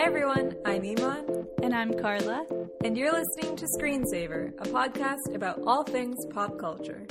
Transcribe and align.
Hi 0.00 0.06
everyone, 0.06 0.56
I'm 0.64 0.82
Iman. 0.82 1.46
And 1.62 1.74
I'm 1.74 1.92
Carla. 1.92 2.46
And 2.82 2.96
you're 2.96 3.12
listening 3.12 3.54
to 3.56 3.66
Screensaver, 3.66 4.54
a 4.58 4.64
podcast 4.64 5.34
about 5.34 5.60
all 5.66 5.84
things 5.84 6.16
pop 6.32 6.58
culture. 6.58 7.06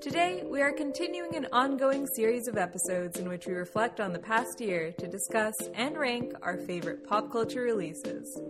Today, 0.00 0.42
we 0.46 0.62
are 0.62 0.72
continuing 0.72 1.36
an 1.36 1.48
ongoing 1.52 2.06
series 2.16 2.48
of 2.48 2.56
episodes 2.56 3.18
in 3.18 3.28
which 3.28 3.46
we 3.46 3.52
reflect 3.52 4.00
on 4.00 4.14
the 4.14 4.18
past 4.18 4.58
year 4.58 4.90
to 4.92 5.06
discuss 5.06 5.52
and 5.74 5.98
rank 5.98 6.32
our 6.40 6.56
favorite 6.56 7.06
pop 7.06 7.30
culture 7.30 7.60
releases. 7.60 8.40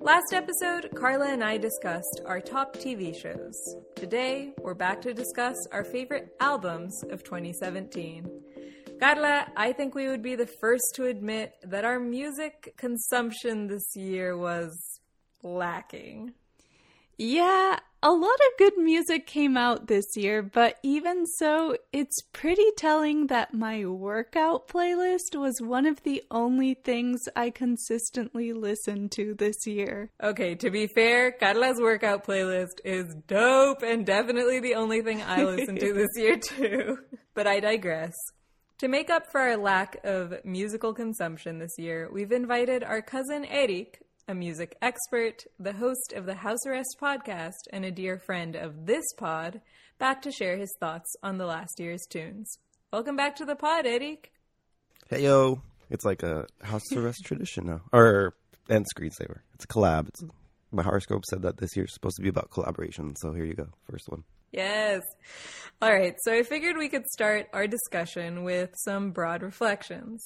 Last 0.00 0.32
episode, 0.32 0.88
Carla 0.96 1.28
and 1.28 1.44
I 1.44 1.58
discussed 1.58 2.22
our 2.24 2.40
top 2.40 2.74
TV 2.74 3.14
shows. 3.14 3.76
Today, 3.94 4.54
we're 4.62 4.72
back 4.72 5.02
to 5.02 5.12
discuss 5.12 5.56
our 5.70 5.84
favorite 5.84 6.34
albums 6.40 7.04
of 7.10 7.22
2017. 7.22 8.33
Carla, 9.00 9.46
I 9.56 9.72
think 9.72 9.94
we 9.94 10.08
would 10.08 10.22
be 10.22 10.36
the 10.36 10.48
first 10.60 10.84
to 10.94 11.06
admit 11.06 11.54
that 11.62 11.84
our 11.84 11.98
music 11.98 12.74
consumption 12.76 13.66
this 13.66 13.94
year 13.96 14.36
was 14.36 15.00
lacking. 15.42 16.32
Yeah, 17.16 17.78
a 18.02 18.10
lot 18.10 18.34
of 18.34 18.58
good 18.58 18.76
music 18.76 19.26
came 19.26 19.56
out 19.56 19.86
this 19.86 20.16
year, 20.16 20.42
but 20.42 20.78
even 20.82 21.26
so, 21.26 21.76
it's 21.92 22.20
pretty 22.32 22.70
telling 22.76 23.28
that 23.28 23.54
my 23.54 23.86
workout 23.86 24.66
playlist 24.68 25.36
was 25.36 25.54
one 25.60 25.86
of 25.86 26.02
the 26.02 26.22
only 26.30 26.74
things 26.74 27.20
I 27.36 27.50
consistently 27.50 28.52
listened 28.52 29.12
to 29.12 29.34
this 29.34 29.66
year. 29.66 30.10
Okay, 30.22 30.56
to 30.56 30.70
be 30.70 30.88
fair, 30.88 31.30
Carla's 31.30 31.80
workout 31.80 32.26
playlist 32.26 32.80
is 32.84 33.14
dope 33.28 33.82
and 33.82 34.04
definitely 34.04 34.60
the 34.60 34.74
only 34.74 35.00
thing 35.00 35.22
I 35.22 35.44
listened 35.44 35.78
to 35.80 35.92
this 35.94 36.10
year 36.16 36.36
too. 36.36 36.98
But 37.34 37.46
I 37.46 37.60
digress. 37.60 38.12
To 38.78 38.88
make 38.88 39.08
up 39.08 39.30
for 39.30 39.40
our 39.40 39.56
lack 39.56 40.00
of 40.02 40.44
musical 40.44 40.92
consumption 40.92 41.60
this 41.60 41.78
year, 41.78 42.08
we've 42.12 42.32
invited 42.32 42.82
our 42.82 43.00
cousin 43.00 43.44
Erik, 43.44 44.00
a 44.26 44.34
music 44.34 44.76
expert, 44.82 45.44
the 45.60 45.74
host 45.74 46.12
of 46.16 46.26
the 46.26 46.34
House 46.34 46.66
Arrest 46.66 46.96
podcast, 47.00 47.68
and 47.72 47.84
a 47.84 47.92
dear 47.92 48.18
friend 48.18 48.56
of 48.56 48.84
this 48.86 49.04
pod, 49.16 49.60
back 50.00 50.22
to 50.22 50.32
share 50.32 50.56
his 50.56 50.74
thoughts 50.80 51.08
on 51.22 51.38
the 51.38 51.46
last 51.46 51.78
year's 51.78 52.04
tunes. 52.10 52.58
Welcome 52.92 53.14
back 53.14 53.36
to 53.36 53.44
the 53.44 53.54
pod, 53.54 53.86
Erik. 53.86 54.32
Hey 55.08 55.22
yo, 55.22 55.62
it's 55.88 56.04
like 56.04 56.24
a 56.24 56.48
House 56.60 56.92
Arrest 56.96 57.20
tradition 57.24 57.66
now, 57.66 57.82
or 57.92 58.34
and 58.68 58.84
screensaver. 58.92 59.38
It's 59.54 59.66
a 59.66 59.68
collab. 59.68 60.08
It's 60.08 60.24
my 60.72 60.82
horoscope 60.82 61.24
said 61.26 61.42
that 61.42 61.58
this 61.58 61.76
year's 61.76 61.94
supposed 61.94 62.16
to 62.16 62.22
be 62.22 62.28
about 62.28 62.50
collaboration. 62.50 63.14
So 63.14 63.32
here 63.34 63.44
you 63.44 63.54
go, 63.54 63.68
first 63.88 64.08
one. 64.08 64.24
Yes. 64.54 65.02
All 65.82 65.92
right, 65.92 66.14
so 66.22 66.32
I 66.32 66.44
figured 66.44 66.76
we 66.76 66.88
could 66.88 67.08
start 67.08 67.48
our 67.52 67.66
discussion 67.66 68.44
with 68.44 68.70
some 68.84 69.10
broad 69.10 69.42
reflections. 69.42 70.24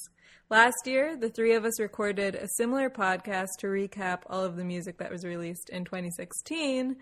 Last 0.51 0.85
year, 0.85 1.17
the 1.17 1.29
three 1.29 1.55
of 1.55 1.65
us 1.65 1.79
recorded 1.79 2.35
a 2.35 2.47
similar 2.57 2.91
podcast 2.91 3.47
to 3.59 3.67
recap 3.67 4.21
all 4.27 4.43
of 4.43 4.55
the 4.55 4.63
music 4.63 4.99
that 4.99 5.11
was 5.11 5.25
released 5.25 5.69
in 5.69 5.83
2016. 5.83 6.97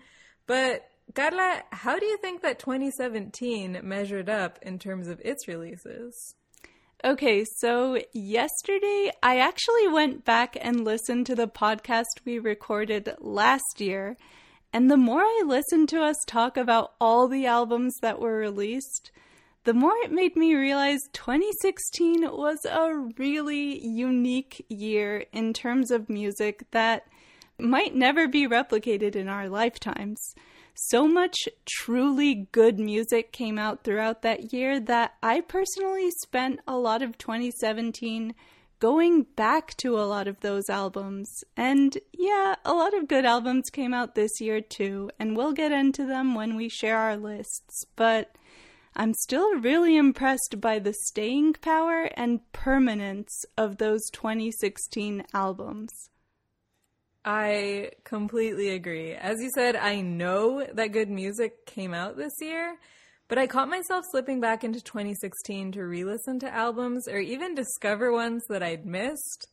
But, 0.46 0.88
Carla, 1.14 1.64
how 1.70 1.98
do 1.98 2.06
you 2.06 2.16
think 2.16 2.40
that 2.40 2.58
2017 2.58 3.80
measured 3.82 4.30
up 4.30 4.58
in 4.62 4.78
terms 4.78 5.06
of 5.06 5.20
its 5.22 5.46
releases? 5.46 6.34
Okay, 7.04 7.44
so 7.58 7.98
yesterday 8.14 9.10
I 9.22 9.38
actually 9.38 9.88
went 9.88 10.24
back 10.24 10.56
and 10.58 10.82
listened 10.82 11.26
to 11.26 11.34
the 11.34 11.46
podcast 11.46 12.24
we 12.24 12.38
recorded 12.38 13.14
last 13.18 13.82
year. 13.82 14.16
And 14.72 14.90
the 14.90 14.96
more 14.96 15.22
I 15.22 15.42
listened 15.46 15.88
to 15.90 16.02
us 16.02 16.16
talk 16.26 16.56
about 16.56 16.92
all 17.00 17.26
the 17.26 17.46
albums 17.46 17.96
that 18.02 18.20
were 18.20 18.36
released, 18.36 19.10
the 19.64 19.74
more 19.74 19.94
it 20.02 20.12
made 20.12 20.36
me 20.36 20.54
realize 20.54 21.00
2016 21.12 22.22
was 22.22 22.64
a 22.64 22.94
really 23.18 23.84
unique 23.86 24.64
year 24.68 25.24
in 25.32 25.52
terms 25.52 25.90
of 25.90 26.08
music 26.08 26.64
that 26.70 27.06
might 27.58 27.94
never 27.94 28.28
be 28.28 28.46
replicated 28.46 29.16
in 29.16 29.28
our 29.28 29.48
lifetimes. 29.48 30.34
So 30.74 31.08
much 31.08 31.34
truly 31.68 32.46
good 32.52 32.78
music 32.78 33.32
came 33.32 33.58
out 33.58 33.82
throughout 33.82 34.22
that 34.22 34.52
year 34.52 34.78
that 34.80 35.14
I 35.22 35.40
personally 35.40 36.10
spent 36.22 36.60
a 36.68 36.76
lot 36.76 37.02
of 37.02 37.18
2017 37.18 38.34
going 38.78 39.24
back 39.36 39.76
to 39.78 39.98
a 39.98 40.06
lot 40.06 40.28
of 40.28 40.40
those 40.40 40.68
albums. 40.68 41.42
And 41.56 41.96
yeah, 42.12 42.56
a 42.64 42.72
lot 42.72 42.94
of 42.94 43.08
good 43.08 43.24
albums 43.24 43.70
came 43.70 43.92
out 43.92 44.14
this 44.14 44.40
year 44.40 44.60
too, 44.60 45.10
and 45.18 45.36
we'll 45.36 45.52
get 45.52 45.72
into 45.72 46.06
them 46.06 46.34
when 46.34 46.56
we 46.56 46.68
share 46.68 46.98
our 46.98 47.16
lists. 47.16 47.84
But 47.96 48.36
I'm 48.96 49.14
still 49.14 49.54
really 49.60 49.96
impressed 49.96 50.60
by 50.60 50.78
the 50.78 50.92
staying 50.92 51.54
power 51.54 52.10
and 52.16 52.40
permanence 52.52 53.44
of 53.56 53.78
those 53.78 54.10
2016 54.10 55.24
albums. 55.32 56.10
I 57.24 57.90
completely 58.04 58.70
agree. 58.70 59.12
As 59.12 59.40
you 59.40 59.50
said, 59.54 59.76
I 59.76 60.00
know 60.00 60.66
that 60.72 60.92
good 60.92 61.10
music 61.10 61.66
came 61.66 61.92
out 61.92 62.16
this 62.16 62.32
year, 62.40 62.78
but 63.28 63.38
I 63.38 63.46
caught 63.46 63.68
myself 63.68 64.04
slipping 64.10 64.40
back 64.40 64.64
into 64.64 64.80
2016 64.80 65.72
to 65.72 65.82
re 65.82 66.04
listen 66.04 66.38
to 66.40 66.52
albums 66.52 67.06
or 67.06 67.18
even 67.18 67.54
discover 67.54 68.10
ones 68.10 68.42
that 68.48 68.62
I'd 68.62 68.86
missed. 68.86 69.48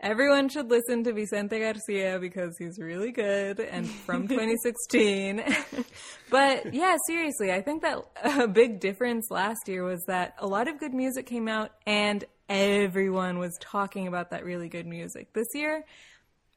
Everyone 0.00 0.50
should 0.50 0.70
listen 0.70 1.02
to 1.04 1.12
Vicente 1.12 1.58
Garcia 1.58 2.18
because 2.20 2.56
he's 2.58 2.78
really 2.78 3.10
good 3.10 3.60
and 3.60 3.88
from 3.88 4.28
2016. 4.28 5.42
but 6.30 6.74
yeah, 6.74 6.96
seriously, 7.06 7.50
I 7.50 7.62
think 7.62 7.82
that 7.82 7.98
a 8.22 8.46
big 8.46 8.80
difference 8.80 9.30
last 9.30 9.66
year 9.66 9.82
was 9.82 10.04
that 10.06 10.34
a 10.38 10.46
lot 10.46 10.68
of 10.68 10.78
good 10.78 10.92
music 10.92 11.26
came 11.26 11.48
out 11.48 11.70
and 11.86 12.24
everyone 12.48 13.38
was 13.38 13.56
talking 13.60 14.06
about 14.06 14.30
that 14.30 14.44
really 14.44 14.68
good 14.68 14.86
music. 14.86 15.32
This 15.32 15.48
year, 15.54 15.84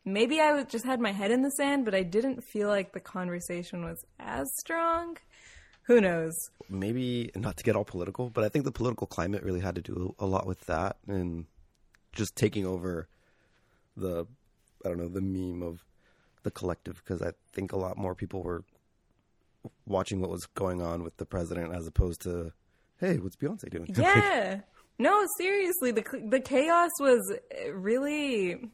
maybe 0.03 0.41
I 0.41 0.63
just 0.63 0.85
had 0.85 1.00
my 1.00 1.11
head 1.11 1.31
in 1.31 1.41
the 1.41 1.51
sand, 1.51 1.85
but 1.85 1.95
I 1.95 2.03
didn't 2.03 2.44
feel 2.44 2.67
like 2.67 2.91
the 2.91 3.00
conversation 3.00 3.85
was 3.85 4.03
as 4.19 4.50
strong. 4.57 5.17
Who 5.88 6.02
knows? 6.02 6.52
Maybe 6.70 7.31
not 7.36 7.58
to 7.58 7.64
get 7.64 7.75
all 7.75 7.86
political, 7.86 8.30
but 8.30 8.44
I 8.44 8.50
think 8.50 8.66
the 8.66 8.72
political 8.72 9.08
climate 9.08 9.44
really 9.44 9.62
had 9.62 9.75
to 9.75 9.81
do 9.81 10.16
a 10.20 10.25
lot 10.25 10.46
with 10.46 10.66
that 10.66 10.98
and 11.08 11.46
just 12.12 12.36
taking 12.36 12.66
over 12.66 13.08
the 13.96 14.25
I 14.86 14.90
don't 14.90 14.98
know 14.98 15.08
the 15.08 15.22
meme 15.22 15.64
of 15.64 15.84
the 16.44 16.52
collective 16.52 17.02
because 17.03 17.22
I 17.22 17.31
think 17.53 17.72
a 17.72 17.78
lot 17.78 17.98
more 17.98 18.16
people 18.16 18.44
were 18.44 18.64
watching 19.86 20.20
what 20.20 20.30
was 20.30 20.46
going 20.46 20.81
on 20.81 21.03
with 21.03 21.18
the 21.18 21.25
president 21.25 21.74
as 21.74 21.88
opposed 21.88 22.22
to 22.22 22.52
hey 23.00 23.18
what's 23.18 23.36
Beyonce 23.36 23.69
doing 23.69 23.88
yeah 23.98 24.62
no 24.98 25.25
seriously 25.38 25.92
the 25.92 26.04
the 26.30 26.40
chaos 26.40 26.92
was 27.00 27.34
really 27.74 28.69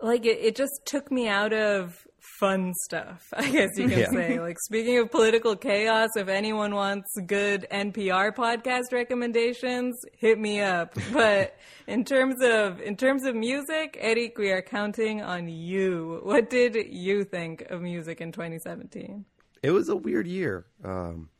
like 0.00 0.26
it, 0.26 0.38
it 0.40 0.56
just 0.56 0.80
took 0.84 1.10
me 1.10 1.28
out 1.28 1.52
of 1.52 2.06
fun 2.38 2.72
stuff, 2.84 3.28
I 3.32 3.50
guess 3.50 3.70
you 3.76 3.88
can 3.88 3.98
yeah. 3.98 4.10
say. 4.10 4.40
Like 4.40 4.58
speaking 4.60 4.98
of 4.98 5.10
political 5.10 5.56
chaos, 5.56 6.10
if 6.16 6.28
anyone 6.28 6.74
wants 6.74 7.08
good 7.26 7.66
NPR 7.70 8.34
podcast 8.34 8.92
recommendations, 8.92 9.96
hit 10.12 10.38
me 10.38 10.60
up. 10.60 10.96
But 11.12 11.56
in 11.86 12.04
terms 12.04 12.36
of 12.42 12.80
in 12.80 12.96
terms 12.96 13.24
of 13.24 13.34
music, 13.34 13.96
Erik, 14.00 14.36
we 14.38 14.50
are 14.50 14.62
counting 14.62 15.22
on 15.22 15.48
you. 15.48 16.20
What 16.22 16.50
did 16.50 16.74
you 16.90 17.24
think 17.24 17.62
of 17.70 17.80
music 17.80 18.20
in 18.20 18.32
2017? 18.32 19.24
It 19.62 19.70
was 19.70 19.88
a 19.88 19.96
weird 19.96 20.26
year. 20.26 20.66
Um, 20.84 21.30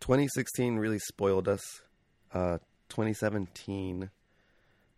2016 0.00 0.76
really 0.76 0.98
spoiled 0.98 1.48
us. 1.48 1.62
Uh, 2.32 2.58
2017 2.90 4.10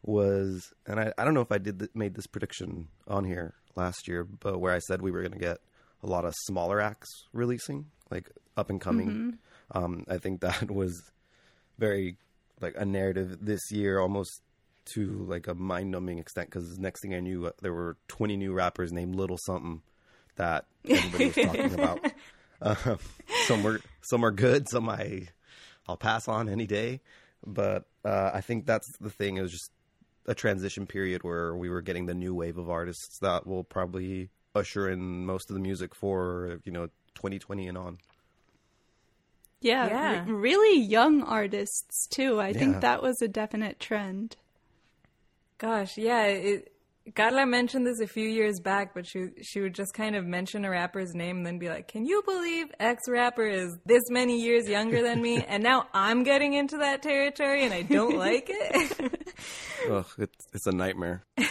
was, 0.03 0.73
and 0.87 0.99
I, 0.99 1.13
I 1.17 1.25
don't 1.25 1.35
know 1.35 1.41
if 1.41 1.53
I 1.53 1.59
did 1.59 1.79
th- 1.79 1.91
made 1.95 2.15
this 2.15 2.27
prediction 2.27 2.89
on 3.07 3.25
here 3.25 3.55
last 3.77 4.09
year, 4.09 4.25
but 4.25 4.59
where 4.59 4.73
I 4.73 4.81
said 4.81 5.03
we 5.03 5.11
were 5.11 5.21
going 5.21 5.33
to 5.33 5.39
get 5.39 5.59
a 6.03 6.07
lot 6.07 6.25
of 6.25 6.35
smaller 6.45 6.81
acts 6.81 7.09
releasing, 7.33 7.87
like 8.11 8.31
up 8.57 8.71
and 8.71 8.81
coming. 8.81 9.09
Mm-hmm. 9.09 9.85
Um, 9.85 10.05
I 10.09 10.19
think 10.19 10.41
that 10.43 10.71
was 10.71 11.11
very 11.79 12.17
like 12.61 12.75
a 12.77 12.85
narrative 12.85 13.39
this 13.41 13.61
year, 13.71 13.99
almost 13.99 14.43
to 14.95 15.25
like 15.29 15.47
a 15.47 15.55
mind 15.55 15.91
numbing 15.91 16.19
extent. 16.19 16.51
Because 16.51 16.79
next 16.79 17.03
thing 17.03 17.15
I 17.15 17.21
knew, 17.21 17.47
uh, 17.47 17.53
there 17.61 17.73
were 17.73 17.97
20 18.09 18.37
new 18.37 18.53
rappers 18.53 18.93
named 18.93 19.15
Little 19.15 19.39
Something 19.39 19.83
that 20.37 20.67
everybody 20.89 21.27
was 21.27 21.35
talking 21.35 21.75
about. 21.75 22.13
Uh, 22.61 22.97
some 23.47 23.63
were 23.63 23.81
some 24.03 24.25
are 24.25 24.31
good, 24.31 24.69
some 24.69 24.89
I 24.89 25.29
I'll 25.89 25.97
pass 25.97 26.29
on 26.29 26.49
any 26.49 26.67
day. 26.67 27.01
But 27.45 27.87
uh, 28.05 28.31
I 28.33 28.41
think 28.41 28.67
that's 28.67 28.87
the 29.01 29.11
thing. 29.11 29.37
It 29.37 29.43
was 29.43 29.51
just 29.51 29.71
a 30.27 30.35
transition 30.35 30.87
period 30.87 31.23
where 31.25 31.57
we 31.57 31.69
were 31.69 31.83
getting 31.83 32.07
the 32.07 32.15
new 32.15 32.35
wave 32.35 32.59
of 32.59 32.71
artists 32.71 33.19
that 33.19 33.47
will 33.47 33.65
probably 33.65 34.31
usher 34.55 34.89
in 34.89 35.27
most 35.27 35.51
of 35.51 35.55
the 35.55 35.61
music 35.61 35.95
for 35.95 36.61
you 36.65 36.73
know 36.73 36.87
2020 37.15 37.69
and 37.69 37.79
on. 37.79 37.99
Yeah, 39.61 39.87
yeah. 39.87 40.25
really 40.27 40.81
young 40.81 41.23
artists 41.23 42.07
too. 42.09 42.41
I 42.41 42.49
yeah. 42.49 42.59
think 42.59 42.81
that 42.81 43.03
was 43.03 43.23
a 43.23 43.29
definite 43.29 43.79
trend. 43.79 44.37
Gosh, 45.59 45.97
yeah, 45.97 46.25
it, 46.25 46.72
Carla 47.15 47.47
mentioned 47.47 47.87
this 47.87 48.01
a 48.01 48.07
few 48.07 48.29
years 48.29 48.61
back, 48.61 48.95
but 48.95 49.07
she 49.07 49.29
she 49.43 49.61
would 49.61 49.75
just 49.75 49.93
kind 49.95 50.15
of 50.15 50.25
mention 50.25 50.65
a 50.65 50.71
rapper's 50.71 51.15
name 51.15 51.39
and 51.39 51.47
then 51.47 51.59
be 51.59 51.69
like, 51.69 51.89
"Can 51.89 52.05
you 52.05 52.23
believe 52.25 52.67
X 52.79 53.03
rapper 53.09 53.47
is 53.47 53.77
this 53.85 54.03
many 54.09 54.41
years 54.41 54.69
younger 54.69 55.03
than 55.03 55.21
me?" 55.21 55.45
and 55.45 55.63
now 55.63 55.89
I'm 55.93 56.23
getting 56.23 56.55
into 56.55 56.79
that 56.79 57.03
territory, 57.03 57.65
and 57.65 57.75
I 57.75 57.83
don't 57.83 58.17
like 58.17 58.47
it. 58.49 59.01
Ugh, 59.91 60.07
it's 60.19 60.47
it's 60.53 60.67
a 60.67 60.73
nightmare. 60.73 61.25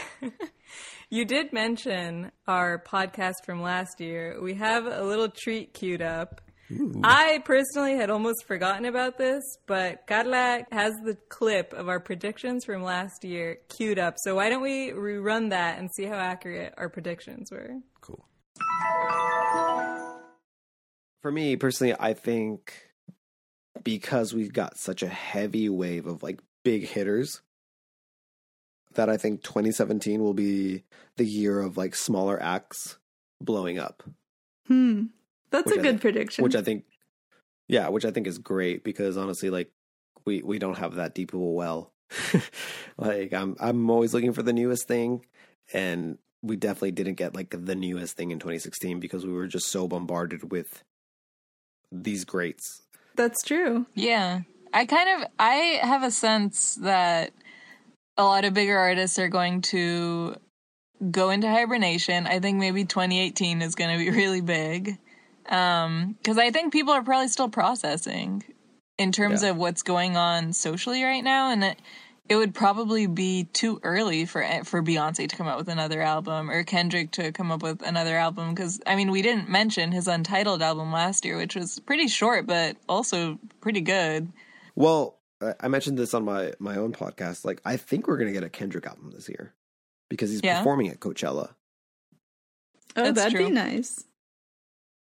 You 1.13 1.25
did 1.25 1.51
mention 1.51 2.31
our 2.47 2.81
podcast 2.81 3.43
from 3.45 3.61
last 3.61 3.99
year. 3.99 4.41
We 4.41 4.53
have 4.53 4.85
a 4.85 5.03
little 5.03 5.27
treat 5.27 5.73
queued 5.73 6.01
up. 6.01 6.39
Ooh. 6.79 7.01
I 7.03 7.41
personally 7.43 7.95
had 7.95 8.09
almost 8.09 8.45
forgotten 8.45 8.85
about 8.85 9.17
this, 9.17 9.43
but 9.67 10.07
Carla 10.07 10.65
has 10.71 10.93
the 11.03 11.17
clip 11.29 11.73
of 11.73 11.89
our 11.89 11.99
predictions 11.99 12.65
from 12.65 12.83
last 12.83 13.23
year 13.23 13.59
queued 13.69 13.99
up. 13.99 14.15
So 14.17 14.35
why 14.35 14.49
don't 14.49 14.61
we 14.61 14.91
rerun 14.91 15.49
that 15.49 15.79
and 15.79 15.89
see 15.91 16.05
how 16.05 16.15
accurate 16.15 16.73
our 16.77 16.89
predictions 16.89 17.51
were? 17.51 17.77
Cool. 18.01 18.25
For 21.21 21.31
me 21.31 21.55
personally, 21.55 21.95
I 21.99 22.13
think 22.13 22.73
because 23.83 24.33
we've 24.33 24.53
got 24.53 24.77
such 24.77 25.03
a 25.03 25.07
heavy 25.07 25.69
wave 25.69 26.05
of 26.05 26.23
like 26.23 26.39
big 26.63 26.87
hitters 26.87 27.41
that 28.93 29.09
I 29.09 29.17
think 29.17 29.43
2017 29.43 30.21
will 30.21 30.33
be 30.33 30.83
the 31.17 31.25
year 31.25 31.59
of 31.59 31.77
like 31.77 31.95
smaller 31.95 32.41
acts 32.41 32.97
blowing 33.39 33.79
up. 33.79 34.03
Hmm. 34.67 35.05
That's 35.51 35.71
a 35.71 35.75
good 35.75 35.83
think, 35.83 36.01
prediction. 36.01 36.43
Which 36.43 36.55
I 36.55 36.61
think 36.61 36.85
yeah, 37.67 37.89
which 37.89 38.05
I 38.05 38.11
think 38.11 38.27
is 38.27 38.37
great 38.37 38.83
because 38.83 39.17
honestly 39.17 39.49
like 39.49 39.71
we 40.25 40.41
we 40.41 40.59
don't 40.59 40.77
have 40.77 40.95
that 40.95 41.15
deep 41.15 41.33
of 41.33 41.41
a 41.41 41.43
well. 41.43 41.93
like 42.97 43.33
I'm 43.33 43.55
I'm 43.59 43.89
always 43.89 44.13
looking 44.13 44.33
for 44.33 44.43
the 44.43 44.53
newest 44.53 44.87
thing 44.87 45.25
and 45.73 46.17
we 46.41 46.55
definitely 46.55 46.91
didn't 46.91 47.15
get 47.15 47.35
like 47.35 47.55
the 47.57 47.75
newest 47.75 48.17
thing 48.17 48.31
in 48.31 48.39
2016 48.39 48.99
because 48.99 49.25
we 49.25 49.31
were 49.31 49.47
just 49.47 49.67
so 49.67 49.87
bombarded 49.87 50.51
with 50.51 50.83
these 51.91 52.25
greats. 52.25 52.81
That's 53.15 53.43
true. 53.43 53.85
Yeah. 53.93 54.41
I 54.73 54.85
kind 54.85 55.21
of 55.21 55.29
I 55.37 55.79
have 55.81 56.03
a 56.03 56.11
sense 56.11 56.75
that 56.75 57.31
a 58.17 58.23
lot 58.23 58.45
of 58.45 58.53
bigger 58.53 58.77
artists 58.77 59.19
are 59.19 59.27
going 59.27 59.61
to 59.63 60.35
go 61.09 61.29
into 61.29 61.49
hibernation. 61.49 62.27
I 62.27 62.39
think 62.39 62.57
maybe 62.57 62.85
2018 62.85 63.61
is 63.61 63.75
going 63.75 63.91
to 63.91 63.97
be 63.97 64.09
really 64.17 64.41
big. 64.41 64.97
Um, 65.51 66.17
cuz 66.23 66.37
I 66.37 66.51
think 66.51 66.73
people 66.73 66.93
are 66.93 67.03
probably 67.03 67.27
still 67.27 67.49
processing 67.49 68.43
in 68.97 69.11
terms 69.11 69.43
yeah. 69.43 69.49
of 69.49 69.57
what's 69.57 69.83
going 69.83 70.15
on 70.15 70.53
socially 70.53 71.03
right 71.03 71.23
now 71.23 71.51
and 71.51 71.63
it, 71.63 71.79
it 72.29 72.35
would 72.35 72.53
probably 72.53 73.07
be 73.07 73.45
too 73.51 73.79
early 73.83 74.25
for 74.25 74.41
for 74.63 74.81
Beyonce 74.81 75.27
to 75.27 75.35
come 75.35 75.47
out 75.47 75.57
with 75.57 75.67
another 75.67 76.01
album 76.01 76.49
or 76.49 76.63
Kendrick 76.63 77.11
to 77.11 77.31
come 77.31 77.51
up 77.51 77.61
with 77.61 77.81
another 77.81 78.15
album 78.15 78.53
because 78.53 78.79
I 78.87 78.95
mean 78.95 79.11
we 79.11 79.21
didn't 79.21 79.49
mention 79.49 79.91
his 79.91 80.07
Untitled 80.07 80.61
album 80.61 80.93
last 80.93 81.25
year, 81.25 81.37
which 81.37 81.55
was 81.55 81.79
pretty 81.79 82.07
short 82.07 82.47
but 82.47 82.77
also 82.87 83.37
pretty 83.59 83.81
good. 83.81 84.31
Well, 84.75 85.17
I 85.59 85.67
mentioned 85.67 85.97
this 85.97 86.13
on 86.13 86.23
my 86.23 86.53
my 86.59 86.77
own 86.77 86.93
podcast. 86.93 87.45
Like, 87.45 87.61
I 87.65 87.77
think 87.77 88.07
we're 88.07 88.17
gonna 88.17 88.31
get 88.31 88.43
a 88.43 88.49
Kendrick 88.49 88.85
album 88.85 89.11
this 89.11 89.27
year 89.27 89.53
because 90.09 90.29
he's 90.29 90.41
yeah. 90.43 90.59
performing 90.59 90.89
at 90.89 90.99
Coachella. 90.99 91.55
Oh, 92.95 93.03
That's 93.03 93.15
that'd 93.15 93.33
true. 93.33 93.47
be 93.47 93.51
nice. 93.51 94.03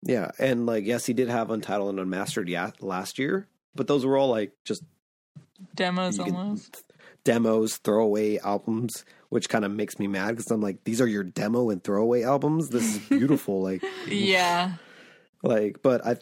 Yeah, 0.04 0.32
and 0.40 0.66
like, 0.66 0.86
yes, 0.86 1.06
he 1.06 1.14
did 1.14 1.30
have 1.30 1.52
Untitled 1.52 1.90
and 1.90 2.00
Unmastered 2.00 2.48
yeah, 2.48 2.72
last 2.80 3.20
year, 3.20 3.48
but 3.76 3.88
those 3.88 4.06
were 4.06 4.18
all 4.18 4.30
like 4.30 4.54
just 4.64 4.84
demos 5.76 6.20
almost. 6.20 6.84
Demos, 7.26 7.78
throwaway 7.78 8.38
albums, 8.38 9.04
which 9.28 9.50
kind 9.50 9.66
of 9.66 9.72
makes 9.72 10.00
me 10.00 10.08
mad 10.08 10.32
because 10.32 10.50
I'm 10.52 10.62
like, 10.62 10.86
these 10.86 11.02
are 11.02 11.08
your 11.08 11.24
demo 11.24 11.70
and 11.70 11.84
throwaway 11.84 12.24
albums. 12.24 12.70
This 12.70 12.96
is 12.96 13.00
beautiful. 13.10 13.62
like, 13.62 13.84
yeah, 14.08 14.74
like, 15.44 15.82
but 15.82 16.06
I, 16.06 16.16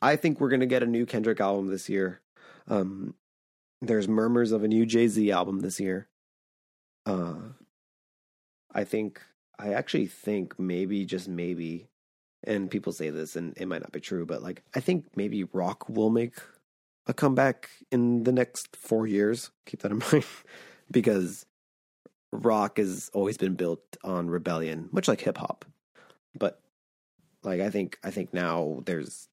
I 0.00 0.16
think 0.16 0.40
we're 0.40 0.50
gonna 0.50 0.66
get 0.66 0.84
a 0.84 0.86
new 0.86 1.06
Kendrick 1.06 1.40
album 1.40 1.68
this 1.68 1.88
year. 1.88 2.20
Um, 2.68 3.14
there's 3.82 4.08
murmurs 4.08 4.52
of 4.52 4.62
a 4.62 4.68
new 4.68 4.86
Jay 4.86 5.08
Z 5.08 5.30
album 5.32 5.60
this 5.60 5.80
year. 5.80 6.08
Uh, 7.04 7.34
I 8.72 8.84
think 8.84 9.20
I 9.58 9.72
actually 9.72 10.06
think 10.06 10.58
maybe 10.58 11.04
just 11.04 11.28
maybe, 11.28 11.88
and 12.46 12.70
people 12.70 12.92
say 12.92 13.10
this 13.10 13.36
and 13.36 13.56
it 13.56 13.66
might 13.66 13.82
not 13.82 13.92
be 13.92 14.00
true, 14.00 14.26
but 14.26 14.42
like 14.42 14.62
I 14.74 14.80
think 14.80 15.06
maybe 15.16 15.44
rock 15.44 15.88
will 15.88 16.10
make 16.10 16.34
a 17.06 17.14
comeback 17.14 17.68
in 17.90 18.24
the 18.24 18.32
next 18.32 18.76
four 18.76 19.06
years. 19.06 19.50
Keep 19.66 19.82
that 19.82 19.92
in 19.92 20.02
mind 20.12 20.24
because 20.90 21.46
rock 22.32 22.78
has 22.78 23.10
always 23.14 23.36
been 23.36 23.54
built 23.54 23.96
on 24.02 24.28
rebellion, 24.28 24.88
much 24.92 25.08
like 25.08 25.20
hip 25.20 25.38
hop. 25.38 25.64
But 26.38 26.60
like 27.42 27.60
I 27.60 27.70
think 27.70 27.98
I 28.02 28.10
think 28.10 28.34
now 28.34 28.82
there's 28.86 29.28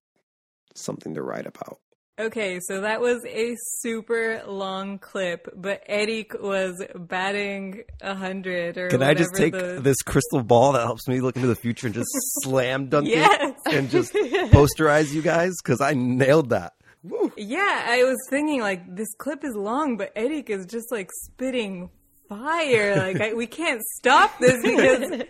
something 0.74 1.14
to 1.14 1.22
write 1.22 1.46
about. 1.46 1.80
Okay, 2.18 2.60
so 2.60 2.82
that 2.82 3.00
was 3.00 3.24
a 3.24 3.56
super 3.78 4.42
long 4.46 4.98
clip, 4.98 5.48
but 5.56 5.82
Erik 5.86 6.34
was 6.40 6.84
batting 6.94 7.84
a 8.02 8.14
hundred 8.14 8.76
or 8.76 8.88
Can 8.88 9.02
I 9.02 9.14
just 9.14 9.34
take 9.34 9.54
the... 9.54 9.80
this 9.80 9.96
crystal 10.02 10.42
ball 10.42 10.72
that 10.72 10.82
helps 10.82 11.08
me 11.08 11.20
look 11.20 11.36
into 11.36 11.48
the 11.48 11.56
future 11.56 11.86
and 11.86 11.94
just 11.94 12.10
slam 12.42 12.88
dunk 12.88 13.08
yes. 13.08 13.54
it 13.66 13.74
and 13.74 13.88
just 13.88 14.12
posterize 14.52 15.12
you 15.14 15.22
guys? 15.22 15.54
Because 15.64 15.80
I 15.80 15.94
nailed 15.94 16.50
that. 16.50 16.74
Woo. 17.02 17.32
Yeah, 17.36 17.86
I 17.88 18.04
was 18.04 18.18
thinking 18.28 18.60
like 18.60 18.94
this 18.94 19.08
clip 19.16 19.42
is 19.42 19.54
long, 19.56 19.96
but 19.96 20.12
Erik 20.14 20.50
is 20.50 20.66
just 20.66 20.92
like 20.92 21.08
spitting 21.24 21.88
fire. 22.28 22.96
Like 22.96 23.20
I, 23.20 23.32
we 23.32 23.46
can't 23.46 23.82
stop 23.96 24.38
this 24.38 24.62
because 24.62 25.22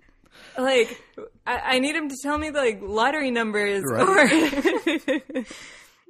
like 0.58 0.98
I, 1.46 1.58
I, 1.58 1.78
need 1.78 1.94
him 1.94 2.08
to 2.08 2.16
tell 2.22 2.38
me 2.38 2.50
the 2.50 2.58
like 2.58 2.80
lottery 2.82 3.30
numbers 3.30 3.84
right. 3.84 4.08
or 4.08 5.44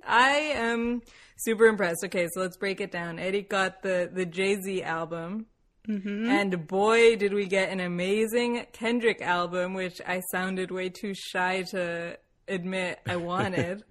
I 0.06 0.52
am 0.54 1.02
super 1.37 1.66
impressed. 1.66 2.04
Okay, 2.04 2.28
so 2.32 2.40
let's 2.40 2.56
break 2.56 2.81
it 2.81 2.93
down. 2.93 3.19
Eddie 3.19 3.43
got 3.43 3.82
the 3.82 4.10
the 4.12 4.26
Jay 4.26 4.60
Z 4.60 4.82
album. 4.82 5.46
Mm-hmm. 5.88 6.31
And 6.31 6.66
boy, 6.69 7.16
did 7.16 7.34
we 7.34 7.46
get 7.46 7.70
an 7.70 7.81
amazing 7.81 8.66
Kendrick 8.72 9.20
album, 9.20 9.75
which 9.75 10.00
I 10.06 10.20
sounded 10.31 10.70
way 10.70 10.90
too 10.90 11.12
shy 11.12 11.62
to 11.70 12.19
admit 12.46 13.00
I 13.08 13.16
wanted. 13.32 13.82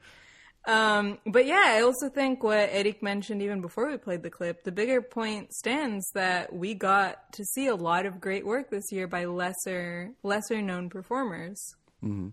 um, 0.68 1.18
but 1.25 1.46
yeah, 1.46 1.63
I 1.66 1.81
also 1.81 2.08
think 2.08 2.44
what 2.44 2.69
Erik 2.72 3.04
mentioned 3.04 3.42
even 3.42 3.62
before 3.62 3.90
we 3.90 3.98
played 3.98 4.24
the 4.24 4.30
clip, 4.30 4.63
the 4.63 4.72
bigger 4.72 5.02
point 5.02 5.54
stands 5.54 6.10
that 6.13 6.54
we 6.54 6.75
got 6.75 7.34
to 7.34 7.44
see 7.44 7.68
a 7.68 7.75
lot 7.75 8.06
of 8.06 8.22
great 8.22 8.46
work 8.46 8.69
this 8.69 8.92
year 8.92 9.08
by 9.08 9.25
lesser 9.25 10.12
lesser 10.24 10.62
known 10.62 10.90
performers. 10.90 11.75
Mm-hmm. 12.04 12.30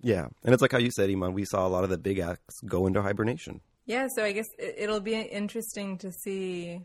Yeah, 0.00 0.26
and 0.44 0.54
it's 0.54 0.62
like 0.62 0.72
how 0.72 0.78
you 0.78 0.90
said, 0.90 1.10
Iman. 1.10 1.32
We 1.34 1.44
saw 1.44 1.66
a 1.66 1.68
lot 1.68 1.84
of 1.84 1.90
the 1.90 1.98
big 1.98 2.18
acts 2.18 2.60
go 2.66 2.86
into 2.86 3.02
hibernation. 3.02 3.60
Yeah, 3.86 4.06
so 4.14 4.22
I 4.22 4.32
guess 4.32 4.46
it'll 4.58 5.00
be 5.00 5.14
interesting 5.14 5.98
to 5.98 6.12
see 6.12 6.80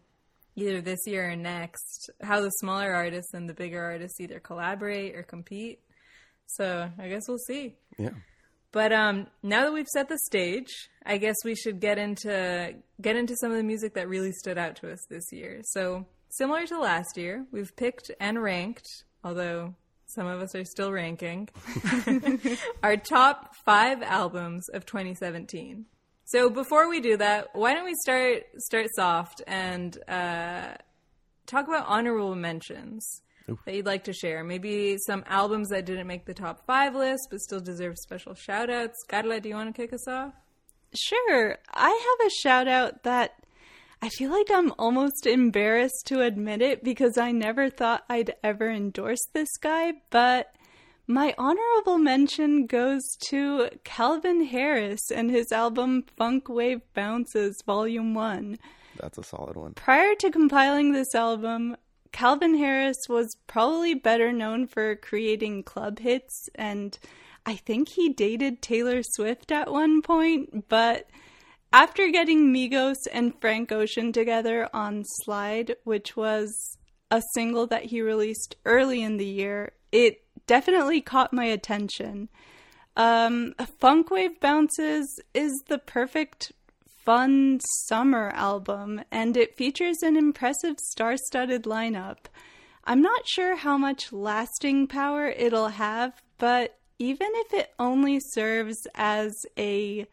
either 0.55 0.81
this 0.81 0.99
year 1.05 1.31
or 1.31 1.35
next 1.35 2.09
how 2.21 2.41
the 2.41 2.49
smaller 2.49 2.93
artists 2.93 3.33
and 3.33 3.49
the 3.49 3.53
bigger 3.53 3.83
artists 3.83 4.19
either 4.19 4.39
collaborate 4.39 5.15
or 5.15 5.23
compete. 5.23 5.79
So 6.47 6.89
I 6.97 7.09
guess 7.09 7.23
we'll 7.27 7.37
see. 7.39 7.75
Yeah. 7.97 8.11
But 8.71 8.91
um, 8.91 9.27
now 9.43 9.65
that 9.65 9.73
we've 9.73 9.87
set 9.87 10.09
the 10.09 10.17
stage, 10.25 10.89
I 11.05 11.17
guess 11.17 11.35
we 11.45 11.55
should 11.55 11.79
get 11.79 11.97
into 11.97 12.73
get 13.01 13.15
into 13.15 13.35
some 13.35 13.51
of 13.51 13.57
the 13.57 13.63
music 13.63 13.93
that 13.93 14.07
really 14.09 14.31
stood 14.31 14.57
out 14.57 14.75
to 14.77 14.91
us 14.91 15.05
this 15.09 15.31
year. 15.31 15.61
So 15.63 16.07
similar 16.29 16.65
to 16.67 16.79
last 16.79 17.17
year, 17.17 17.45
we've 17.51 17.75
picked 17.75 18.11
and 18.19 18.41
ranked, 18.41 18.87
although 19.23 19.75
some 20.13 20.27
of 20.27 20.41
us 20.41 20.55
are 20.55 20.65
still 20.65 20.91
ranking, 20.91 21.49
our 22.83 22.97
top 22.97 23.55
five 23.65 24.01
albums 24.01 24.69
of 24.69 24.85
2017. 24.85 25.85
So 26.25 26.49
before 26.49 26.89
we 26.89 26.99
do 26.99 27.17
that, 27.17 27.49
why 27.53 27.73
don't 27.73 27.85
we 27.85 27.95
start 28.01 28.43
start 28.57 28.87
soft 28.95 29.41
and 29.45 29.97
uh, 30.07 30.75
talk 31.45 31.67
about 31.67 31.85
honorable 31.87 32.35
mentions 32.35 33.21
Oof. 33.49 33.59
that 33.65 33.75
you'd 33.75 33.85
like 33.85 34.05
to 34.05 34.13
share? 34.13 34.43
Maybe 34.43 34.97
some 35.05 35.23
albums 35.27 35.69
that 35.69 35.85
didn't 35.85 36.07
make 36.07 36.25
the 36.25 36.33
top 36.33 36.65
five 36.65 36.95
list 36.95 37.27
but 37.29 37.39
still 37.41 37.59
deserve 37.59 37.97
special 37.97 38.33
shout 38.35 38.69
outs. 38.69 38.97
Carla, 39.07 39.41
do 39.41 39.49
you 39.49 39.55
want 39.55 39.75
to 39.75 39.81
kick 39.81 39.93
us 39.93 40.07
off? 40.07 40.33
Sure. 40.95 41.57
I 41.73 41.89
have 41.89 42.27
a 42.27 42.29
shout 42.41 42.67
out 42.67 43.03
that 43.03 43.33
I 44.03 44.09
feel 44.09 44.31
like 44.31 44.51
I'm 44.51 44.73
almost 44.77 45.25
embarrassed 45.25 46.07
to 46.07 46.19
admit 46.19 46.61
it 46.61 46.83
because 46.83 47.17
I 47.17 47.31
never 47.31 47.69
thought 47.69 48.03
I'd 48.09 48.35
ever 48.43 48.69
endorse 48.69 49.25
this 49.31 49.55
guy, 49.61 49.93
but 50.09 50.53
my 51.07 51.33
honorable 51.37 51.97
mention 51.97 52.65
goes 52.65 53.01
to 53.29 53.69
Calvin 53.85 54.43
Harris 54.43 55.09
and 55.09 55.31
his 55.31 55.53
album 55.53 56.03
Funk 56.17 56.47
Wav 56.47 56.81
Bounces 56.93 57.55
Volume 57.65 58.13
1. 58.13 58.59
That's 58.99 59.19
a 59.19 59.23
solid 59.23 59.55
one. 59.55 59.71
Prior 59.75 60.15
to 60.15 60.29
compiling 60.29 60.91
this 60.91 61.15
album, 61.15 61.77
Calvin 62.11 62.55
Harris 62.55 62.97
was 63.07 63.33
probably 63.47 63.93
better 63.93 64.33
known 64.33 64.67
for 64.67 64.97
creating 64.97 65.63
club 65.63 65.99
hits, 65.99 66.49
and 66.55 66.99
I 67.45 67.55
think 67.55 67.87
he 67.87 68.09
dated 68.09 68.61
Taylor 68.61 68.99
Swift 69.01 69.49
at 69.49 69.71
one 69.71 70.01
point, 70.01 70.67
but 70.67 71.07
after 71.73 72.09
getting 72.09 72.53
Migos 72.53 73.07
and 73.11 73.33
Frank 73.41 73.71
Ocean 73.71 74.13
together 74.13 74.69
on 74.73 75.03
Slide, 75.23 75.75
which 75.83 76.15
was 76.15 76.77
a 77.09 77.21
single 77.33 77.65
that 77.67 77.85
he 77.85 78.01
released 78.01 78.55
early 78.63 79.01
in 79.01 79.17
the 79.17 79.25
year, 79.25 79.73
it 79.91 80.21
definitely 80.45 81.01
caught 81.01 81.33
my 81.33 81.45
attention. 81.45 82.29
Um, 82.95 83.55
Funk 83.79 84.09
Wav 84.09 84.39
Bounces 84.39 85.19
is 85.33 85.51
the 85.67 85.79
perfect 85.79 86.51
fun 87.03 87.59
summer 87.87 88.29
album, 88.35 89.01
and 89.11 89.35
it 89.35 89.57
features 89.57 89.97
an 90.03 90.15
impressive 90.15 90.77
star 90.79 91.17
studded 91.17 91.63
lineup. 91.63 92.27
I'm 92.85 93.01
not 93.01 93.27
sure 93.27 93.55
how 93.55 93.77
much 93.77 94.13
lasting 94.13 94.87
power 94.87 95.27
it'll 95.27 95.69
have, 95.69 96.21
but 96.37 96.77
even 96.99 97.29
if 97.31 97.53
it 97.53 97.73
only 97.79 98.19
serves 98.19 98.77
as 98.95 99.33
a 99.57 100.05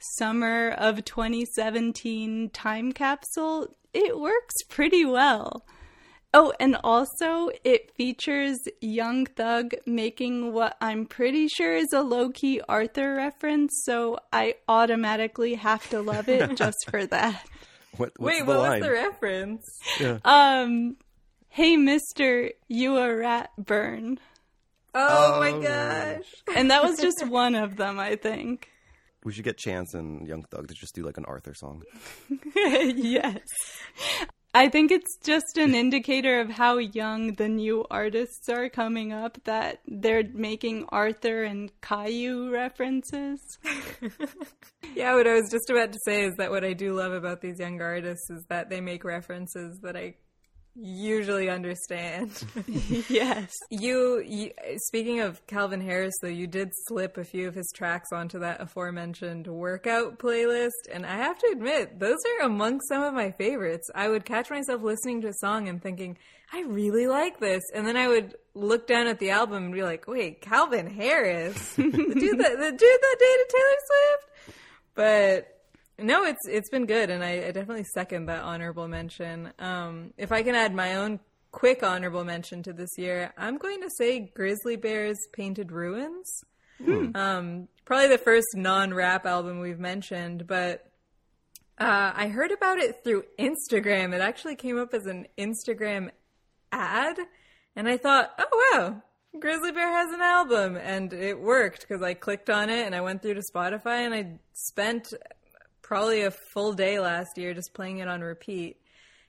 summer 0.00 0.70
of 0.70 1.04
2017 1.04 2.50
time 2.50 2.92
capsule, 2.92 3.74
it 3.92 4.18
works 4.18 4.54
pretty 4.68 5.04
well. 5.04 5.64
Oh, 6.34 6.52
and 6.60 6.76
also 6.84 7.50
it 7.64 7.92
features 7.96 8.58
Young 8.82 9.24
Thug 9.24 9.72
making 9.86 10.52
what 10.52 10.76
I'm 10.82 11.06
pretty 11.06 11.48
sure 11.48 11.74
is 11.74 11.92
a 11.94 12.02
low 12.02 12.28
key 12.30 12.60
Arthur 12.68 13.14
reference, 13.14 13.72
so 13.84 14.18
I 14.32 14.56
automatically 14.68 15.54
have 15.54 15.88
to 15.90 16.00
love 16.02 16.28
it 16.28 16.54
just 16.56 16.76
for 16.90 17.06
that. 17.06 17.46
What, 17.96 18.12
what's 18.18 18.38
Wait, 18.40 18.46
what 18.46 18.58
line? 18.58 18.80
was 18.80 18.88
the 18.88 18.92
reference? 18.92 19.64
Yeah. 19.98 20.18
Um, 20.24 20.96
hey, 21.48 21.76
Mister, 21.78 22.50
you 22.68 22.98
a 22.98 23.16
rat 23.16 23.50
burn. 23.56 24.18
Oh, 24.94 25.38
my 25.40 25.52
Oh. 25.52 25.62
gosh. 25.62 26.34
And 26.54 26.70
that 26.70 26.82
was 26.82 26.98
just 26.98 27.26
one 27.28 27.54
of 27.54 27.76
them, 27.76 27.98
I 27.98 28.16
think. 28.16 28.68
We 29.26 29.32
should 29.32 29.44
get 29.44 29.58
Chance 29.58 29.94
and 29.94 30.24
Young 30.28 30.44
Thug 30.44 30.68
to 30.68 30.74
just 30.74 30.94
do 30.94 31.02
like 31.02 31.18
an 31.18 31.24
Arthur 31.24 31.52
song. 31.52 31.82
yes. 32.54 33.40
I 34.54 34.68
think 34.68 34.92
it's 34.92 35.18
just 35.24 35.58
an 35.58 35.74
indicator 35.84 36.40
of 36.40 36.48
how 36.48 36.78
young 36.78 37.34
the 37.34 37.48
new 37.48 37.84
artists 37.90 38.48
are 38.48 38.68
coming 38.68 39.12
up 39.12 39.36
that 39.42 39.80
they're 39.84 40.22
making 40.32 40.86
Arthur 40.90 41.42
and 41.42 41.72
Caillou 41.82 42.52
references. 42.52 43.40
Yeah, 44.94 45.14
what 45.14 45.26
I 45.26 45.34
was 45.34 45.50
just 45.50 45.68
about 45.68 45.92
to 45.92 45.98
say 46.06 46.22
is 46.22 46.36
that 46.38 46.50
what 46.50 46.64
I 46.64 46.72
do 46.72 46.94
love 46.94 47.12
about 47.12 47.42
these 47.42 47.58
young 47.58 47.82
artists 47.82 48.30
is 48.30 48.46
that 48.48 48.70
they 48.70 48.80
make 48.80 49.04
references 49.04 49.78
that 49.82 49.94
I 49.94 50.14
usually 50.78 51.48
understand. 51.48 52.30
yes. 53.08 53.52
you, 53.70 54.22
you, 54.26 54.50
speaking 54.76 55.20
of 55.20 55.46
Calvin 55.46 55.80
Harris, 55.80 56.14
though, 56.20 56.28
you 56.28 56.46
did 56.46 56.70
slip 56.86 57.16
a 57.16 57.24
few 57.24 57.48
of 57.48 57.54
his 57.54 57.70
tracks 57.74 58.12
onto 58.12 58.38
that 58.40 58.60
aforementioned 58.60 59.46
workout 59.46 60.18
playlist, 60.18 60.70
and 60.92 61.06
I 61.06 61.16
have 61.16 61.38
to 61.38 61.48
admit, 61.52 61.98
those 61.98 62.18
are 62.26 62.46
among 62.46 62.80
some 62.82 63.02
of 63.02 63.14
my 63.14 63.30
favorites. 63.30 63.90
I 63.94 64.08
would 64.08 64.24
catch 64.24 64.50
myself 64.50 64.82
listening 64.82 65.22
to 65.22 65.28
a 65.28 65.34
song 65.34 65.68
and 65.68 65.82
thinking, 65.82 66.18
I 66.52 66.62
really 66.62 67.06
like 67.06 67.40
this, 67.40 67.62
and 67.74 67.86
then 67.86 67.96
I 67.96 68.08
would 68.08 68.34
look 68.54 68.86
down 68.86 69.06
at 69.06 69.18
the 69.18 69.30
album 69.30 69.64
and 69.64 69.74
be 69.74 69.82
like, 69.82 70.06
wait, 70.06 70.40
Calvin 70.40 70.88
Harris, 70.88 71.74
the 71.74 71.82
dude 71.82 71.92
that 71.92 72.58
the 72.58 72.70
dude 72.70 72.80
that 72.80 73.16
dated 73.18 73.48
Taylor 73.48 73.76
Swift, 73.86 74.58
but 74.94 75.55
no, 75.98 76.24
it's 76.24 76.46
it's 76.46 76.68
been 76.68 76.86
good, 76.86 77.10
and 77.10 77.24
I, 77.24 77.46
I 77.46 77.52
definitely 77.52 77.84
second 77.94 78.26
that 78.26 78.42
honorable 78.42 78.88
mention. 78.88 79.52
Um, 79.58 80.12
if 80.18 80.30
I 80.32 80.42
can 80.42 80.54
add 80.54 80.74
my 80.74 80.96
own 80.96 81.20
quick 81.52 81.82
honorable 81.82 82.24
mention 82.24 82.62
to 82.64 82.72
this 82.72 82.98
year, 82.98 83.32
I'm 83.38 83.56
going 83.56 83.80
to 83.80 83.90
say 83.96 84.30
Grizzly 84.34 84.76
Bear's 84.76 85.18
Painted 85.32 85.72
Ruins. 85.72 86.44
Um, 87.14 87.68
probably 87.86 88.08
the 88.08 88.18
first 88.18 88.48
non-rap 88.54 89.24
album 89.24 89.60
we've 89.60 89.78
mentioned, 89.78 90.46
but 90.46 90.90
uh, 91.78 92.12
I 92.14 92.28
heard 92.28 92.52
about 92.52 92.78
it 92.78 93.02
through 93.02 93.24
Instagram. 93.38 94.14
It 94.14 94.20
actually 94.20 94.56
came 94.56 94.78
up 94.78 94.92
as 94.92 95.06
an 95.06 95.26
Instagram 95.38 96.10
ad, 96.72 97.16
and 97.74 97.88
I 97.88 97.96
thought, 97.96 98.32
oh 98.38 98.70
wow, 98.72 99.02
Grizzly 99.40 99.72
Bear 99.72 99.90
has 99.90 100.12
an 100.12 100.20
album, 100.20 100.76
and 100.76 101.12
it 101.12 101.38
worked 101.38 101.86
because 101.88 102.02
I 102.02 102.12
clicked 102.14 102.50
on 102.50 102.68
it 102.68 102.84
and 102.84 102.94
I 102.94 103.00
went 103.00 103.22
through 103.22 103.34
to 103.34 103.42
Spotify 103.54 104.04
and 104.04 104.14
I 104.14 104.38
spent 104.52 105.12
probably 105.86 106.22
a 106.22 106.30
full 106.30 106.72
day 106.72 106.98
last 106.98 107.38
year 107.38 107.54
just 107.54 107.72
playing 107.72 107.98
it 107.98 108.08
on 108.08 108.20
repeat. 108.20 108.76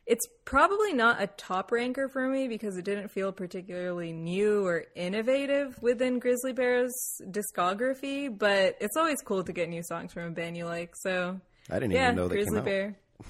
It's 0.08 0.26
probably 0.44 0.94
not 0.94 1.22
a 1.22 1.28
top 1.28 1.72
ranker 1.72 2.10
for 2.10 2.28
me 2.28 2.48
because 2.48 2.78
it 2.78 2.86
didn't 2.86 3.10
feel 3.10 3.32
particularly 3.32 4.12
new 4.12 4.66
or 4.66 4.86
innovative 4.96 5.78
within 5.82 6.18
Grizzly 6.18 6.54
Bear's 6.54 6.96
discography, 7.30 8.36
but 8.36 8.76
it's 8.80 8.96
always 8.98 9.22
cool 9.22 9.44
to 9.44 9.54
get 9.54 9.70
new 9.70 9.84
songs 9.84 10.14
from 10.14 10.24
a 10.24 10.32
band 10.32 10.58
you 10.58 10.66
like. 10.66 10.96
So, 10.96 11.40
I 11.70 11.76
didn't 11.76 11.92
yeah, 11.92 12.06
even 12.06 12.16
know 12.16 12.28
they 12.28 12.36
Grizzly 12.36 12.52
came 12.52 12.60
out. 12.60 12.66
Bear. 12.66 12.96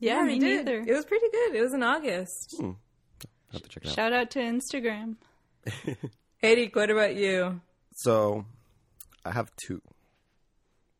Yeah, 0.00 0.22
me 0.22 0.38
did. 0.38 0.66
neither. 0.66 0.80
It 0.80 0.92
was 0.92 1.06
pretty 1.06 1.30
good. 1.32 1.54
It 1.54 1.62
was 1.62 1.72
in 1.72 1.82
August. 1.82 2.56
Hmm. 2.58 2.64
I'll 2.64 2.74
have 3.52 3.62
to 3.62 3.68
check 3.68 3.84
it 3.84 3.88
out. 3.88 3.94
Shout 3.94 4.12
out 4.12 4.30
to 4.32 4.40
Instagram. 4.40 5.16
Katie, 6.42 6.70
what 6.70 6.90
about 6.90 7.14
you? 7.16 7.60
So, 7.92 8.44
I 9.24 9.30
have 9.30 9.50
two, 9.56 9.80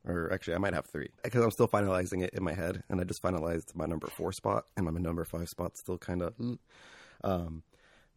or 0.07 0.33
actually, 0.33 0.55
I 0.55 0.59
might 0.59 0.75
have 0.75 0.87
three 0.87 1.11
because 1.23 1.43
I'm 1.43 1.51
still 1.51 1.69
finalizing 1.69 2.23
it 2.23 2.35
in 2.35 2.45
my 2.45 2.53
head, 2.53 2.83
and 2.89 3.01
I 3.01 3.05
just 3.05 3.23
finalized 3.23 3.75
my 3.75 3.87
number 3.87 4.09
four 4.09 4.33
spot, 4.33 4.65
and 4.77 4.87
my 4.87 4.93
number 5.01 5.25
five 5.25 5.49
spot 5.49 5.77
still 5.77 5.99
kind 5.99 6.23
of. 6.23 6.35
Um, 7.23 7.63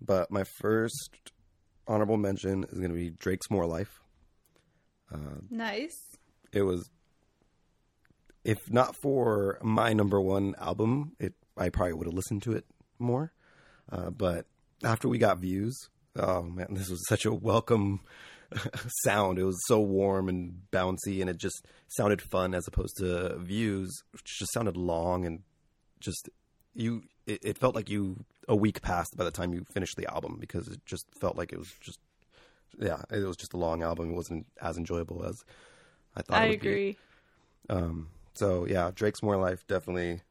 but 0.01 0.29
my 0.29 0.44
first 0.44 1.32
honorable 1.88 2.17
mention 2.17 2.65
is 2.65 2.77
going 2.77 2.89
to 2.89 2.96
be 2.96 3.10
Drake's 3.10 3.50
"More 3.50 3.65
Life." 3.65 4.01
Nice. 5.50 5.98
It 6.51 6.63
was, 6.63 6.89
if 8.44 8.58
not 8.70 8.96
for 8.96 9.58
my 9.62 9.94
number 9.94 10.20
one 10.20 10.56
album, 10.60 11.13
it 11.20 11.34
I 11.58 11.70
probably 11.70 11.94
would 11.94 12.08
have 12.08 12.13
listened 12.13 12.44
to 12.44 12.53
it 12.53 12.65
more. 13.00 13.32
Uh, 13.89 14.10
but 14.10 14.46
after 14.84 15.08
we 15.08 15.17
got 15.17 15.39
views, 15.39 15.89
oh 16.17 16.44
man, 16.44 16.67
this 16.72 16.89
was 16.89 17.06
such 17.08 17.25
a 17.25 17.34
welcome 17.34 18.01
sound. 19.04 19.39
It 19.39 19.44
was 19.44 19.60
so 19.68 19.80
warm 19.80 20.30
and 20.30 20.62
bouncy, 20.72 21.22
and 21.22 21.30
it 21.30 21.38
just 21.38 21.66
sounded 21.88 22.22
fun 22.22 22.54
as 22.54 22.68
opposed 22.68 22.98
to 22.98 23.38
views, 23.38 23.92
which 24.12 24.24
just 24.39 24.54
sounded 24.54 24.77
long 24.77 25.25
and 25.25 25.44
just 26.00 26.30
you. 26.74 27.04
It, 27.25 27.39
it 27.44 27.58
felt 27.58 27.75
like 27.75 27.89
you 27.89 28.25
a 28.48 28.56
week 28.56 28.82
passed 28.82 29.18
by 29.18 29.25
the 29.25 29.32
time 29.32 29.54
you 29.54 29.66
finished 29.72 29.98
the 29.98 30.12
album 30.12 30.38
because 30.39 30.68
it 30.70 30.86
just 30.86 31.06
felt 31.20 31.36
like 31.36 31.51
it 31.51 31.60
was 31.60 31.72
just 31.82 32.00
yeah, 32.80 33.01
it 33.12 33.25
was 33.25 33.38
just 33.38 33.54
a 33.54 33.58
long 33.58 33.84
album. 33.84 34.12
It 34.12 34.16
wasn't 34.16 34.46
as 34.62 34.77
enjoyable 34.77 35.25
as 35.25 35.44
I 36.16 36.22
thought. 36.22 36.42
I 36.42 36.46
it 36.46 36.50
would 36.50 36.60
be. 36.62 36.68
agree. 36.68 36.98
Um, 37.70 38.10
so 38.34 38.66
yeah, 38.66 38.92
Drake's 38.94 39.24
More 39.24 39.38
Life 39.38 39.66
definitely 39.68 40.22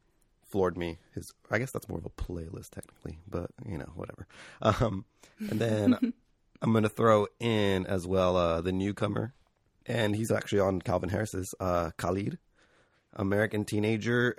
floored 0.51 0.77
me. 0.77 0.99
His, 1.15 1.33
I 1.51 1.59
guess 1.59 1.71
that's 1.71 1.89
more 1.89 1.99
of 1.99 2.07
a 2.07 2.11
playlist 2.11 2.71
technically, 2.71 3.19
but 3.29 3.51
you 3.67 3.79
know, 3.79 3.91
whatever. 3.95 4.27
Um, 4.63 5.05
and 5.51 5.61
then 5.61 6.13
I'm 6.67 6.73
gonna 6.73 6.89
throw 6.89 7.29
in 7.39 7.87
as 7.87 8.07
well 8.07 8.37
uh, 8.37 8.61
the 8.61 8.73
newcomer, 8.73 9.33
and 9.87 10.17
he's 10.17 10.33
actually 10.33 10.61
on 10.61 10.83
Calvin 10.83 11.11
Harris's 11.11 11.55
uh, 11.61 11.91
Khalid, 11.97 12.39
American 13.15 13.65
Teenager, 13.65 14.37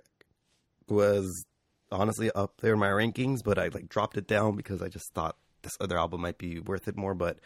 was 0.89 1.45
honestly 1.89 2.29
up 2.31 2.59
there 2.61 2.73
in 2.73 2.79
my 2.79 2.89
rankings, 2.89 3.43
but 3.43 3.57
I 3.57 3.69
like 3.69 3.87
dropped 3.87 4.17
it 4.17 4.27
down 4.27 4.57
because 4.57 4.81
I 4.81 4.89
just 4.89 5.13
thought 5.13 5.37
this 5.61 5.77
other 5.79 5.97
album 5.97 6.19
might 6.21 6.37
be 6.37 6.59
worth 6.59 6.87
it 6.89 6.97
more. 6.97 7.13
But 7.15 7.39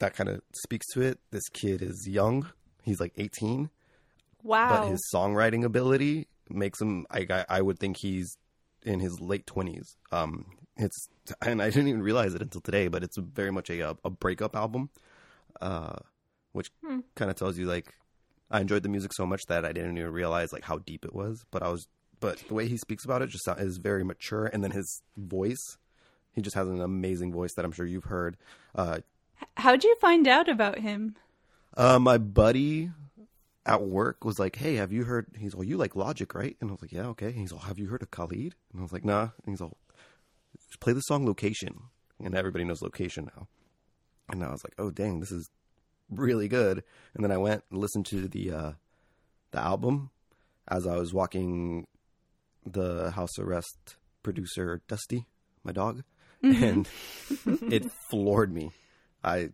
that 0.00 0.14
kind 0.14 0.28
of 0.28 0.42
speaks 0.54 0.86
to 0.94 1.00
it. 1.02 1.20
This 1.30 1.48
kid 1.48 1.80
is 1.80 2.08
young. 2.08 2.48
He's 2.82 3.00
like 3.00 3.12
18 3.16 3.70
Wow. 4.42 4.68
but 4.68 4.88
his 4.88 5.00
songwriting 5.14 5.64
ability 5.64 6.26
makes 6.50 6.78
him 6.80 7.06
I, 7.10 7.26
I 7.30 7.44
I 7.48 7.62
would 7.62 7.78
think 7.78 7.96
he's 7.96 8.36
in 8.82 9.00
his 9.00 9.18
late 9.20 9.46
20s 9.46 9.96
um 10.12 10.44
it's 10.76 11.08
and 11.40 11.62
I 11.62 11.70
didn't 11.70 11.88
even 11.88 12.02
realize 12.02 12.34
it 12.34 12.42
until 12.42 12.60
today 12.60 12.88
but 12.88 13.02
it's 13.02 13.16
very 13.16 13.50
much 13.50 13.70
a 13.70 13.96
a 14.04 14.10
breakup 14.10 14.56
album 14.56 14.90
uh 15.60 15.96
which 16.52 16.70
kind 17.14 17.30
of 17.30 17.36
tells 17.36 17.58
you 17.58 17.66
like 17.66 17.94
I 18.50 18.60
enjoyed 18.60 18.82
the 18.82 18.88
music 18.88 19.12
so 19.12 19.26
much 19.26 19.46
that 19.46 19.64
I 19.64 19.72
didn't 19.72 19.96
even 19.98 20.12
realize 20.12 20.52
like 20.52 20.64
how 20.64 20.78
deep 20.78 21.04
it 21.04 21.14
was 21.14 21.44
but 21.50 21.62
I 21.62 21.68
was 21.68 21.86
but 22.20 22.38
the 22.48 22.54
way 22.54 22.68
he 22.68 22.76
speaks 22.76 23.04
about 23.04 23.22
it 23.22 23.28
just 23.28 23.44
sound, 23.44 23.60
is 23.60 23.78
very 23.78 24.04
mature 24.04 24.46
and 24.46 24.62
then 24.64 24.70
his 24.70 25.02
voice 25.16 25.78
he 26.32 26.42
just 26.42 26.56
has 26.56 26.68
an 26.68 26.80
amazing 26.80 27.32
voice 27.32 27.54
that 27.54 27.64
I'm 27.64 27.72
sure 27.72 27.86
you've 27.86 28.04
heard 28.04 28.36
uh 28.74 28.98
How'd 29.56 29.84
you 29.84 29.94
find 30.00 30.26
out 30.26 30.48
about 30.48 30.78
him? 30.78 31.16
Uh, 31.76 31.98
my 31.98 32.18
buddy 32.18 32.90
at 33.66 33.82
work 33.82 34.24
was 34.24 34.38
like, 34.38 34.56
"Hey, 34.56 34.76
have 34.76 34.92
you 34.92 35.04
heard?" 35.04 35.26
He's 35.38 35.54
all, 35.54 35.64
"You 35.64 35.76
like 35.76 35.96
Logic, 35.96 36.32
right?" 36.34 36.56
And 36.60 36.70
I 36.70 36.72
was 36.72 36.82
like, 36.82 36.92
"Yeah, 36.92 37.06
okay." 37.08 37.32
He's 37.32 37.52
all, 37.52 37.60
"Have 37.60 37.78
you 37.78 37.88
heard 37.88 38.02
of 38.02 38.10
Khalid?" 38.10 38.54
And 38.72 38.80
I 38.80 38.82
was 38.82 38.92
like, 38.92 39.04
"Nah." 39.04 39.30
And 39.44 39.52
he's 39.52 39.60
all, 39.60 39.76
"Just 40.74 40.80
"Play 40.80 40.92
the 40.92 41.00
song 41.02 41.24
Location," 41.24 41.90
and 42.18 42.34
everybody 42.34 42.64
knows 42.64 42.82
Location 42.82 43.30
now. 43.36 43.46
And 44.28 44.42
I 44.42 44.50
was 44.50 44.64
like, 44.64 44.74
"Oh, 44.76 44.90
dang, 44.90 45.20
this 45.20 45.30
is 45.30 45.48
really 46.10 46.48
good." 46.48 46.82
And 47.14 47.22
then 47.22 47.30
I 47.30 47.36
went 47.36 47.62
and 47.70 47.78
listened 47.78 48.06
to 48.06 48.26
the 48.26 48.50
uh, 48.50 48.72
the 49.52 49.60
album 49.60 50.10
as 50.66 50.84
I 50.84 50.96
was 50.96 51.14
walking 51.14 51.86
the 52.66 53.12
house 53.12 53.38
arrest 53.38 53.96
producer 54.24 54.82
Dusty, 54.88 55.26
my 55.62 55.70
dog, 55.70 56.02
and 56.42 56.88
it 57.46 57.88
floored 58.10 58.52
me. 58.52 58.72
I, 59.22 59.50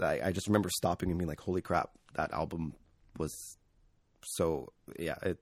I 0.00 0.20
I 0.20 0.32
just 0.32 0.48
remember 0.48 0.68
stopping 0.68 1.10
and 1.10 1.18
being 1.18 1.28
like, 1.28 1.40
"Holy 1.40 1.62
crap, 1.62 1.90
that 2.14 2.32
album 2.32 2.74
was 3.16 3.56
so 4.24 4.72
yeah." 4.98 5.18
It, 5.22 5.38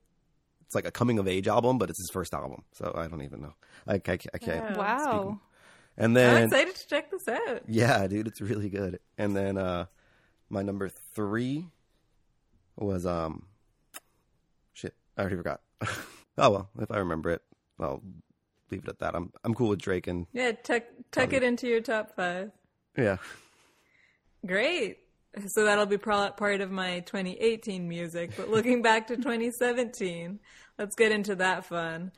it's 0.75 0.85
like 0.85 0.87
a 0.87 0.91
coming 0.91 1.19
of 1.21 1.29
age 1.29 1.47
album, 1.47 1.79
but 1.79 1.89
it's 1.91 1.99
his 2.01 2.11
first 2.11 2.35
album, 2.35 2.65
so 2.73 2.93
I 2.97 3.07
don't 3.07 3.23
even 3.23 3.41
know. 3.43 3.55
I, 3.87 3.95
I, 3.95 3.99
can't- 3.99 4.27
I 4.35 4.39
can't. 4.39 4.77
Wow. 4.77 4.97
Wow. 5.07 5.41
And 5.97 6.07
I'm 6.07 6.15
then 6.15 6.43
excited 6.45 6.75
to 6.75 6.89
check 6.89 7.11
this 7.13 7.29
out. 7.29 7.63
yeah, 7.69 8.05
dude, 8.09 8.27
it's 8.27 8.41
really 8.41 8.69
good. 8.69 8.99
And 9.17 9.37
then 9.37 9.57
uh 9.57 9.87
my 10.51 10.63
number 10.63 10.89
three 10.89 11.67
was 12.77 13.07
um 13.07 13.47
shit, 14.73 14.95
I 15.17 15.21
already 15.21 15.37
forgot. 15.37 15.61
oh 16.39 16.51
well, 16.51 16.71
if 16.81 16.91
I 16.91 16.97
remember 16.99 17.31
it, 17.31 17.43
I'll 17.79 18.03
leave 18.73 18.83
it 18.83 18.89
at 18.89 18.99
that. 18.99 19.15
I'm 19.15 19.33
I'm 19.45 19.55
cool 19.55 19.69
with 19.69 19.81
Drake 19.81 20.09
and 20.09 20.27
Yeah, 20.33 20.51
tuck 20.51 20.83
tuck 21.13 21.33
it 21.33 21.45
into 21.45 21.69
your 21.69 21.81
top 21.81 22.17
five. 22.17 22.51
yeah. 22.99 23.19
Great. 24.45 24.99
So 25.49 25.65
that'll 25.65 25.87
be 25.87 25.99
pro- 25.99 26.31
part 26.31 26.61
of 26.61 26.71
my 26.71 27.01
2018 27.01 27.89
music. 27.89 28.33
But 28.37 28.51
looking 28.51 28.83
back 28.83 29.09
to 29.09 29.17
2017, 29.17 30.39
let's 30.79 30.95
get 30.95 31.13
into 31.13 31.35
that 31.37 31.65
fun. 31.65 32.13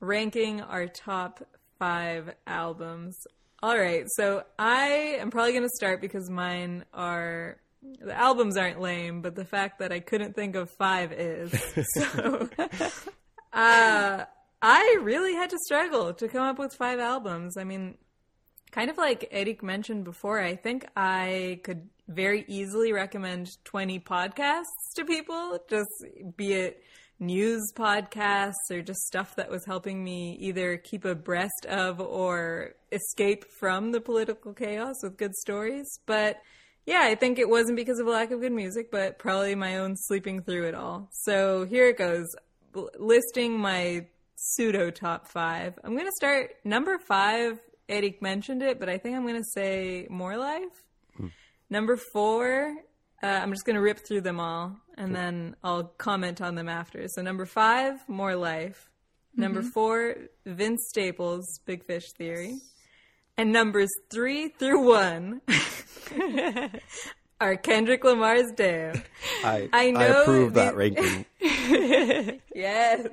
Ranking 0.00 0.60
our 0.60 0.86
top 0.86 1.42
five 1.78 2.34
albums. 2.46 3.16
All 3.62 3.76
right, 3.76 4.04
so 4.14 4.44
I 4.58 5.16
am 5.18 5.30
probably 5.30 5.52
going 5.52 5.64
to 5.64 5.76
start 5.76 6.00
because 6.00 6.30
mine 6.30 6.84
are 6.94 7.58
the 8.00 8.16
albums 8.16 8.56
aren't 8.56 8.80
lame, 8.80 9.22
but 9.22 9.34
the 9.34 9.44
fact 9.44 9.78
that 9.80 9.92
I 9.92 10.00
couldn't 10.00 10.34
think 10.34 10.54
of 10.54 10.70
five 10.70 11.12
is. 11.12 11.52
So, 11.94 12.48
uh, 13.52 14.24
I 14.62 14.98
really 15.02 15.34
had 15.34 15.50
to 15.50 15.58
struggle 15.64 16.12
to 16.14 16.28
come 16.28 16.42
up 16.42 16.58
with 16.58 16.74
five 16.74 16.98
albums. 16.98 17.56
I 17.56 17.64
mean, 17.64 17.96
kind 18.70 18.90
of 18.90 18.96
like 18.96 19.28
Erik 19.30 19.62
mentioned 19.62 20.04
before, 20.04 20.40
I 20.40 20.56
think 20.56 20.86
I 20.96 21.60
could 21.64 21.88
very 22.08 22.44
easily 22.48 22.92
recommend 22.92 23.50
20 23.64 24.00
podcasts 24.00 24.94
to 24.96 25.04
people, 25.04 25.58
just 25.68 25.90
be 26.36 26.52
it 26.54 26.82
news 27.20 27.72
podcasts 27.74 28.70
or 28.70 28.80
just 28.80 29.00
stuff 29.00 29.34
that 29.36 29.50
was 29.50 29.64
helping 29.64 30.02
me 30.02 30.36
either 30.40 30.76
keep 30.76 31.04
abreast 31.04 31.66
of 31.68 32.00
or 32.00 32.74
escape 32.92 33.44
from 33.58 33.92
the 33.92 34.00
political 34.00 34.52
chaos 34.52 34.94
with 35.02 35.16
good 35.16 35.34
stories. 35.34 35.98
But 36.06 36.40
yeah, 36.86 37.02
I 37.02 37.16
think 37.16 37.38
it 37.38 37.48
wasn't 37.48 37.76
because 37.76 37.98
of 37.98 38.06
a 38.06 38.10
lack 38.10 38.30
of 38.30 38.40
good 38.40 38.52
music, 38.52 38.90
but 38.90 39.18
probably 39.18 39.54
my 39.54 39.78
own 39.78 39.96
sleeping 39.96 40.42
through 40.42 40.68
it 40.68 40.74
all. 40.74 41.08
So 41.12 41.66
here 41.66 41.88
it 41.88 41.98
goes 41.98 42.26
listing 42.98 43.58
my 43.58 44.06
pseudo 44.36 44.90
top 44.90 45.26
five. 45.26 45.78
I'm 45.82 45.94
going 45.94 46.06
to 46.06 46.12
start 46.12 46.56
number 46.64 46.98
five. 46.98 47.58
Erik 47.88 48.20
mentioned 48.22 48.62
it, 48.62 48.78
but 48.78 48.88
I 48.88 48.98
think 48.98 49.16
I'm 49.16 49.22
going 49.26 49.36
to 49.42 49.48
say 49.54 50.06
More 50.10 50.36
Life. 50.36 50.84
Number 51.70 51.96
four, 51.96 52.74
uh, 53.22 53.26
I'm 53.26 53.50
just 53.52 53.64
going 53.66 53.76
to 53.76 53.82
rip 53.82 53.98
through 54.06 54.22
them 54.22 54.40
all 54.40 54.76
and 54.96 55.14
then 55.14 55.54
I'll 55.62 55.84
comment 55.84 56.40
on 56.40 56.54
them 56.54 56.68
after. 56.68 57.06
So, 57.08 57.20
number 57.22 57.44
five, 57.46 58.06
More 58.08 58.34
Life. 58.36 58.90
Number 59.36 59.62
four, 59.62 60.16
Vince 60.46 60.86
Staples, 60.88 61.60
Big 61.66 61.84
Fish 61.84 62.10
Theory. 62.16 62.58
And 63.36 63.52
numbers 63.52 63.90
three 64.10 64.48
through 64.48 64.84
one 64.88 65.40
are 67.40 67.56
Kendrick 67.56 68.02
Lamar's 68.04 68.50
Damn. 68.56 69.02
I 69.44 69.68
I 69.72 69.90
know 69.92 70.22
approve 70.22 70.54
that 70.54 70.72
the- 70.72 70.76
ranking. 70.78 71.24
Yes. 72.54 73.08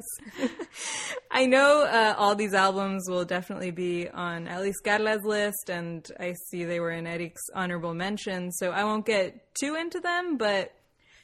I 1.31 1.45
know 1.45 1.83
uh, 1.83 2.15
all 2.17 2.35
these 2.35 2.53
albums 2.53 3.07
will 3.07 3.25
definitely 3.25 3.71
be 3.71 4.09
on 4.09 4.47
at 4.47 4.61
least 4.61 4.83
Carla's 4.83 5.23
list, 5.23 5.69
and 5.69 6.05
I 6.19 6.33
see 6.49 6.63
they 6.63 6.79
were 6.79 6.91
in 6.91 7.05
Erik's 7.05 7.43
honorable 7.53 7.93
mention, 7.93 8.51
so 8.51 8.71
I 8.71 8.83
won't 8.83 9.05
get 9.05 9.53
too 9.53 9.75
into 9.75 9.99
them, 9.99 10.37
but 10.37 10.73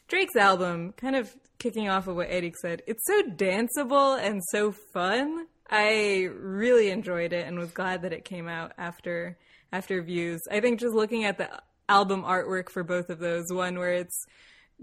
Drake's 0.08 0.36
album, 0.36 0.94
kind 0.98 1.16
of 1.16 1.36
kicking 1.58 1.90
off 1.90 2.08
of 2.08 2.16
what 2.16 2.28
Erik 2.30 2.58
said, 2.58 2.84
it's 2.86 3.06
so 3.08 3.24
danceable 3.24 4.20
and 4.20 4.42
so 4.52 4.72
fun. 4.72 5.48
I 5.70 6.28
really 6.34 6.90
enjoyed 6.90 7.34
it 7.34 7.48
and 7.48 7.58
was 7.58 7.72
glad 7.72 8.02
that 8.02 8.14
it 8.14 8.26
came 8.26 8.48
out 8.48 8.74
after 8.78 9.38
after 9.72 10.02
views. 10.04 10.42
I 10.52 10.60
think 10.60 10.82
just 10.82 10.94
looking 10.94 11.24
at 11.24 11.38
the 11.38 11.50
album 11.88 12.24
artwork 12.24 12.70
for 12.70 12.84
both 12.84 13.10
of 13.10 13.20
those, 13.20 13.46
one 13.52 13.80
where 13.80 13.94
it's 13.94 14.26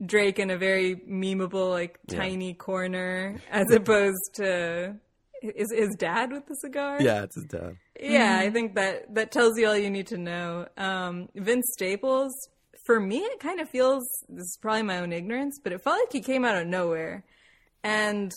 Drake 0.05 0.39
in 0.39 0.51
a 0.51 0.57
very 0.59 0.97
memeable, 0.97 1.71
like 1.71 1.99
Yeah. 2.09 2.19
tiny 2.19 2.55
corner, 2.55 3.37
as 3.51 3.71
opposed 3.73 4.35
to 4.35 4.97
is 5.43 5.73
his 5.73 5.95
dad 5.97 6.33
with 6.33 6.47
the 6.47 6.55
cigar. 6.57 7.01
Yeah, 7.01 7.23
it's 7.23 7.37
his 7.37 7.45
dad. 7.45 7.77
Yeah, 8.01 8.39
I 8.39 8.51
think 8.51 8.75
that 8.75 9.15
that 9.15 9.31
tells 9.33 9.59
you 9.59 9.69
all 9.69 9.77
you 9.77 9.91
need 9.91 10.07
to 10.09 10.19
know. 10.19 10.69
Um, 10.77 11.29
Vince 11.35 11.71
Staples, 11.73 12.33
for 12.87 12.99
me, 13.01 13.19
it 13.19 13.41
kind 13.41 13.61
of 13.61 13.69
feels 13.69 14.05
this 14.29 14.45
is 14.45 14.59
probably 14.61 14.83
my 14.83 14.99
own 14.99 15.13
ignorance, 15.13 15.61
but 15.63 15.73
it 15.73 15.83
felt 15.83 15.99
like 16.01 16.13
he 16.13 16.21
came 16.21 16.45
out 16.45 16.57
of 16.57 16.67
nowhere. 16.67 17.25
And 17.85 18.33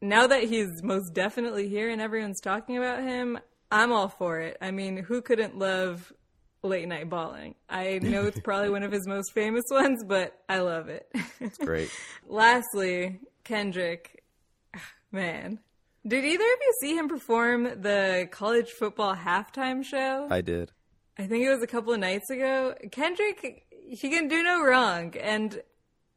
now 0.00 0.26
that 0.26 0.44
he's 0.44 0.82
most 0.82 1.14
definitely 1.14 1.68
here 1.68 1.90
and 1.90 2.00
everyone's 2.00 2.40
talking 2.40 2.76
about 2.76 3.02
him, 3.02 3.38
I'm 3.70 3.92
all 3.92 4.08
for 4.08 4.40
it. 4.40 4.56
I 4.60 4.70
mean, 4.70 4.96
who 4.98 5.20
couldn't 5.22 5.58
love 5.58 6.12
late 6.68 6.88
night 6.88 7.08
balling? 7.08 7.54
I 7.68 7.98
know 8.02 8.26
it's 8.26 8.40
probably 8.40 8.70
one 8.70 8.82
of 8.82 8.92
his 8.92 9.06
most 9.06 9.32
famous 9.32 9.64
ones, 9.70 10.04
but 10.04 10.38
I 10.48 10.60
love 10.60 10.88
it. 10.88 11.10
It's 11.40 11.58
great. 11.58 11.90
Lastly, 12.28 13.20
Kendrick, 13.44 14.22
man, 15.12 15.58
did 16.06 16.24
either 16.24 16.44
of 16.44 16.58
you 16.60 16.74
see 16.80 16.96
him 16.96 17.08
perform 17.08 17.64
the 17.64 18.28
college 18.30 18.70
football 18.70 19.14
halftime 19.14 19.84
show? 19.84 20.28
I 20.30 20.40
did. 20.40 20.72
I 21.18 21.26
think 21.26 21.44
it 21.44 21.50
was 21.50 21.62
a 21.62 21.66
couple 21.66 21.92
of 21.92 21.98
nights 21.98 22.30
ago. 22.30 22.74
Kendrick, 22.92 23.66
he 23.88 24.08
can 24.08 24.28
do 24.28 24.42
no 24.42 24.62
wrong, 24.62 25.16
and 25.16 25.60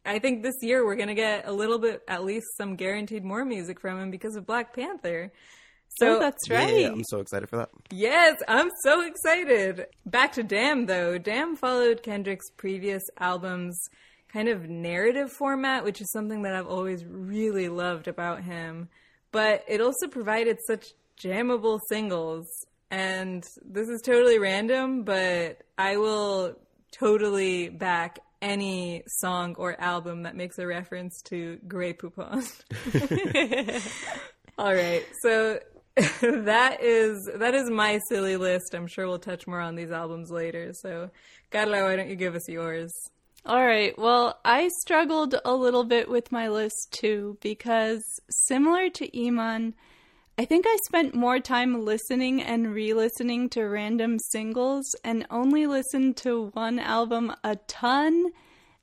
I 0.06 0.20
think 0.20 0.44
this 0.44 0.56
year 0.62 0.86
we're 0.86 0.96
gonna 0.96 1.16
get 1.16 1.48
a 1.48 1.52
little 1.52 1.80
bit, 1.80 2.04
at 2.08 2.24
least 2.24 2.46
some 2.58 2.76
guaranteed 2.76 3.24
more 3.24 3.44
music 3.44 3.80
from 3.80 4.00
him 4.00 4.12
because 4.12 4.36
of 4.36 4.46
Black 4.46 4.76
Panther. 4.76 5.32
So 5.98 6.16
oh, 6.16 6.20
that's 6.20 6.50
right. 6.50 6.82
yeah, 6.82 6.88
I'm 6.88 7.04
so 7.04 7.20
excited 7.20 7.50
for 7.50 7.58
that. 7.58 7.70
Yes, 7.92 8.38
I'm 8.48 8.70
so 8.82 9.06
excited. 9.06 9.88
Back 10.06 10.34
to 10.34 10.44
Damn 10.44 10.86
though. 10.86 11.18
Damn 11.18 11.56
followed 11.56 12.02
Kendrick's 12.02 12.50
previous 12.50 13.04
album's 13.20 13.80
kind 14.32 14.48
of 14.48 14.70
narrative 14.70 15.32
format, 15.32 15.84
which 15.84 16.02
is 16.02 16.12
something 16.12 16.44
that 16.44 16.56
I've 16.56 16.68
always 16.68 17.04
really 17.06 17.70
loved 17.70 18.08
about 18.08 18.44
him. 18.44 18.90
But 19.32 19.64
it 19.68 19.82
also 19.82 20.08
provided 20.08 20.58
such 20.66 20.94
jammable 21.22 21.80
singles. 21.90 22.48
And 22.90 23.44
this 23.64 23.88
is 23.88 24.02
totally 24.02 24.40
random, 24.40 25.04
but 25.04 25.62
I 25.78 25.98
will 25.98 26.56
totally 26.92 27.70
back 27.70 28.20
any 28.42 29.04
song 29.08 29.56
or 29.58 29.80
album 29.80 30.24
that 30.24 30.36
makes 30.36 30.58
a 30.58 30.68
reference 30.68 31.22
to 31.24 31.58
Grey 31.68 31.94
Poupon. 31.94 32.44
All 34.58 34.74
right. 34.74 35.06
So 35.22 35.60
that 36.22 36.78
is 36.82 37.30
that 37.36 37.54
is 37.54 37.70
my 37.70 38.00
silly 38.08 38.38
list. 38.38 38.74
I'm 38.74 38.88
sure 38.88 39.08
we'll 39.08 39.20
touch 39.20 39.46
more 39.46 39.60
on 39.60 39.76
these 39.76 39.92
albums 39.92 40.32
later. 40.32 40.72
So, 40.74 41.10
Carla, 41.52 41.84
why 41.84 41.96
don't 41.98 42.10
you 42.10 42.16
give 42.16 42.36
us 42.36 42.48
yours? 42.48 42.94
All 43.46 43.66
right. 43.66 43.98
Well, 43.98 44.40
I 44.46 44.70
struggled 44.82 45.36
a 45.44 45.54
little 45.54 45.84
bit 45.84 46.10
with 46.10 46.32
my 46.32 46.48
list 46.48 46.92
too 46.92 47.38
because 47.42 48.04
similar 48.30 48.90
to 48.92 49.28
Iman, 49.28 49.74
I 50.38 50.46
think 50.46 50.66
I 50.68 50.78
spent 50.88 51.14
more 51.14 51.40
time 51.40 51.84
listening 51.84 52.42
and 52.42 52.74
re-listening 52.74 53.50
to 53.50 53.64
random 53.64 54.18
singles 54.18 54.86
and 55.04 55.26
only 55.30 55.68
listened 55.68 56.18
to 56.18 56.52
one 56.54 56.80
album 56.80 57.34
a 57.44 57.58
ton, 57.68 58.28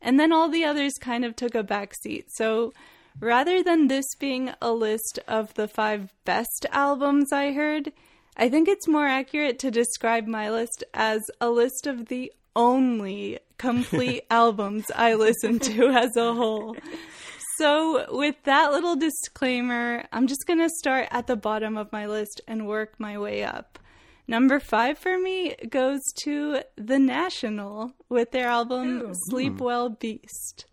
and 0.02 0.20
then 0.20 0.32
all 0.32 0.48
the 0.50 0.64
others 0.64 0.92
kind 1.00 1.24
of 1.24 1.36
took 1.36 1.54
a 1.54 1.64
backseat. 1.64 2.24
So, 2.28 2.72
rather 3.20 3.62
than 3.62 3.88
this 3.88 4.06
being 4.18 4.52
a 4.60 4.72
list 4.72 5.18
of 5.26 5.54
the 5.54 5.68
5 5.68 6.12
best 6.24 6.66
albums 6.70 7.32
I 7.32 7.52
heard, 7.52 7.92
I 8.36 8.48
think 8.48 8.68
it's 8.68 8.86
more 8.86 9.06
accurate 9.06 9.58
to 9.60 9.70
describe 9.70 10.26
my 10.26 10.50
list 10.50 10.84
as 10.94 11.22
a 11.40 11.50
list 11.50 11.86
of 11.86 12.06
the 12.06 12.32
only 12.54 13.38
complete 13.58 14.24
albums 14.30 14.84
I 14.94 15.14
listen 15.14 15.58
to 15.60 15.88
as 15.88 16.16
a 16.16 16.34
whole. 16.34 16.76
So, 17.56 18.06
with 18.16 18.36
that 18.44 18.70
little 18.70 18.94
disclaimer, 18.94 20.04
I'm 20.12 20.28
just 20.28 20.46
going 20.46 20.60
to 20.60 20.70
start 20.70 21.08
at 21.10 21.26
the 21.26 21.34
bottom 21.34 21.76
of 21.76 21.90
my 21.90 22.06
list 22.06 22.40
and 22.46 22.68
work 22.68 23.00
my 23.00 23.18
way 23.18 23.42
up. 23.42 23.80
Number 24.28 24.60
five 24.60 24.98
for 24.98 25.18
me 25.18 25.56
goes 25.68 26.00
to 26.22 26.60
The 26.76 26.98
National 26.98 27.94
with 28.08 28.30
their 28.30 28.46
album 28.46 29.02
Ooh. 29.02 29.12
Sleep 29.28 29.54
hmm. 29.54 29.64
Well 29.64 29.88
Beast. 29.88 30.66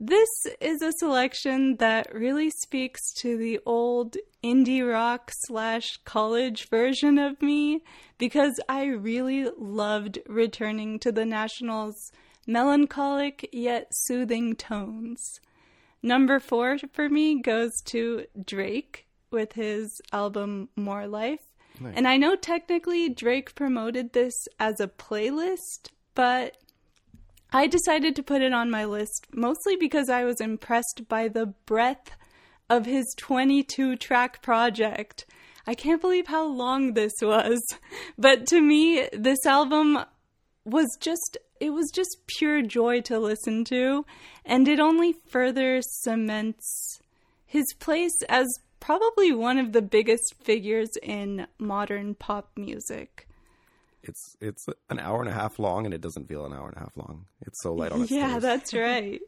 This 0.00 0.28
is 0.60 0.80
a 0.80 0.92
selection 0.92 1.76
that 1.78 2.14
really 2.14 2.50
speaks 2.50 3.12
to 3.14 3.36
the 3.36 3.58
old 3.66 4.16
indie 4.44 4.88
rock 4.88 5.32
slash 5.46 5.98
college 6.04 6.68
version 6.68 7.18
of 7.18 7.42
me 7.42 7.82
because 8.16 8.60
I 8.68 8.86
really 8.86 9.48
loved 9.58 10.20
returning 10.28 11.00
to 11.00 11.10
the 11.10 11.24
National's 11.24 12.12
melancholic 12.46 13.48
yet 13.52 13.88
soothing 13.90 14.54
tones. 14.54 15.40
Number 16.00 16.38
four 16.38 16.78
for 16.92 17.08
me 17.08 17.42
goes 17.42 17.72
to 17.86 18.26
Drake 18.46 19.06
with 19.32 19.54
his 19.54 20.00
album 20.12 20.68
More 20.76 21.08
Life. 21.08 21.42
And 21.94 22.06
I 22.08 22.16
know 22.16 22.36
technically 22.36 23.08
Drake 23.08 23.54
promoted 23.54 24.12
this 24.12 24.34
as 24.58 24.80
a 24.80 24.88
playlist, 24.88 25.90
but 26.14 26.56
I 27.52 27.66
decided 27.66 28.14
to 28.16 28.22
put 28.22 28.42
it 28.42 28.52
on 28.52 28.70
my 28.70 28.84
list 28.84 29.26
mostly 29.32 29.76
because 29.76 30.10
I 30.10 30.24
was 30.24 30.40
impressed 30.40 31.08
by 31.08 31.28
the 31.28 31.46
breadth 31.46 32.10
of 32.68 32.84
his 32.84 33.14
22 33.16 33.96
track 33.96 34.42
project. 34.42 35.24
I 35.66 35.74
can't 35.74 36.00
believe 36.00 36.26
how 36.26 36.46
long 36.46 36.92
this 36.92 37.14
was, 37.22 37.60
but 38.18 38.46
to 38.48 38.60
me, 38.60 39.08
this 39.12 39.46
album 39.46 39.98
was 40.64 40.88
just 41.00 41.38
it 41.60 41.70
was 41.70 41.90
just 41.92 42.18
pure 42.26 42.62
joy 42.62 43.00
to 43.00 43.18
listen 43.18 43.64
to, 43.64 44.06
and 44.44 44.68
it 44.68 44.78
only 44.78 45.12
further 45.12 45.82
cements 45.82 47.00
his 47.44 47.64
place 47.80 48.22
as 48.28 48.46
probably 48.78 49.32
one 49.32 49.58
of 49.58 49.72
the 49.72 49.82
biggest 49.82 50.34
figures 50.40 50.90
in 51.02 51.46
modern 51.58 52.14
pop 52.14 52.50
music. 52.56 53.27
It's 54.02 54.36
it's 54.40 54.66
an 54.90 55.00
hour 55.00 55.20
and 55.20 55.28
a 55.28 55.34
half 55.34 55.58
long, 55.58 55.84
and 55.84 55.94
it 55.94 56.00
doesn't 56.00 56.28
feel 56.28 56.46
an 56.46 56.52
hour 56.52 56.68
and 56.68 56.76
a 56.76 56.80
half 56.80 56.96
long. 56.96 57.26
It's 57.46 57.62
so 57.62 57.74
light 57.74 57.92
on 57.92 58.02
its 58.02 58.10
Yeah, 58.12 58.38
that's 58.38 58.72
right. 58.74 59.20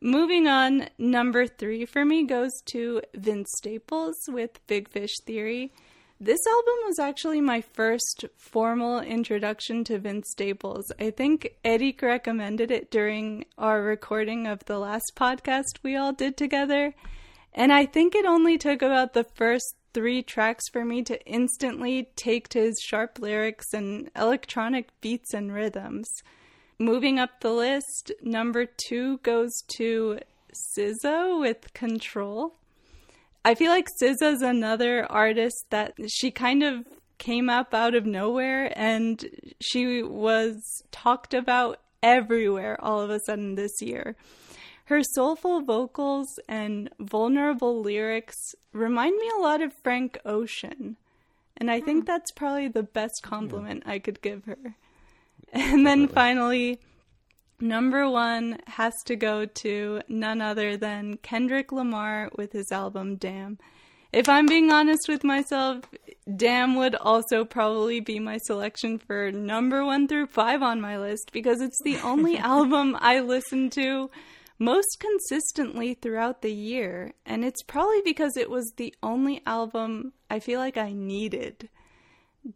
Moving 0.00 0.46
on, 0.46 0.88
number 0.96 1.46
three 1.46 1.84
for 1.84 2.04
me 2.04 2.24
goes 2.24 2.52
to 2.66 3.02
Vince 3.14 3.50
Staples 3.56 4.16
with 4.28 4.64
Big 4.68 4.88
Fish 4.88 5.14
Theory. 5.26 5.72
This 6.20 6.40
album 6.48 6.74
was 6.86 6.98
actually 6.98 7.40
my 7.40 7.60
first 7.60 8.24
formal 8.36 9.00
introduction 9.00 9.84
to 9.84 9.98
Vince 9.98 10.30
Staples. 10.30 10.92
I 10.98 11.10
think 11.10 11.48
Eddie 11.64 11.96
recommended 12.00 12.72
it 12.72 12.90
during 12.90 13.44
our 13.56 13.82
recording 13.82 14.46
of 14.46 14.64
the 14.64 14.78
last 14.78 15.12
podcast 15.14 15.78
we 15.84 15.94
all 15.94 16.12
did 16.12 16.36
together. 16.36 16.94
And 17.52 17.72
I 17.72 17.86
think 17.86 18.14
it 18.14 18.24
only 18.24 18.58
took 18.58 18.82
about 18.82 19.14
the 19.14 19.24
first 19.24 19.76
three 19.94 20.22
tracks 20.22 20.68
for 20.68 20.84
me 20.84 21.02
to 21.02 21.24
instantly 21.26 22.08
take 22.16 22.48
to 22.50 22.60
his 22.60 22.80
sharp 22.80 23.18
lyrics 23.18 23.72
and 23.72 24.10
electronic 24.16 24.88
beats 25.00 25.34
and 25.34 25.52
rhythms. 25.52 26.08
Moving 26.78 27.18
up 27.18 27.40
the 27.40 27.52
list, 27.52 28.12
number 28.22 28.66
two 28.66 29.18
goes 29.18 29.52
to 29.76 30.20
SZA 30.52 31.40
with 31.40 31.72
Control. 31.74 32.54
I 33.44 33.54
feel 33.54 33.70
like 33.70 33.88
SZA's 34.00 34.42
another 34.42 35.10
artist 35.10 35.66
that 35.70 35.94
she 36.08 36.30
kind 36.30 36.62
of 36.62 36.86
came 37.18 37.50
up 37.50 37.74
out 37.74 37.94
of 37.94 38.06
nowhere 38.06 38.72
and 38.76 39.24
she 39.60 40.02
was 40.02 40.82
talked 40.92 41.34
about 41.34 41.80
everywhere 42.02 42.78
all 42.80 43.00
of 43.00 43.10
a 43.10 43.20
sudden 43.20 43.54
this 43.56 43.80
year. 43.80 44.16
Her 44.88 45.02
soulful 45.02 45.60
vocals 45.60 46.40
and 46.48 46.88
vulnerable 46.98 47.82
lyrics 47.82 48.54
remind 48.72 49.18
me 49.18 49.30
a 49.36 49.42
lot 49.42 49.60
of 49.60 49.74
Frank 49.82 50.18
Ocean. 50.24 50.96
And 51.58 51.70
I 51.70 51.82
think 51.82 52.04
hmm. 52.04 52.06
that's 52.06 52.32
probably 52.32 52.68
the 52.68 52.84
best 52.84 53.20
compliment 53.22 53.82
I 53.84 53.98
could 53.98 54.22
give 54.22 54.46
her. 54.46 54.76
And 55.52 55.86
then 55.86 56.06
Definitely. 56.06 56.14
finally, 56.14 56.80
number 57.60 58.08
one 58.08 58.60
has 58.66 58.94
to 59.04 59.14
go 59.14 59.44
to 59.44 60.00
none 60.08 60.40
other 60.40 60.78
than 60.78 61.18
Kendrick 61.18 61.70
Lamar 61.70 62.30
with 62.36 62.52
his 62.52 62.72
album 62.72 63.16
Damn. 63.16 63.58
If 64.10 64.26
I'm 64.26 64.46
being 64.46 64.70
honest 64.70 65.06
with 65.06 65.22
myself, 65.22 65.84
Damn 66.34 66.76
would 66.76 66.94
also 66.94 67.44
probably 67.44 68.00
be 68.00 68.18
my 68.18 68.38
selection 68.38 68.96
for 68.98 69.30
number 69.32 69.84
one 69.84 70.08
through 70.08 70.28
five 70.28 70.62
on 70.62 70.80
my 70.80 70.96
list 70.96 71.30
because 71.30 71.60
it's 71.60 71.82
the 71.84 71.98
only 71.98 72.38
album 72.38 72.96
I 72.98 73.20
listen 73.20 73.68
to 73.70 74.08
most 74.58 74.98
consistently 74.98 75.94
throughout 75.94 76.42
the 76.42 76.52
year. 76.52 77.12
And 77.24 77.44
it's 77.44 77.62
probably 77.62 78.02
because 78.04 78.36
it 78.36 78.50
was 78.50 78.72
the 78.76 78.94
only 79.02 79.42
album 79.46 80.12
I 80.28 80.40
feel 80.40 80.58
like 80.58 80.76
I 80.76 80.92
needed. 80.92 81.68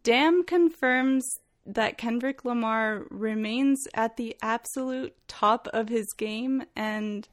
Damn 0.03 0.43
confirms 0.43 1.23
that 1.65 1.97
Kendrick 1.97 2.43
Lamar 2.43 3.05
remains 3.09 3.87
at 3.93 4.17
the 4.17 4.35
absolute 4.41 5.13
top 5.27 5.67
of 5.73 5.87
his 5.89 6.07
game 6.17 6.63
and 6.75 7.27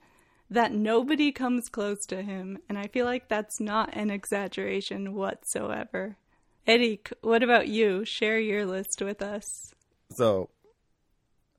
that 0.48 0.72
nobody 0.72 1.33
comes 1.33 1.68
close 1.68 2.04
to 2.06 2.22
him. 2.22 2.59
And 2.68 2.78
I 2.78 2.87
feel 2.87 3.06
like 3.06 3.28
that's 3.28 3.61
not 3.61 3.94
an 3.96 4.11
exaggeration 4.11 5.14
whatsoever. 5.14 6.16
Erik, 6.66 7.12
what 7.22 7.42
about 7.42 7.68
you? 7.68 8.04
Share 8.04 8.38
your 8.38 8.66
list 8.66 9.02
with 9.02 9.22
us. 9.22 9.72
So 10.12 10.50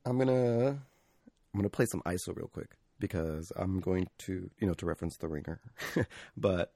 I'm 0.06 0.18
gonna 0.18 0.68
I'm 0.70 1.60
gonna 1.60 1.70
play 1.70 1.86
some 1.86 2.02
ISO 2.06 2.36
real 2.36 2.48
quick 2.48 2.70
because 3.02 3.52
I'm 3.58 3.82
going 3.82 4.08
to 4.20 4.50
you 4.60 4.68
know 4.68 4.74
to 4.76 4.86
reference 4.86 5.18
the 5.18 5.28
ringer, 5.28 5.60
but 6.38 6.74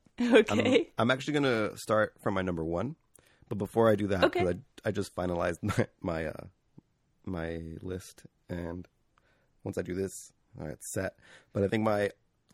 I'm, 0.50 0.60
I'm 0.98 1.12
actually 1.12 1.34
gonna 1.36 1.78
start 1.78 2.16
from 2.22 2.34
my 2.34 2.42
number 2.42 2.64
one. 2.66 2.98
But 3.48 3.58
before 3.60 3.90
I 3.90 3.96
do 3.96 4.08
that, 4.08 4.24
Okay. 4.26 4.46
I 4.46 4.56
I 4.84 4.92
just 4.92 5.16
finalized 5.16 5.60
my 5.64 5.88
my 6.02 6.26
uh, 6.26 6.48
my 7.26 7.62
list, 7.82 8.24
and 8.50 8.88
once 9.64 9.78
I 9.78 9.82
do 9.82 9.94
this, 9.96 10.34
all 10.60 10.66
right, 10.66 10.74
it's 10.74 10.92
set. 10.92 11.14
But 11.54 11.64
I 11.64 11.68
think 11.68 11.84
my 11.84 12.10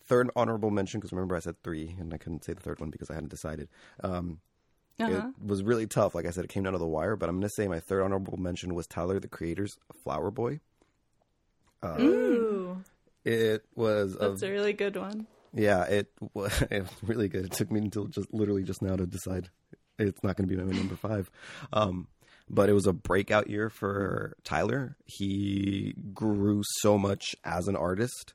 third 0.06 0.30
honorable 0.36 0.70
mention, 0.72 1.00
because 1.00 1.12
remember 1.12 1.36
I 1.36 1.40
said 1.40 1.56
three, 1.64 1.96
and 2.00 2.14
I 2.14 2.18
couldn't 2.18 2.44
say 2.44 2.54
the 2.54 2.62
third 2.62 2.80
one 2.80 2.90
because 2.90 3.10
I 3.10 3.14
hadn't 3.16 3.30
decided. 3.32 3.70
Um, 4.04 4.40
Uh-huh. 5.00 5.30
It 5.42 5.48
was 5.48 5.64
really 5.64 5.88
tough. 5.88 6.14
Like 6.14 6.26
I 6.28 6.32
said, 6.32 6.44
it 6.44 6.50
came 6.50 6.64
down 6.64 6.74
to 6.74 6.80
the 6.80 6.86
wire. 6.88 7.16
But 7.16 7.28
I'm 7.30 7.36
going 7.38 7.50
to 7.50 7.56
say 7.56 7.68
my 7.68 7.80
third 7.80 8.04
honorable 8.04 8.38
mention 8.38 8.76
was 8.76 8.86
Tyler 8.88 9.20
the 9.20 9.28
Creator's 9.28 9.80
Flower 10.04 10.30
Boy. 10.30 10.60
Uh, 11.82 11.98
Ooh. 12.00 12.61
It 13.24 13.66
was 13.76 14.16
a, 14.20 14.30
That's 14.30 14.42
a 14.44 14.52
really 14.52 14.74
good 14.74 14.96
one. 14.96 15.28
yeah, 15.54 15.84
it 15.84 16.12
was, 16.34 16.62
it 16.72 16.82
was 16.82 16.92
really 17.04 17.28
good. 17.30 17.46
It 17.46 17.52
took 17.52 17.72
me 17.72 17.80
until 17.80 18.06
just 18.06 18.34
literally 18.34 18.64
just 18.64 18.82
now 18.82 18.96
to 18.96 19.06
decide 19.06 19.50
it's 20.00 20.24
not 20.24 20.36
going 20.36 20.48
to 20.50 20.56
be 20.56 20.62
my 20.62 20.72
number 20.72 20.96
five. 20.96 21.30
Um, 21.72 22.08
but 22.50 22.70
it 22.70 22.74
was 22.74 22.88
a 22.88 22.94
breakout 22.94 23.50
year 23.50 23.70
for 23.70 24.36
Tyler. 24.44 24.98
He 25.06 25.94
grew 26.14 26.64
so 26.80 26.98
much 26.98 27.36
as 27.46 27.68
an 27.68 27.76
artist 27.76 28.34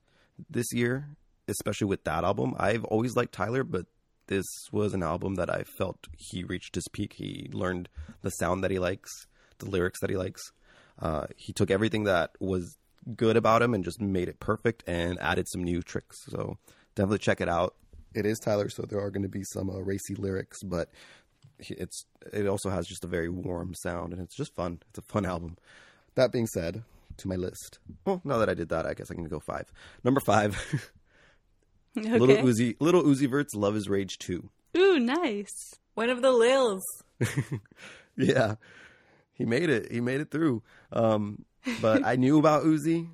this 0.48 0.66
year, 0.72 1.08
especially 1.48 1.88
with 1.88 2.04
that 2.04 2.24
album. 2.24 2.54
I've 2.58 2.84
always 2.84 3.16
liked 3.16 3.32
Tyler, 3.32 3.64
but 3.64 3.86
this 4.28 4.46
was 4.72 4.94
an 4.94 5.02
album 5.02 5.34
that 5.34 5.50
I 5.50 5.64
felt 5.78 6.06
he 6.16 6.44
reached 6.44 6.76
his 6.76 6.86
peak. 6.92 7.14
He 7.14 7.50
learned 7.52 7.88
the 8.22 8.30
sound 8.30 8.64
that 8.64 8.70
he 8.70 8.78
likes, 8.78 9.10
the 9.58 9.68
lyrics 9.68 10.00
that 10.00 10.10
he 10.10 10.16
likes. 10.16 10.42
Uh, 10.98 11.26
he 11.36 11.52
took 11.52 11.70
everything 11.70 12.04
that 12.04 12.30
was 12.40 12.76
good 13.14 13.36
about 13.36 13.62
him 13.62 13.74
and 13.74 13.84
just 13.84 14.00
made 14.00 14.28
it 14.28 14.40
perfect 14.40 14.82
and 14.86 15.18
added 15.20 15.48
some 15.48 15.62
new 15.62 15.82
tricks. 15.82 16.24
So 16.28 16.58
definitely 16.94 17.18
check 17.18 17.40
it 17.40 17.48
out. 17.48 17.74
It 18.14 18.26
is 18.26 18.38
Tyler, 18.38 18.68
so 18.68 18.82
there 18.82 19.00
are 19.00 19.10
going 19.10 19.22
to 19.22 19.28
be 19.28 19.44
some 19.44 19.68
uh, 19.70 19.78
racy 19.80 20.14
lyrics, 20.14 20.62
but 20.62 20.90
it's 21.58 22.04
it 22.32 22.46
also 22.46 22.70
has 22.70 22.86
just 22.86 23.04
a 23.04 23.08
very 23.08 23.28
warm 23.28 23.74
sound 23.74 24.12
and 24.12 24.20
it's 24.20 24.34
just 24.36 24.54
fun. 24.54 24.80
It's 24.90 24.98
a 24.98 25.02
fun 25.02 25.24
album. 25.26 25.56
That 26.14 26.32
being 26.32 26.46
said, 26.46 26.82
to 27.18 27.28
my 27.28 27.36
list. 27.36 27.78
Well, 28.04 28.20
now 28.24 28.38
that 28.38 28.48
I 28.48 28.54
did 28.54 28.70
that, 28.70 28.86
I 28.86 28.94
guess 28.94 29.10
I 29.10 29.14
can 29.14 29.24
go 29.24 29.40
five. 29.40 29.70
Number 30.02 30.20
five, 30.20 30.56
Okay. 31.98 32.18
Lil 32.18 32.36
Uzi, 32.44 32.76
Lil 32.78 33.02
Uzi 33.04 33.28
Vert's 33.28 33.54
"Luv 33.54 33.74
Is 33.74 33.88
Rage 33.88 34.18
2. 34.18 34.50
Ooh, 34.76 34.98
nice. 34.98 35.74
One 35.94 36.10
of 36.10 36.20
the 36.22 36.30
Lils. 36.30 36.82
Yeah, 38.18 38.54
he 39.34 39.44
made 39.44 39.68
it. 39.68 39.92
He 39.92 40.00
made 40.00 40.22
it 40.22 40.30
through. 40.30 40.62
Um, 40.90 41.44
but 41.80 42.04
I 42.04 42.16
knew 42.16 42.38
about 42.38 42.64
Uzi, 42.64 43.08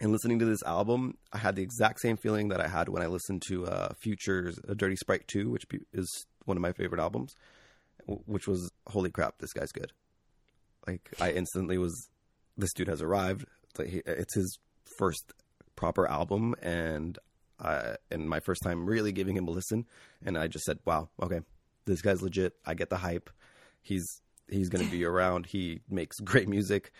and 0.00 0.10
listening 0.10 0.38
to 0.40 0.44
this 0.44 0.62
album, 0.64 1.16
I 1.32 1.38
had 1.38 1.56
the 1.56 1.62
exact 1.62 2.00
same 2.00 2.16
feeling 2.16 2.48
that 2.48 2.60
I 2.60 2.68
had 2.68 2.88
when 2.88 3.02
I 3.02 3.06
listened 3.06 3.42
to 3.48 3.66
uh, 3.66 3.88
Future's 4.00 4.58
"A 4.68 4.74
Dirty 4.74 4.96
Sprite 4.96 5.28
2, 5.28 5.50
which 5.50 5.64
is 5.92 6.26
one 6.44 6.56
of 6.56 6.60
my 6.60 6.72
favorite 6.72 7.00
albums. 7.00 7.34
Which 8.06 8.46
was 8.46 8.70
holy 8.88 9.10
crap, 9.10 9.38
this 9.38 9.52
guy's 9.52 9.72
good. 9.72 9.92
Like 10.86 11.08
I 11.20 11.30
instantly 11.30 11.78
was, 11.78 12.10
this 12.56 12.74
dude 12.74 12.88
has 12.88 13.00
arrived. 13.00 13.46
It's, 13.70 13.78
like 13.78 13.88
he, 13.88 14.02
it's 14.04 14.34
his 14.34 14.58
first 14.98 15.32
proper 15.74 16.06
album, 16.06 16.54
and 16.60 17.18
I, 17.58 17.96
and 18.10 18.28
my 18.28 18.40
first 18.40 18.62
time 18.62 18.84
really 18.84 19.12
giving 19.12 19.36
him 19.36 19.48
a 19.48 19.50
listen, 19.50 19.86
and 20.22 20.36
I 20.36 20.48
just 20.48 20.64
said, 20.64 20.80
"Wow, 20.84 21.08
okay, 21.22 21.40
this 21.86 22.02
guy's 22.02 22.20
legit. 22.20 22.54
I 22.66 22.74
get 22.74 22.90
the 22.90 22.98
hype. 22.98 23.30
He's 23.80 24.20
he's 24.48 24.68
going 24.68 24.84
to 24.84 24.90
be 24.90 25.04
around. 25.06 25.46
He 25.46 25.80
makes 25.88 26.18
great 26.20 26.48
music. 26.48 26.92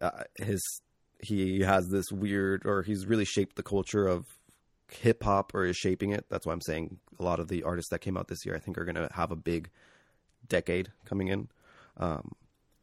Uh, 0.00 0.24
his 0.36 0.60
he 1.20 1.60
has 1.60 1.88
this 1.88 2.10
weird, 2.10 2.62
or 2.66 2.82
he's 2.82 3.06
really 3.06 3.24
shaped 3.24 3.56
the 3.56 3.62
culture 3.62 4.06
of 4.06 4.26
hip 4.90 5.22
hop, 5.22 5.54
or 5.54 5.64
is 5.64 5.76
shaping 5.76 6.10
it. 6.12 6.26
That's 6.28 6.46
why 6.46 6.52
I'm 6.52 6.60
saying 6.60 6.98
a 7.18 7.22
lot 7.22 7.40
of 7.40 7.48
the 7.48 7.62
artists 7.62 7.90
that 7.90 8.00
came 8.00 8.16
out 8.16 8.28
this 8.28 8.44
year, 8.44 8.54
I 8.54 8.58
think, 8.58 8.76
are 8.78 8.84
going 8.84 8.96
to 8.96 9.08
have 9.14 9.30
a 9.30 9.36
big 9.36 9.70
decade 10.48 10.90
coming 11.04 11.28
in. 11.28 11.48
Um, 11.96 12.32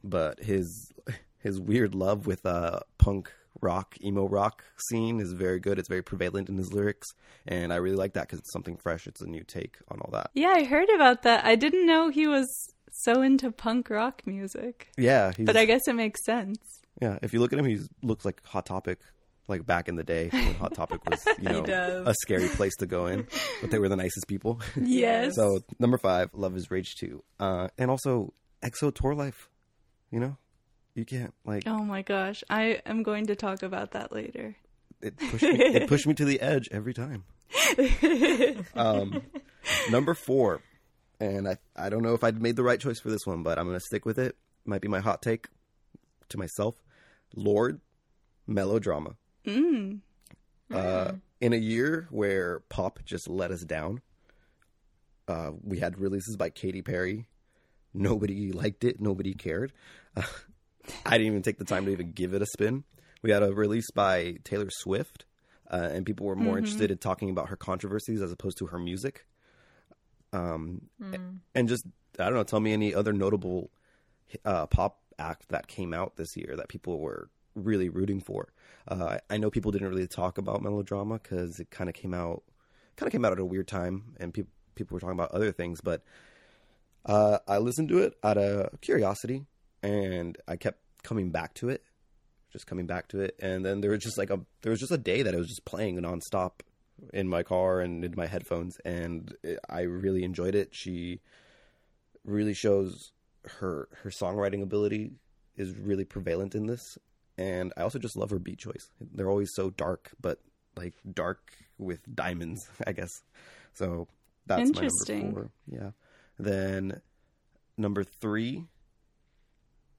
but 0.04 0.40
his 0.40 0.92
his 1.40 1.60
weird 1.60 1.96
love 1.96 2.28
with 2.28 2.46
uh 2.46 2.80
punk 2.98 3.32
rock 3.62 3.96
emo 4.02 4.26
rock 4.28 4.64
scene 4.90 5.20
is 5.20 5.34
very 5.34 5.60
good 5.60 5.78
it's 5.78 5.90
very 5.90 6.02
prevalent 6.02 6.48
in 6.48 6.56
his 6.58 6.72
lyrics 6.72 7.08
and 7.46 7.74
i 7.74 7.76
really 7.76 7.98
like 7.98 8.14
that 8.14 8.22
because 8.22 8.40
it's 8.40 8.54
something 8.54 8.78
fresh 8.78 9.06
it's 9.08 9.20
a 9.22 9.26
new 9.28 9.44
take 9.44 9.78
on 9.90 10.00
all 10.00 10.12
that 10.12 10.30
Yeah, 10.34 10.54
I 10.56 10.64
heard 10.64 10.90
about 10.96 11.24
that. 11.24 11.44
I 11.44 11.56
didn't 11.56 11.86
know 11.86 12.10
he 12.10 12.28
was 12.28 12.48
so 12.92 13.22
into 13.22 13.52
punk 13.52 13.90
rock 13.90 14.22
music. 14.26 14.90
yeah 14.98 15.32
he's, 15.36 15.46
But 15.46 15.58
I 15.58 15.66
guess 15.66 15.82
it 15.88 15.94
makes 15.96 16.24
sense. 16.24 16.58
Yeah 17.02 17.18
if 17.22 17.34
you 17.34 17.40
look 17.40 17.54
at 17.54 17.60
him 17.60 17.66
he 17.66 17.80
looks 18.04 18.26
like 18.26 18.42
hot 18.46 18.66
topic 18.66 19.00
like 19.48 19.66
back 19.66 19.88
in 19.90 19.96
the 19.96 20.04
day 20.04 20.30
when 20.32 20.54
hot 20.60 20.74
topic 20.76 21.02
was 21.10 21.26
you 21.40 21.50
know 21.50 22.04
a 22.06 22.14
scary 22.22 22.48
place 22.50 22.76
to 22.78 22.86
go 22.86 23.08
in 23.08 23.26
but 23.62 23.72
they 23.72 23.80
were 23.80 23.90
the 23.90 23.96
nicest 23.96 24.28
people 24.28 24.60
Yes. 24.76 25.36
so 25.36 25.60
number 25.80 25.98
five 25.98 26.30
Luv 26.34 26.56
Is 26.56 26.70
Rage 26.70 26.96
2 27.00 27.24
uh 27.40 27.68
and 27.78 27.90
also 27.90 28.34
XO 28.62 28.94
Tour 28.94 29.16
Llif3 29.16 29.34
you 30.12 30.20
know 30.20 30.38
you 30.96 31.06
can't 31.06 31.34
like 31.46 31.64
Oh 31.66 31.84
my 31.84 32.02
gosh. 32.02 32.44
I 32.50 32.82
am 32.86 33.04
going 33.04 33.28
to 33.28 33.36
talk 33.36 33.64
about 33.64 33.92
that 33.92 34.12
later. 34.12 34.56
it 35.02 35.18
pushed 35.18 35.44
me 35.44 35.50
it 35.66 35.88
pushed 35.88 36.06
me 36.08 36.14
to 36.16 36.26
the 36.26 36.42
edge 36.42 36.68
every 36.72 36.94
time. 36.94 37.24
um, 38.76 39.22
number 39.90 40.14
four, 40.14 40.62
and 41.20 41.48
I 41.48 41.58
I 41.76 41.90
don't 41.90 42.04
know 42.04 42.14
if 42.14 42.24
I'd 42.24 42.42
made 42.42 42.56
the 42.56 42.64
right 42.64 42.80
choice 42.80 43.00
for 43.00 43.10
this 43.10 43.26
one, 43.26 43.44
but 43.44 43.58
I'm 43.58 43.66
gonna 43.66 43.80
stick 43.80 44.06
with 44.06 44.20
it. 44.20 44.36
Might 44.66 44.82
be 44.82 44.88
my 44.88 45.00
hot 45.00 45.22
take 45.22 45.48
to 46.30 46.38
myself. 46.38 46.76
Lorde, 47.36 47.80
melodrama. 48.48 49.16
Mm. 49.46 50.00
Uh, 50.74 51.14
in 51.42 51.54
a 51.54 51.58
year 51.58 52.08
where 52.12 52.60
pop 52.70 53.00
just 53.06 53.28
let 53.30 53.52
us 53.52 53.62
down, 53.64 54.02
Uh, 55.28 55.52
we 55.64 55.78
had 55.80 56.00
releases 56.00 56.36
by 56.38 56.50
Katy 56.50 56.82
Perry. 56.82 57.28
Nobody 57.94 58.52
liked 58.52 58.84
it. 58.84 59.00
Nobody 59.00 59.34
cared. 59.36 59.72
Uh, 60.16 60.24
I 61.06 61.18
didn't 61.20 61.28
even 61.28 61.42
take 61.44 61.60
the 61.60 61.66
time 61.66 61.86
to 61.86 61.92
even 61.92 62.12
give 62.14 62.34
it 62.34 62.42
a 62.42 62.48
spin. 62.48 62.84
We 63.22 63.30
had 63.32 63.44
a 63.44 63.54
release 63.54 63.92
by 63.92 64.38
Taylor 64.44 64.70
Swift, 64.72 65.26
uh, 65.70 65.90
and 65.92 66.06
people 66.06 66.26
were 66.26 66.36
more 66.36 66.56
Mm-hmm. 66.56 66.58
interested 66.66 66.90
in 66.90 66.98
talking 66.98 67.30
about 67.30 67.50
her 67.50 67.56
controversies 67.56 68.22
as 68.24 68.32
opposed 68.32 68.58
to 68.58 68.68
her 68.68 68.80
music. 68.80 69.28
Um, 70.34 70.90
and 71.56 71.68
just 71.70 71.86
I 72.18 72.26
don't 72.26 72.34
know. 72.34 72.44
Tell 72.44 72.60
me 72.60 72.74
any 72.74 72.94
other 72.94 73.14
notable 73.14 73.70
uh, 74.46 74.66
pop 74.68 75.00
act 75.20 75.50
that 75.50 75.68
came 75.68 75.94
out 75.94 76.16
this 76.16 76.36
year 76.36 76.56
that 76.58 76.70
people 76.70 77.00
were 77.00 77.30
really 77.56 77.90
rooting 77.90 78.22
for. 78.22 78.50
Uh, 78.88 79.18
I 79.30 79.38
know 79.38 79.50
people 79.50 79.72
didn't 79.72 79.90
really 79.90 80.08
talk 80.08 80.38
about 80.38 80.62
melodrama 80.62 81.20
because 81.20 81.60
it 81.60 81.70
kind 81.70 81.90
of 81.90 81.96
came 81.96 82.14
out, 82.14 82.44
kind 82.96 83.08
of 83.08 83.12
came 83.12 83.26
out 83.26 83.34
at 83.34 83.40
a 83.40 83.46
weird 83.46 83.68
time, 83.68 84.16
and 84.20 84.34
people 84.34 84.52
people 84.76 84.96
were 84.96 85.00
talking 85.00 85.20
about 85.20 85.32
other 85.32 85.52
things. 85.52 85.82
But 85.82 86.04
uh, 87.06 87.40
I 87.48 87.58
listened 87.58 87.90
to 87.90 88.00
it 88.00 88.14
out 88.24 88.38
of 88.38 88.82
curiosity, 88.82 89.46
and 89.84 90.38
I 90.48 90.56
kept 90.56 90.80
coming 91.04 91.32
back 91.32 91.54
to 91.56 91.70
it, 91.70 91.84
just 92.52 92.66
coming 92.66 92.88
back 92.88 93.10
to 93.10 93.20
it. 93.20 93.36
And 93.42 93.66
then 93.66 93.82
there 93.82 93.92
was 93.92 94.04
just 94.04 94.18
like 94.18 94.30
a 94.30 94.40
there 94.62 94.72
was 94.72 94.80
just 94.80 94.92
a 94.92 94.98
day 94.98 95.22
that 95.22 95.34
it 95.34 95.38
was 95.38 95.48
just 95.48 95.66
playing 95.66 96.00
nonstop 96.00 96.62
in 97.14 97.28
my 97.28 97.44
car 97.44 97.82
and 97.82 98.04
in 98.04 98.14
my 98.16 98.28
headphones, 98.28 98.78
and 98.86 99.34
it, 99.44 99.60
I 99.70 99.82
really 99.82 100.24
enjoyed 100.24 100.56
it. 100.56 100.70
She 100.72 101.22
really 102.24 102.54
shows 102.54 103.12
her 103.46 103.88
her 104.04 104.10
songwriting 104.10 104.62
ability 104.62 105.12
is 105.56 105.76
really 105.78 106.06
prevalent 106.06 106.56
in 106.56 106.66
this 106.66 106.98
and 107.38 107.74
i 107.78 107.82
also 107.82 108.00
just 108.00 108.16
love 108.16 108.30
her 108.30 108.40
beat 108.40 108.60
choice 108.60 108.90
they're 109.14 109.30
always 109.30 109.50
so 109.54 109.70
dark 109.70 110.12
but 110.22 110.40
like 110.76 110.94
dark 111.14 111.54
with 111.78 112.00
diamonds 112.14 112.68
i 112.88 112.92
guess 112.92 113.22
so 113.74 114.08
that's 114.46 114.62
my 114.62 114.66
Interesting. 114.68 115.26
number 115.26 115.42
four 115.42 115.52
yeah 115.68 115.92
then 116.38 117.02
number 117.78 118.04
three 118.04 118.66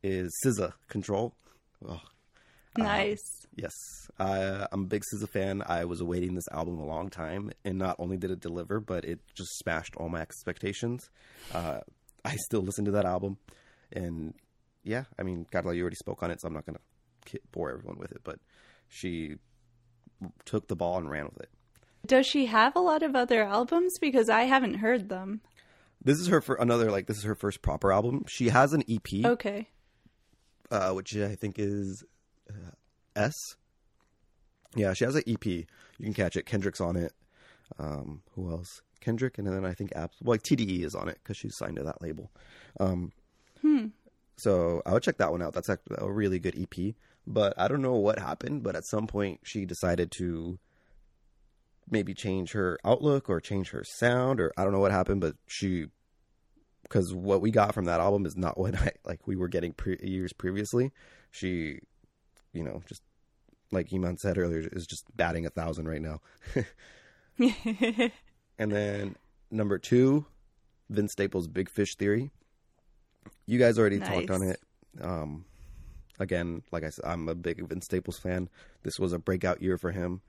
is 0.03 0.33
SZA 0.45 0.73
control 0.89 1.35
oh, 1.87 2.01
Nice. 2.77 3.47
Yes, 3.57 3.73
I, 4.19 4.67
I'm 4.71 4.83
a 4.83 4.87
big 4.87 5.03
SZA 5.13 5.29
fan. 5.29 5.63
I 5.67 5.85
was 5.85 6.01
awaiting 6.01 6.35
this 6.35 6.49
album 6.53 6.79
a 6.79 6.87
long 6.87 7.11
time, 7.11 7.51
and 7.65 7.79
not 7.79 7.97
only 7.99 8.17
did 8.17 8.31
it 8.31 8.41
deliver, 8.41 8.81
but 8.81 9.05
it 9.05 9.21
just 9.35 9.59
smashed 9.59 9.97
all 9.97 10.09
my 10.09 10.21
expectations. 10.21 11.11
Uh, 11.53 11.81
I 12.25 12.37
still 12.37 12.61
listen 12.63 12.85
to 12.87 12.91
that 12.93 13.05
album, 13.07 13.39
and 13.93 14.35
yeah, 14.85 15.05
I 15.19 15.23
mean, 15.23 15.47
Carla, 15.51 15.75
you 15.75 15.83
already 15.83 15.97
spoke 15.97 16.23
on 16.23 16.31
it, 16.31 16.41
so 16.41 16.49
I'm 16.49 16.55
not 16.55 16.67
gonna 16.67 16.79
bore 17.53 17.71
everyone 17.73 17.99
with 17.99 18.13
it. 18.13 18.21
But 18.25 18.39
she 18.89 19.37
took 20.45 20.69
the 20.69 20.77
ball 20.77 20.99
and 20.99 21.11
ran 21.11 21.25
with 21.27 21.41
it. 21.41 21.49
Does 22.07 22.27
she 22.27 22.47
have 22.47 22.75
a 22.77 22.81
lot 22.81 23.03
of 23.03 23.15
other 23.15 23.43
albums? 23.43 23.99
Because 24.01 24.29
I 24.29 24.43
haven't 24.43 24.75
heard 24.75 25.09
them. 25.09 25.41
This 26.03 26.19
is 26.19 26.29
her 26.29 26.41
for 26.41 26.55
another 26.57 26.91
like 26.91 27.07
this 27.07 27.19
is 27.19 27.25
her 27.25 27.35
first 27.35 27.61
proper 27.63 27.93
album. 27.93 28.25
She 28.29 28.49
has 28.49 28.73
an 28.73 28.83
EP, 28.89 29.25
Okay. 29.25 29.69
uh, 30.71 30.93
which 30.93 31.15
I 31.17 31.35
think 31.35 31.57
is 31.59 32.03
uh, 32.49 32.71
S. 33.17 33.35
Yeah, 34.75 34.95
she 34.95 35.05
has 35.05 35.15
an 35.17 35.25
EP. 35.27 35.45
You 35.47 35.67
can 36.01 36.15
catch 36.15 36.37
it. 36.37 36.47
Kendrick's 36.47 36.81
on 36.81 36.97
it. 36.97 37.13
Um, 37.79 38.23
who 38.33 38.51
else? 38.51 38.81
Kendrick, 39.01 39.39
and 39.39 39.47
then 39.47 39.65
I 39.65 39.75
think 39.75 39.93
Apps. 39.93 40.13
Well, 40.23 40.35
like 40.35 40.43
TDE 40.43 40.85
is 40.85 40.95
on 40.95 41.09
it 41.09 41.19
because 41.23 41.37
she's 41.37 41.57
signed 41.57 41.77
to 41.77 41.83
that 41.85 42.03
label. 42.03 42.31
Um, 42.79 43.13
So 44.37 44.83
I 44.87 44.93
would 44.93 45.03
check 45.03 45.19
that 45.19 45.31
one 45.31 45.43
out. 45.43 45.53
That's 45.53 45.69
a, 45.69 45.79
a 45.99 46.11
really 46.11 46.39
good 46.39 46.57
EP. 46.59 46.95
But 47.27 47.53
I 47.59 47.69
don't 47.69 47.83
know 47.83 47.97
what 47.97 48.19
happened. 48.19 48.63
But 48.63 48.75
at 48.77 48.87
some 48.87 49.07
point, 49.07 49.41
she 49.45 49.67
decided 49.67 50.11
to 50.13 50.59
maybe 51.91 52.15
change 52.15 52.53
her 52.53 52.79
outlook 52.85 53.29
or 53.29 53.41
change 53.41 53.71
her 53.71 53.85
sound, 53.85 54.41
or 54.41 54.53
I 54.57 54.65
don't 54.65 54.73
know 54.73 54.81
what 54.81 54.93
happened. 54.93 55.21
But 55.21 55.35
she, 55.47 55.87
because 56.85 57.13
what 57.15 57.43
we 57.43 57.51
got 57.51 57.75
from 57.75 57.85
that 57.85 58.01
album 58.01 58.25
is 58.25 58.37
not 58.37 58.57
what 58.59 58.75
I 58.75 58.93
like 59.05 59.27
we 59.27 59.37
were 59.37 59.49
getting 59.49 59.73
pre- 59.73 59.99
years 60.03 60.33
previously. 60.33 60.93
She, 61.31 61.81
you 62.53 62.65
know, 62.65 62.83
just 62.87 63.03
like 63.71 63.93
Iman 63.93 64.17
said 64.17 64.39
earlier, 64.39 64.67
is 64.73 64.87
just 64.87 65.05
batting 65.15 65.47
a 65.47 65.51
thousand 65.51 65.87
right 65.87 66.03
now. 66.03 66.21
And 68.61 68.71
then 68.71 69.17
number 69.51 69.79
two, 69.79 70.27
Vince 70.91 71.13
Staples' 71.13 71.49
Big 71.49 71.71
Fish 71.71 71.97
Theory. 71.97 72.31
You 73.47 73.59
guys 73.59 73.79
already 73.79 73.99
talked 73.99 74.31
on 74.31 74.43
it. 74.43 74.61
Um, 75.01 75.45
again, 76.19 76.63
like 76.71 76.85
I 76.85 76.91
said, 76.91 77.07
I'm 77.07 77.29
a 77.29 77.35
big 77.35 77.67
Vince 77.67 77.87
Staples 77.87 78.19
fan. 78.19 78.49
This 78.83 78.99
was 78.99 79.13
a 79.13 79.19
breakout 79.19 79.63
year 79.63 79.79
for 79.79 79.93
him. 79.93 80.21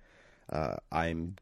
Uh, 0.50 0.78
I'm 0.92 1.36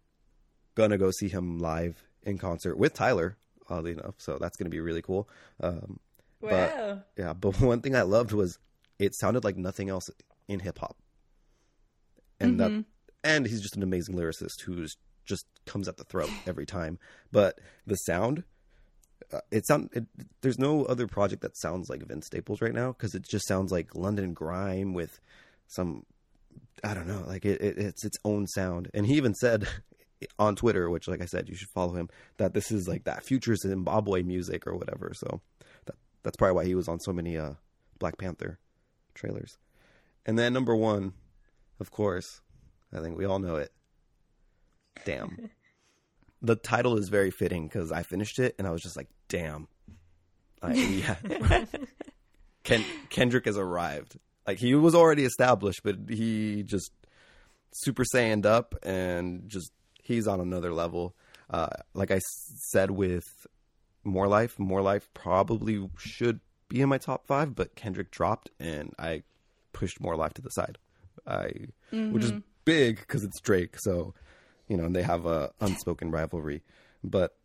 gonna 0.76 0.98
go 0.98 1.12
see 1.12 1.28
him 1.28 1.60
live 1.60 2.04
in 2.24 2.38
concert 2.38 2.76
with 2.78 2.94
Tyler, 2.94 3.38
oddly 3.70 3.92
enough. 3.92 4.16
So 4.18 4.38
that's 4.40 4.58
gonna 4.58 4.70
be 4.70 4.80
really 4.80 5.02
cool. 5.02 5.30
Um, 5.62 6.00
But- 6.42 6.52
Wow. 6.76 7.04
yeah, 7.18 7.34
but 7.34 7.52
one 7.62 7.82
thing 7.82 7.96
I 7.96 8.02
loved 8.04 8.32
was 8.32 8.58
it 8.98 9.14
sounded 9.14 9.44
like 9.44 9.58
nothing 9.58 9.90
else 9.90 10.10
in 10.48 10.60
hip 10.62 10.80
hop, 10.80 10.98
and 12.40 12.60
that, 12.60 12.72
and 13.24 13.46
he's 13.46 13.62
just 13.62 13.76
an 13.76 13.84
amazing 13.84 14.16
lyricist 14.16 14.62
who's 14.62 14.98
just 15.30 15.46
comes 15.66 15.88
at 15.88 15.98
the 15.98 16.04
throat 16.04 16.32
every 16.48 16.66
time. 16.66 17.00
But 17.32 17.60
the 17.86 17.96
sound, 17.96 18.44
uh, 19.32 19.42
it 19.52 19.66
sound 19.68 19.90
it, 19.94 20.06
there's 20.42 20.60
no 20.60 20.84
other 20.86 21.08
project 21.08 21.44
that 21.44 21.58
sounds 21.58 21.90
like 21.90 22.06
Vince 22.06 22.26
Staples 22.26 22.62
right 22.62 22.74
now 22.74 22.92
because 22.92 23.16
it 23.16 23.24
just 23.30 23.48
sounds 23.48 23.72
like 23.72 23.96
London 23.96 24.34
grime 24.34 24.94
with 24.94 25.22
some, 25.68 26.04
I 26.84 26.94
don't 26.94 27.08
know, 27.08 27.24
like 27.28 27.46
it, 27.46 27.62
it 27.62 27.78
it's 27.78 28.04
its 28.04 28.18
own 28.26 28.48
sound. 28.48 28.90
And 28.94 29.06
he 29.06 29.16
even 29.16 29.36
said 29.36 29.68
on 30.40 30.56
Twitter, 30.56 30.90
which 30.90 31.08
like 31.08 31.22
I 31.22 31.26
said, 31.26 31.48
you 31.48 31.56
should 31.56 31.70
follow 31.70 31.94
him, 31.94 32.10
that 32.38 32.54
this 32.54 32.72
is 32.72 32.88
like 32.88 33.04
that 33.06 33.24
future 33.24 33.56
Zimbabwe 33.56 34.24
music 34.24 34.66
or 34.68 34.76
whatever. 34.76 35.14
So 35.14 35.42
that 35.86 35.96
that's 36.24 36.38
probably 36.38 36.56
why 36.56 36.66
he 36.66 36.76
was 36.76 36.88
on 36.88 37.00
so 37.00 37.14
many 37.14 37.38
uh 37.38 37.54
Black 38.00 38.18
Panther 38.18 38.60
trailers. 39.14 39.58
And 40.26 40.38
then 40.38 40.54
number 40.54 40.76
one, 40.76 41.14
of 41.80 41.92
course, 41.92 42.42
I 42.94 43.00
think 43.00 43.18
we 43.18 43.26
all 43.26 43.40
know 43.40 43.56
it. 43.56 43.72
Damn. 45.06 45.50
the 46.42 46.56
title 46.56 46.98
is 46.98 47.10
very 47.10 47.32
fitting 47.32 47.68
because 47.68 47.92
I 47.92 48.04
finished 48.04 48.40
it 48.40 48.56
and 48.58 48.68
I 48.68 48.72
was 48.72 48.82
just 48.82 48.96
like, 48.98 49.10
damn. 49.28 49.68
I, 50.62 50.74
yeah. 50.74 51.16
Ken, 52.64 52.84
Kendrick 53.10 53.46
has 53.46 53.58
arrived. 53.58 54.18
Like 54.48 54.58
he 54.60 54.76
was 54.76 54.96
already 54.96 55.24
established, 55.26 55.82
but 55.84 55.96
he 56.10 56.64
just 56.64 56.92
super 57.72 58.04
saiyaned 58.04 58.46
up 58.46 58.76
and 58.84 59.48
just 59.48 59.72
he's 60.04 60.28
on 60.28 60.40
another 60.40 60.74
level. 60.74 61.16
Uh, 61.50 61.68
like 61.94 62.12
I 62.12 62.16
s- 62.16 62.54
said 62.72 62.92
with 62.92 63.48
More 64.04 64.28
Life, 64.28 64.60
More 64.60 64.82
Life 64.82 65.10
probably 65.14 65.88
should 65.98 66.40
be 66.68 66.82
in 66.82 66.90
my 66.90 66.98
top 66.98 67.26
five, 67.26 67.56
but 67.56 67.76
Kendrick 67.76 68.12
dropped 68.12 68.50
and 68.60 68.94
I 69.00 69.24
pushed 69.74 70.00
More 70.02 70.16
Life 70.16 70.34
to 70.36 70.42
the 70.42 70.50
side. 70.50 70.78
I, 71.28 71.52
which 71.92 72.24
is 72.24 72.34
big 72.66 73.00
because 73.00 73.24
it's 73.24 73.40
Drake, 73.42 73.76
so 73.80 74.14
you 74.70 74.78
know, 74.78 74.86
and 74.86 74.96
they 74.96 75.04
have 75.04 75.26
a 75.26 75.52
unspoken 75.60 76.12
rivalry. 76.12 76.64
But 77.04 77.36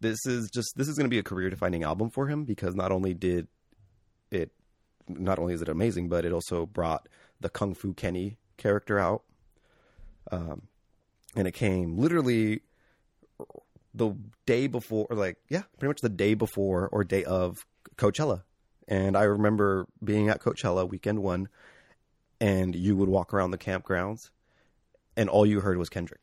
this 0.00 0.26
is 0.26 0.50
just 0.50 0.72
this 0.76 0.88
is 0.88 0.96
going 0.96 1.06
to 1.06 1.10
be 1.10 1.18
a 1.18 1.22
career 1.22 1.50
defining 1.50 1.84
album 1.84 2.10
for 2.10 2.26
him 2.26 2.44
because 2.44 2.74
not 2.74 2.90
only 2.90 3.14
did 3.14 3.46
it, 4.30 4.50
not 5.08 5.38
only 5.38 5.54
is 5.54 5.62
it 5.62 5.68
amazing, 5.68 6.08
but 6.08 6.24
it 6.24 6.32
also 6.32 6.66
brought 6.66 7.08
the 7.40 7.48
Kung 7.48 7.74
Fu 7.74 7.94
Kenny 7.94 8.38
character 8.56 8.98
out. 8.98 9.22
Um, 10.32 10.62
and 11.36 11.46
it 11.46 11.52
came 11.52 11.96
literally 11.98 12.62
the 13.92 14.14
day 14.46 14.66
before, 14.66 15.06
or 15.10 15.16
like 15.16 15.36
yeah, 15.48 15.62
pretty 15.78 15.90
much 15.90 16.00
the 16.00 16.08
day 16.08 16.34
before 16.34 16.88
or 16.90 17.04
day 17.04 17.24
of 17.24 17.64
Coachella. 17.96 18.42
And 18.88 19.16
I 19.16 19.22
remember 19.22 19.86
being 20.02 20.28
at 20.28 20.40
Coachella 20.40 20.88
weekend 20.88 21.22
one, 21.22 21.48
and 22.40 22.74
you 22.74 22.96
would 22.96 23.08
walk 23.08 23.32
around 23.32 23.50
the 23.50 23.58
campgrounds, 23.58 24.30
and 25.16 25.28
all 25.28 25.46
you 25.46 25.60
heard 25.60 25.76
was 25.78 25.88
Kendrick. 25.88 26.22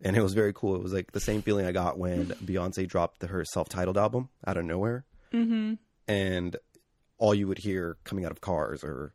And 0.00 0.16
it 0.16 0.22
was 0.22 0.32
very 0.34 0.52
cool. 0.52 0.76
It 0.76 0.82
was 0.82 0.92
like 0.92 1.10
the 1.12 1.20
same 1.20 1.42
feeling 1.42 1.66
I 1.66 1.72
got 1.72 1.98
when 1.98 2.26
Beyonce 2.44 2.86
dropped 2.86 3.22
her 3.22 3.44
self-titled 3.44 3.98
album 3.98 4.28
out 4.46 4.56
of 4.56 4.64
nowhere, 4.64 5.04
Mm-hmm. 5.32 5.74
and 6.06 6.56
all 7.18 7.34
you 7.34 7.48
would 7.48 7.58
hear 7.58 7.96
coming 8.04 8.24
out 8.24 8.30
of 8.30 8.40
cars 8.40 8.82
or 8.84 9.12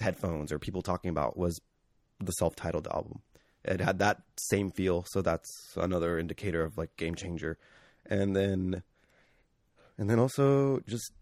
headphones 0.00 0.50
or 0.50 0.58
people 0.58 0.80
talking 0.82 1.10
about 1.10 1.36
was 1.36 1.60
the 2.18 2.32
self-titled 2.32 2.88
album. 2.88 3.20
It 3.64 3.80
had 3.80 3.98
that 3.98 4.22
same 4.38 4.70
feel, 4.70 5.04
so 5.08 5.22
that's 5.22 5.50
another 5.76 6.18
indicator 6.18 6.62
of 6.62 6.76
like 6.78 6.96
game 6.96 7.14
changer. 7.14 7.58
And 8.06 8.34
then, 8.34 8.82
and 9.98 10.10
then 10.10 10.18
also 10.18 10.80
just 10.88 11.12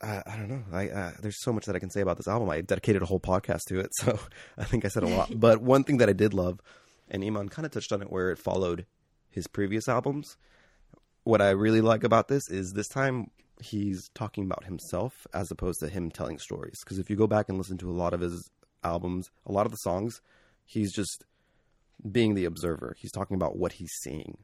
I, 0.00 0.22
I 0.26 0.36
don't 0.36 0.48
know. 0.48 0.62
I 0.72 0.88
uh, 0.88 1.12
there's 1.20 1.42
so 1.42 1.52
much 1.52 1.66
that 1.66 1.76
I 1.76 1.78
can 1.78 1.90
say 1.90 2.00
about 2.00 2.16
this 2.16 2.28
album. 2.28 2.48
I 2.50 2.60
dedicated 2.60 3.02
a 3.02 3.06
whole 3.06 3.20
podcast 3.20 3.62
to 3.68 3.80
it, 3.80 3.90
so 4.00 4.18
I 4.56 4.64
think 4.64 4.84
I 4.84 4.88
said 4.88 5.02
a 5.02 5.08
lot. 5.08 5.30
but 5.40 5.60
one 5.60 5.84
thing 5.84 5.98
that 5.98 6.08
I 6.08 6.12
did 6.12 6.34
love, 6.34 6.60
and 7.08 7.24
Iman 7.24 7.48
kind 7.48 7.66
of 7.66 7.72
touched 7.72 7.92
on 7.92 8.02
it, 8.02 8.10
where 8.10 8.30
it 8.30 8.38
followed 8.38 8.86
his 9.30 9.46
previous 9.46 9.88
albums. 9.88 10.36
What 11.24 11.42
I 11.42 11.50
really 11.50 11.80
like 11.82 12.04
about 12.04 12.28
this 12.28 12.48
is 12.48 12.72
this 12.72 12.88
time 12.88 13.30
he's 13.60 14.08
talking 14.14 14.44
about 14.44 14.64
himself 14.64 15.26
as 15.34 15.50
opposed 15.50 15.80
to 15.80 15.88
him 15.88 16.10
telling 16.10 16.38
stories. 16.38 16.78
Because 16.82 16.98
if 16.98 17.10
you 17.10 17.16
go 17.16 17.26
back 17.26 17.48
and 17.48 17.58
listen 17.58 17.76
to 17.78 17.90
a 17.90 17.92
lot 17.92 18.14
of 18.14 18.20
his 18.20 18.48
albums, 18.82 19.30
a 19.44 19.52
lot 19.52 19.66
of 19.66 19.72
the 19.72 19.78
songs, 19.78 20.22
he's 20.64 20.92
just 20.92 21.24
being 22.10 22.34
the 22.34 22.44
observer. 22.44 22.94
He's 22.98 23.12
talking 23.12 23.34
about 23.34 23.58
what 23.58 23.72
he's 23.72 23.92
seeing, 24.02 24.38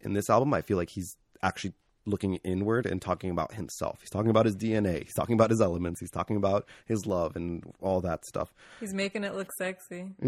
in 0.00 0.12
this 0.12 0.30
album, 0.30 0.54
I 0.54 0.62
feel 0.62 0.76
like 0.76 0.90
he's 0.90 1.16
actually 1.42 1.74
looking 2.08 2.36
inward 2.36 2.86
and 2.86 3.00
talking 3.02 3.30
about 3.30 3.54
himself. 3.54 4.00
He's 4.00 4.10
talking 4.10 4.30
about 4.30 4.46
his 4.46 4.56
DNA. 4.56 5.04
He's 5.04 5.14
talking 5.14 5.34
about 5.34 5.50
his 5.50 5.60
elements. 5.60 6.00
He's 6.00 6.10
talking 6.10 6.36
about 6.36 6.66
his 6.86 7.06
love 7.06 7.36
and 7.36 7.62
all 7.80 8.00
that 8.00 8.24
stuff. 8.24 8.52
He's 8.80 8.94
making 8.94 9.24
it 9.24 9.34
look 9.34 9.52
sexy. 9.52 10.14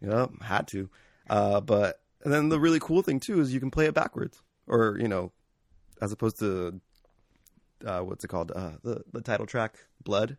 yeah, 0.00 0.26
had 0.40 0.66
to. 0.68 0.88
Uh, 1.28 1.60
but 1.60 2.00
and 2.24 2.32
then 2.32 2.48
the 2.48 2.60
really 2.60 2.80
cool 2.80 3.02
thing 3.02 3.20
too 3.20 3.40
is 3.40 3.52
you 3.52 3.60
can 3.60 3.70
play 3.70 3.86
it 3.86 3.94
backwards, 3.94 4.40
or 4.66 4.96
you 5.00 5.08
know, 5.08 5.32
as 6.00 6.12
opposed 6.12 6.38
to 6.38 6.80
uh, 7.84 8.00
what's 8.00 8.24
it 8.24 8.28
called? 8.28 8.52
Uh, 8.54 8.72
the 8.82 9.02
the 9.12 9.20
title 9.20 9.46
track, 9.46 9.76
Blood, 10.02 10.36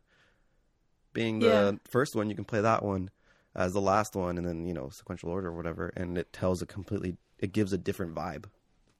being 1.13 1.39
the 1.39 1.47
Yeah. 1.47 1.71
first 1.85 2.15
one. 2.15 2.29
You 2.29 2.35
can 2.35 2.45
play 2.45 2.61
that 2.61 2.83
one 2.83 3.09
as 3.55 3.73
the 3.73 3.81
last 3.81 4.15
one, 4.15 4.37
and 4.37 4.45
then 4.47 4.65
you 4.65 4.73
know 4.73 4.89
sequential 4.89 5.29
order 5.29 5.49
or 5.49 5.53
whatever, 5.55 5.91
and 5.95 6.17
it 6.17 6.33
tells 6.33 6.61
a 6.61 6.65
completely. 6.65 7.17
It 7.39 7.51
gives 7.51 7.73
a 7.73 7.77
different 7.77 8.15
vibe 8.15 8.45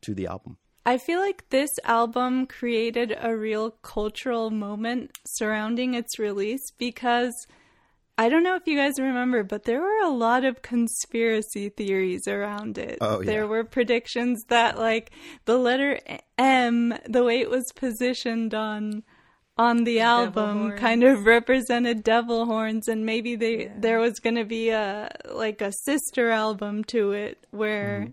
to 0.01 0.13
the 0.13 0.27
album. 0.27 0.57
I 0.85 0.97
feel 0.97 1.19
like 1.19 1.49
this 1.49 1.71
album 1.85 2.45
created 2.45 3.15
a 3.19 3.35
real 3.35 3.71
cultural 3.71 4.49
moment 4.51 5.17
surrounding 5.25 5.93
its 5.93 6.19
release 6.19 6.71
because 6.77 7.33
I 8.17 8.29
don't 8.29 8.43
know 8.43 8.55
if 8.55 8.67
you 8.67 8.77
guys 8.77 8.99
remember, 8.99 9.43
but 9.43 9.63
there 9.63 9.81
were 9.81 10.01
a 10.03 10.09
lot 10.09 10.45
of 10.45 10.61
conspiracy 10.61 11.69
theories 11.69 12.27
around 12.27 12.77
it. 12.77 12.99
Oh, 13.01 13.21
yeah. 13.21 13.25
There 13.25 13.47
were 13.47 13.63
predictions 13.63 14.43
that 14.49 14.77
like 14.77 15.11
the 15.45 15.57
letter 15.57 15.99
M, 16.37 16.93
the 17.07 17.23
way 17.23 17.39
it 17.39 17.49
was 17.49 17.71
positioned 17.75 18.53
on 18.53 19.03
on 19.55 19.83
the 19.83 19.99
album 19.99 20.71
kind 20.77 21.03
of 21.03 21.25
represented 21.25 22.03
devil 22.03 22.45
horns 22.45 22.87
and 22.87 23.05
maybe 23.05 23.35
they 23.35 23.71
there 23.77 23.99
was 23.99 24.19
going 24.19 24.35
to 24.35 24.43
be 24.43 24.69
a 24.69 25.07
like 25.31 25.61
a 25.61 25.71
sister 25.83 26.31
album 26.31 26.83
to 26.83 27.11
it 27.11 27.45
where 27.51 28.01
mm-hmm. 28.01 28.11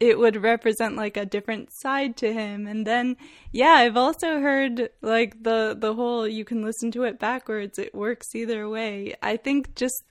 It 0.00 0.18
would 0.18 0.42
represent 0.42 0.96
like 0.96 1.16
a 1.16 1.26
different 1.26 1.70
side 1.72 2.16
to 2.16 2.32
him. 2.32 2.66
And 2.66 2.86
then 2.86 3.16
yeah 3.52 3.74
i've 3.74 3.96
also 3.96 4.40
heard 4.40 4.90
like 5.02 5.42
the 5.42 5.76
the 5.78 5.94
whole 5.94 6.26
you 6.26 6.44
can 6.44 6.62
listen 6.62 6.90
to 6.92 7.04
it 7.04 7.18
backwards. 7.18 7.78
It 7.78 7.94
works 7.94 8.34
either 8.34 8.68
way. 8.68 9.14
I 9.22 9.36
think 9.36 9.74
just 9.74 10.02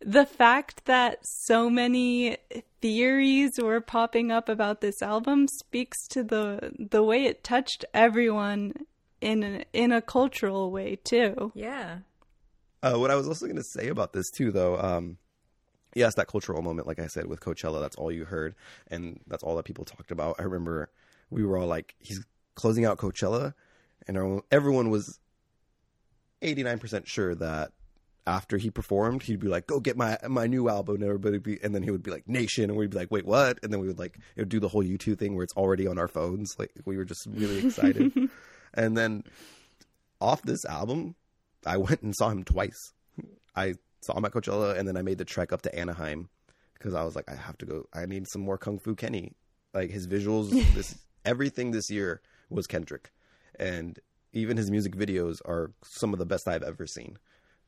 the 0.00 0.26
fact 0.26 0.84
that 0.84 1.18
so 1.22 1.70
many 1.70 2.36
theories 2.80 3.52
were 3.60 3.80
popping 3.80 4.30
up 4.30 4.48
about 4.48 4.80
this 4.80 5.00
album 5.02 5.48
speaks 5.48 6.06
to 6.08 6.22
the 6.22 6.72
the 6.78 7.02
way 7.02 7.24
it 7.24 7.42
touched 7.42 7.84
everyone 7.94 8.74
in 9.20 9.42
a, 9.42 9.64
in 9.72 9.92
a 9.92 10.02
cultural 10.02 10.70
way 10.70 10.96
too. 10.96 11.52
Yeah. 11.54 11.98
Uh, 12.82 12.94
what 12.94 13.10
I 13.10 13.16
was 13.16 13.26
also 13.26 13.46
going 13.46 13.56
to 13.56 13.64
say 13.64 13.88
about 13.88 14.12
this 14.12 14.30
too, 14.30 14.52
though, 14.52 14.78
um, 14.78 15.18
yes, 15.96 16.14
that 16.14 16.28
cultural 16.28 16.62
moment, 16.62 16.86
like 16.86 16.98
I 17.00 17.08
said, 17.08 17.26
with 17.26 17.40
Coachella, 17.40 17.80
that's 17.80 17.96
all 17.96 18.12
you 18.12 18.24
heard, 18.24 18.54
and 18.88 19.18
that's 19.26 19.42
all 19.42 19.56
that 19.56 19.64
people 19.64 19.84
talked 19.84 20.10
about. 20.12 20.36
I 20.38 20.42
remember 20.42 20.90
we 21.30 21.44
were 21.44 21.58
all 21.58 21.66
like, 21.66 21.96
he's 21.98 22.24
closing 22.54 22.84
out 22.84 22.98
Coachella, 22.98 23.54
and 24.06 24.16
everyone- 24.16 24.42
everyone 24.52 24.90
was 24.90 25.18
eighty 26.42 26.62
nine 26.62 26.78
percent 26.78 27.08
sure 27.08 27.34
that 27.34 27.72
after 28.26 28.58
he 28.58 28.70
performed, 28.70 29.22
he'd 29.22 29.40
be 29.40 29.48
like, 29.48 29.66
"Go 29.66 29.80
get 29.80 29.96
my 29.96 30.18
my 30.28 30.46
new 30.46 30.68
album," 30.68 30.96
and 30.96 31.04
everybody 31.04 31.38
be, 31.38 31.58
and 31.62 31.74
then 31.74 31.82
he 31.82 31.90
would 31.90 32.02
be 32.02 32.10
like, 32.10 32.28
"Nation," 32.28 32.64
and 32.70 32.76
we'd 32.76 32.90
be 32.90 32.96
like, 32.98 33.10
"Wait, 33.10 33.24
what?" 33.24 33.58
And 33.62 33.72
then 33.72 33.80
we 33.80 33.86
would 33.86 33.98
like, 33.98 34.18
it 34.36 34.42
would 34.42 34.48
do 34.48 34.60
the 34.60 34.68
whole 34.68 34.82
YouTube 34.84 35.18
thing 35.18 35.34
where 35.34 35.44
it's 35.44 35.54
already 35.54 35.86
on 35.86 35.98
our 35.98 36.08
phones. 36.08 36.54
Like 36.58 36.72
we 36.84 36.96
were 36.96 37.04
just 37.04 37.26
really 37.26 37.64
excited, 37.66 38.12
and 38.74 38.96
then 38.96 39.24
off 40.20 40.42
this 40.42 40.64
album, 40.64 41.14
I 41.64 41.76
went 41.76 42.02
and 42.02 42.14
saw 42.16 42.28
him 42.30 42.44
twice. 42.44 42.92
I 43.54 43.74
saw 44.00 44.16
him 44.16 44.24
at 44.24 44.32
Coachella, 44.32 44.76
and 44.78 44.86
then 44.86 44.96
I 44.96 45.02
made 45.02 45.18
the 45.18 45.24
trek 45.24 45.52
up 45.52 45.62
to 45.62 45.74
Anaheim 45.78 46.28
because 46.74 46.94
I 46.94 47.04
was 47.04 47.16
like, 47.16 47.30
I 47.30 47.34
have 47.34 47.58
to 47.58 47.66
go. 47.66 47.86
I 47.92 48.06
need 48.06 48.28
some 48.28 48.42
more 48.42 48.58
Kung 48.58 48.78
Fu 48.78 48.94
Kenny. 48.94 49.32
Like 49.74 49.90
his 49.90 50.06
visuals, 50.06 50.50
this 50.74 50.98
everything 51.24 51.70
this 51.72 51.90
year 51.90 52.20
was 52.50 52.66
Kendrick, 52.66 53.10
and 53.58 53.98
even 54.32 54.56
his 54.56 54.70
music 54.70 54.94
videos 54.96 55.40
are 55.44 55.72
some 55.82 56.12
of 56.12 56.18
the 56.18 56.26
best 56.26 56.46
I've 56.48 56.62
ever 56.62 56.86
seen. 56.86 57.18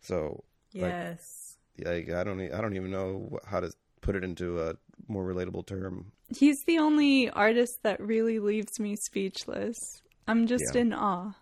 So, 0.01 0.45
Yes. 0.73 1.57
like, 1.79 2.11
I 2.11 2.23
don't, 2.25 2.41
I 2.41 2.61
don't 2.61 2.77
even 2.77 2.91
know 2.91 3.39
how 3.47 3.61
to 3.61 3.73
put 4.01 4.15
it 4.17 4.23
into 4.23 4.61
a 4.63 4.75
more 5.09 5.25
relatable 5.25 5.67
term. 5.67 6.13
he's 6.37 6.63
the 6.65 6.79
only 6.79 7.31
artist 7.31 7.83
that 7.83 7.99
really 8.01 8.39
leaves 8.39 8.79
me 8.79 8.95
speechless 8.97 10.03
i'm 10.29 10.47
just 10.47 10.75
Yeah. 10.75 10.83
in 10.83 10.93
awe 10.93 11.33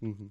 hmm 0.00 0.26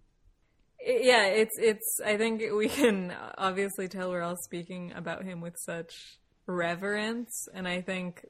yeah, 0.86 1.26
it's 1.28 1.58
it's. 1.58 2.00
I 2.06 2.18
think 2.18 2.42
we 2.56 2.68
can 2.70 3.14
obviously 3.38 3.88
tell 3.88 4.10
we're 4.10 4.22
all 4.22 4.38
speaking 4.44 4.92
about 4.96 5.24
him 5.24 5.42
with 5.42 5.56
such 5.58 6.18
reverence, 6.46 7.48
and 7.54 7.68
I 7.68 7.82
think 7.82 8.26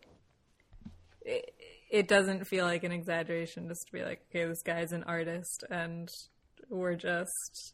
it, 1.22 1.54
it 1.89 2.08
doesn't 2.08 2.46
feel 2.46 2.66
like 2.66 2.84
an 2.84 2.92
exaggeration 2.92 3.68
just 3.68 3.88
to 3.88 3.92
be 3.94 4.04
like, 4.04 4.22
okay, 4.30 4.46
this 4.46 4.62
guy's 4.62 4.92
an 4.92 5.04
artist, 5.04 5.63
and 5.70 6.10
we're 6.70 6.96
just 6.96 7.74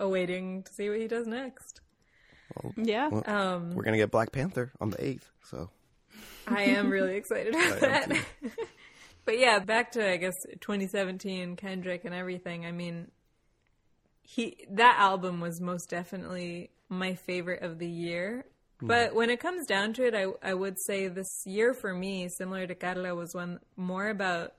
awaiting 0.00 0.62
to 0.64 0.72
see 0.72 0.88
what 0.88 0.98
he 0.98 1.06
does 1.08 1.26
next. 1.26 1.80
yeah 2.76 3.08
Well, 3.08 3.22
Um, 3.26 3.74
we're 3.74 3.84
gonna 3.84 3.96
get 3.96 4.10
Black 4.10 4.32
Panther 4.32 4.72
on 4.80 4.90
the 4.90 5.04
eighth, 5.04 5.30
so 5.44 5.70
I 6.46 6.62
am 6.64 6.90
really 6.90 7.16
excited 7.16 7.54
about 7.54 7.80
that. 7.80 8.24
but 9.24 9.38
yeah, 9.38 9.58
back 9.60 9.92
to 9.92 10.08
I 10.08 10.16
guess 10.16 10.34
2017 10.60 11.56
Kendrick 11.56 12.04
and 12.04 12.14
everything. 12.14 12.66
I 12.66 12.72
mean, 12.72 13.10
he 14.24 14.66
that 14.70 14.96
album 14.98 15.40
was 15.40 15.60
most 15.60 15.90
definitely 15.90 16.70
my 16.88 17.14
favorite 17.14 17.62
of 17.62 17.78
the 17.78 17.88
year. 17.88 18.46
Hmm. 18.80 18.86
But 18.86 19.14
when 19.14 19.30
it 19.30 19.38
comes 19.38 19.66
down 19.66 19.92
to 19.94 20.06
it, 20.06 20.14
I 20.14 20.26
I 20.42 20.54
would 20.54 20.76
say 20.80 21.08
this 21.08 21.42
year 21.46 21.74
for 21.74 21.94
me, 21.94 22.28
similar 22.28 22.66
to 22.66 22.74
Carla, 22.74 23.14
was 23.14 23.34
one 23.34 23.60
more 23.76 24.08
about 24.08 24.54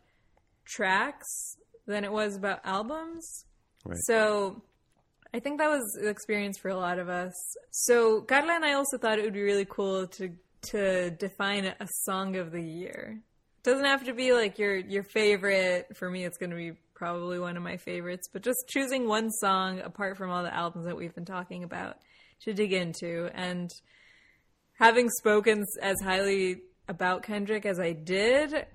tracks 0.65 1.57
than 1.87 2.03
it 2.03 2.11
was 2.11 2.35
about 2.35 2.61
albums. 2.63 3.45
Right. 3.83 3.97
So 4.05 4.63
I 5.33 5.39
think 5.39 5.59
that 5.59 5.69
was 5.69 5.97
the 5.99 6.09
experience 6.09 6.57
for 6.57 6.69
a 6.69 6.77
lot 6.77 6.99
of 6.99 7.09
us. 7.09 7.33
So 7.71 8.21
Carla 8.21 8.53
and 8.53 8.65
I 8.65 8.73
also 8.73 8.97
thought 8.97 9.19
it 9.19 9.25
would 9.25 9.33
be 9.33 9.41
really 9.41 9.65
cool 9.65 10.07
to 10.07 10.31
to 10.69 11.11
define 11.11 11.65
a 11.65 11.87
song 12.03 12.35
of 12.37 12.51
the 12.51 12.63
year. 12.63 13.21
Doesn't 13.63 13.85
have 13.85 14.05
to 14.05 14.13
be 14.13 14.31
like 14.33 14.59
your 14.59 14.75
your 14.75 15.03
favorite. 15.03 15.97
For 15.97 16.09
me, 16.09 16.23
it's 16.23 16.37
going 16.37 16.51
to 16.51 16.55
be 16.55 16.73
probably 16.95 17.39
one 17.39 17.57
of 17.57 17.63
my 17.63 17.77
favorites. 17.77 18.27
But 18.31 18.41
just 18.41 18.65
choosing 18.67 19.07
one 19.07 19.29
song 19.29 19.79
apart 19.79 20.17
from 20.17 20.31
all 20.31 20.43
the 20.43 20.53
albums 20.53 20.85
that 20.85 20.97
we've 20.97 21.13
been 21.13 21.25
talking 21.25 21.63
about 21.63 21.97
to 22.41 22.53
dig 22.53 22.73
into, 22.73 23.29
and 23.33 23.69
having 24.79 25.09
spoken 25.09 25.63
as 25.81 25.97
highly 26.01 26.61
about 26.87 27.23
Kendrick 27.23 27.65
as 27.65 27.79
I 27.79 27.93
did, 27.93 28.65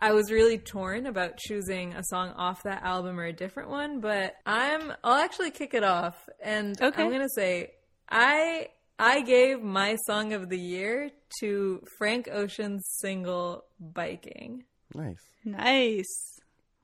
I 0.00 0.12
was 0.12 0.30
really 0.30 0.58
torn 0.58 1.06
about 1.06 1.36
choosing 1.38 1.94
a 1.94 2.02
song 2.04 2.30
off 2.36 2.62
that 2.64 2.82
album 2.82 3.18
or 3.18 3.24
a 3.24 3.32
different 3.32 3.70
one, 3.70 4.00
but 4.00 4.34
I'm 4.44 4.92
I'll 5.02 5.22
actually 5.22 5.50
kick 5.50 5.74
it 5.74 5.84
off 5.84 6.28
and 6.42 6.80
Okay. 6.80 7.02
I'm 7.02 7.10
going 7.10 7.22
to 7.22 7.28
say 7.34 7.72
I 8.08 8.68
I 8.98 9.22
gave 9.22 9.62
my 9.62 9.96
song 10.06 10.32
of 10.32 10.48
the 10.48 10.58
year 10.58 11.10
to 11.40 11.82
Frank 11.98 12.28
Ocean's 12.30 12.84
single 13.00 13.64
Biking. 13.80 14.64
nice. 14.94 15.16
nice 15.44 16.33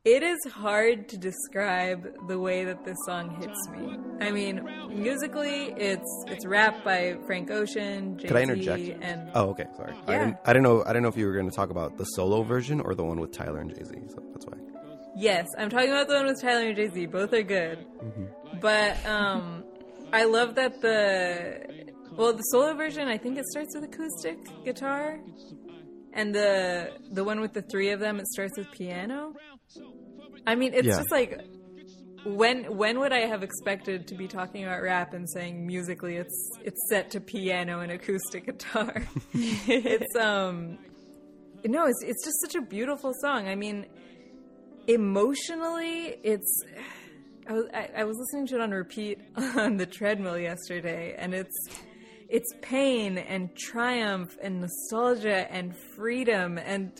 It 0.04 0.22
is 0.22 0.38
hard 0.50 1.10
to 1.10 1.18
describe 1.18 2.26
the 2.26 2.38
way 2.38 2.64
that 2.64 2.86
this 2.86 2.96
song 3.04 3.36
hits 3.38 3.68
me. 3.68 3.98
I 4.26 4.30
mean, 4.30 4.66
musically, 4.88 5.74
it's 5.76 6.24
it's 6.26 6.46
rapped 6.46 6.82
by 6.82 7.18
Frank 7.26 7.50
Ocean, 7.50 8.16
Jay 8.16 8.28
Could 8.28 8.36
I 8.38 8.42
interject? 8.42 9.02
and 9.02 9.30
Oh, 9.34 9.50
okay. 9.50 9.66
Sorry. 9.76 9.92
I 10.06 10.12
Yeah. 10.12 10.18
didn't. 10.20 10.36
I 10.46 10.52
didn't 10.54 10.62
know. 10.62 10.82
I 10.84 10.88
didn't 10.88 11.02
know 11.02 11.10
if 11.10 11.18
you 11.18 11.26
were 11.26 11.34
going 11.34 11.50
to 11.50 11.54
talk 11.54 11.68
about 11.68 11.98
the 11.98 12.04
solo 12.04 12.42
version 12.42 12.80
or 12.80 12.94
the 12.94 13.04
one 13.04 13.20
with 13.20 13.32
Tyler 13.32 13.60
and 13.60 13.68
Jay 13.74 13.84
Z. 13.84 13.94
So 14.08 14.22
that's 14.32 14.46
why. 14.46 14.56
Yes, 15.16 15.46
I'm 15.58 15.68
talking 15.68 15.90
about 15.90 16.08
the 16.08 16.14
one 16.14 16.26
with 16.26 16.40
Tyler 16.40 16.68
and 16.68 16.76
Jay 16.76 16.88
Z. 16.88 17.04
Both 17.06 17.34
are 17.34 17.42
good, 17.42 17.84
but 18.58 19.04
um, 19.04 19.64
I 20.14 20.24
love 20.24 20.54
that 20.54 20.80
the 20.80 21.60
well, 22.16 22.32
the 22.32 22.42
solo 22.44 22.72
version. 22.72 23.06
I 23.06 23.18
think 23.18 23.36
it 23.36 23.44
starts 23.50 23.74
with 23.74 23.84
acoustic 23.84 24.38
guitar, 24.64 25.18
and 26.14 26.34
the 26.34 26.90
the 27.12 27.22
one 27.22 27.40
with 27.42 27.52
the 27.52 27.62
three 27.70 27.90
of 27.90 28.00
them, 28.00 28.18
it 28.18 28.26
starts 28.28 28.56
with 28.56 28.70
piano. 28.70 29.34
I 30.46 30.54
mean, 30.54 30.74
it's 30.74 30.86
Yeah. 30.86 30.96
just 30.98 31.10
like 31.10 31.40
when 32.24 32.76
when 32.76 32.98
would 33.00 33.12
I 33.12 33.20
have 33.26 33.42
expected 33.42 34.06
to 34.08 34.14
be 34.14 34.28
talking 34.28 34.64
about 34.64 34.82
rap 34.82 35.14
and 35.14 35.28
saying 35.30 35.66
musically 35.66 36.16
it's 36.16 36.50
it's 36.62 36.80
set 36.90 37.10
to 37.12 37.20
piano 37.20 37.80
and 37.80 37.90
acoustic 37.92 38.46
guitar? 38.46 39.02
it's 39.34 40.16
um 40.16 40.78
no, 41.64 41.86
it's 41.86 42.02
it's 42.02 42.24
just 42.24 42.40
such 42.40 42.54
a 42.54 42.62
beautiful 42.62 43.12
song. 43.20 43.48
I 43.48 43.54
mean, 43.54 43.86
emotionally, 44.86 46.16
it's. 46.22 46.64
I 47.48 47.52
was 47.52 47.64
I, 47.74 47.90
I 47.98 48.04
was 48.04 48.16
listening 48.18 48.46
to 48.48 48.56
it 48.56 48.60
on 48.60 48.70
repeat 48.70 49.18
on 49.36 49.76
the 49.76 49.86
treadmill 49.86 50.38
yesterday, 50.38 51.14
and 51.18 51.34
it's 51.34 51.68
it's 52.28 52.52
pain 52.62 53.18
and 53.18 53.54
triumph 53.56 54.36
and 54.42 54.60
nostalgia 54.60 55.50
and 55.52 55.74
freedom 55.96 56.58
and 56.58 56.92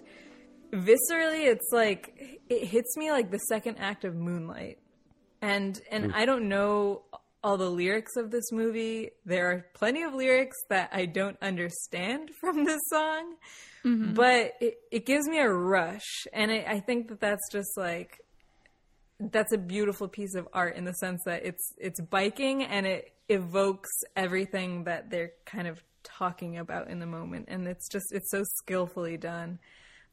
viscerally, 0.73 1.47
it's 1.47 1.69
like 1.73 2.40
it 2.51 2.67
hits 2.67 2.97
me 2.97 3.11
like 3.11 3.31
the 3.31 3.39
second 3.39 3.77
act 3.79 4.05
of 4.05 4.15
Moonlight, 4.15 4.79
and 5.41 5.81
and 5.91 6.13
I 6.13 6.27
don't 6.27 6.49
know 6.49 7.03
all 7.43 7.57
the 7.57 7.71
lyrics 7.71 8.17
of 8.17 8.31
this 8.31 8.53
movie. 8.53 9.11
There 9.25 9.51
are 9.51 9.67
plenty 9.73 10.03
of 10.03 10.13
lyrics 10.13 10.57
that 10.69 10.91
I 10.93 11.07
don't 11.07 11.39
understand 11.41 12.31
from 12.41 12.65
this 12.65 12.81
song, 12.89 13.37
but 14.15 14.53
it, 14.61 14.75
it 14.91 15.07
gives 15.07 15.27
me 15.27 15.39
a 15.39 15.49
rush. 15.49 16.27
And 16.33 16.51
I, 16.51 16.65
I 16.69 16.81
think 16.81 17.09
that 17.09 17.21
that's 17.21 17.51
just 17.51 17.77
like, 17.77 18.19
that's 19.19 19.53
a 19.53 19.59
beautiful 19.59 20.09
piece 20.09 20.35
of 20.35 20.49
art 20.53 20.77
in 20.77 20.85
the 20.85 20.95
sense 20.95 21.23
that 21.27 21.45
it's 21.45 21.75
it's 21.79 22.01
biking 22.01 22.65
and 22.65 22.87
it 22.87 23.13
evokes 23.29 23.91
everything 24.17 24.85
that 24.85 25.11
they're 25.11 25.33
kind 25.47 25.69
of 25.69 25.83
talking 26.03 26.59
about 26.59 26.89
in 26.89 26.99
the 26.99 27.07
moment. 27.07 27.47
And 27.49 27.67
it's 27.69 27.89
just 27.89 28.07
it's 28.13 28.31
so 28.31 28.43
skillfully 28.59 29.17
done. 29.17 29.61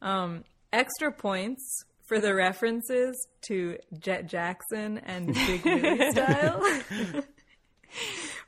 Um, 0.00 0.44
extra 0.72 1.12
points 1.12 1.84
for 2.08 2.20
the 2.20 2.34
references 2.34 3.28
to 3.42 3.76
Jett 3.98 4.26
Jackson 4.26 4.98
and 4.98 5.34
big 5.34 5.64
Willie 5.64 6.10
style 6.10 6.62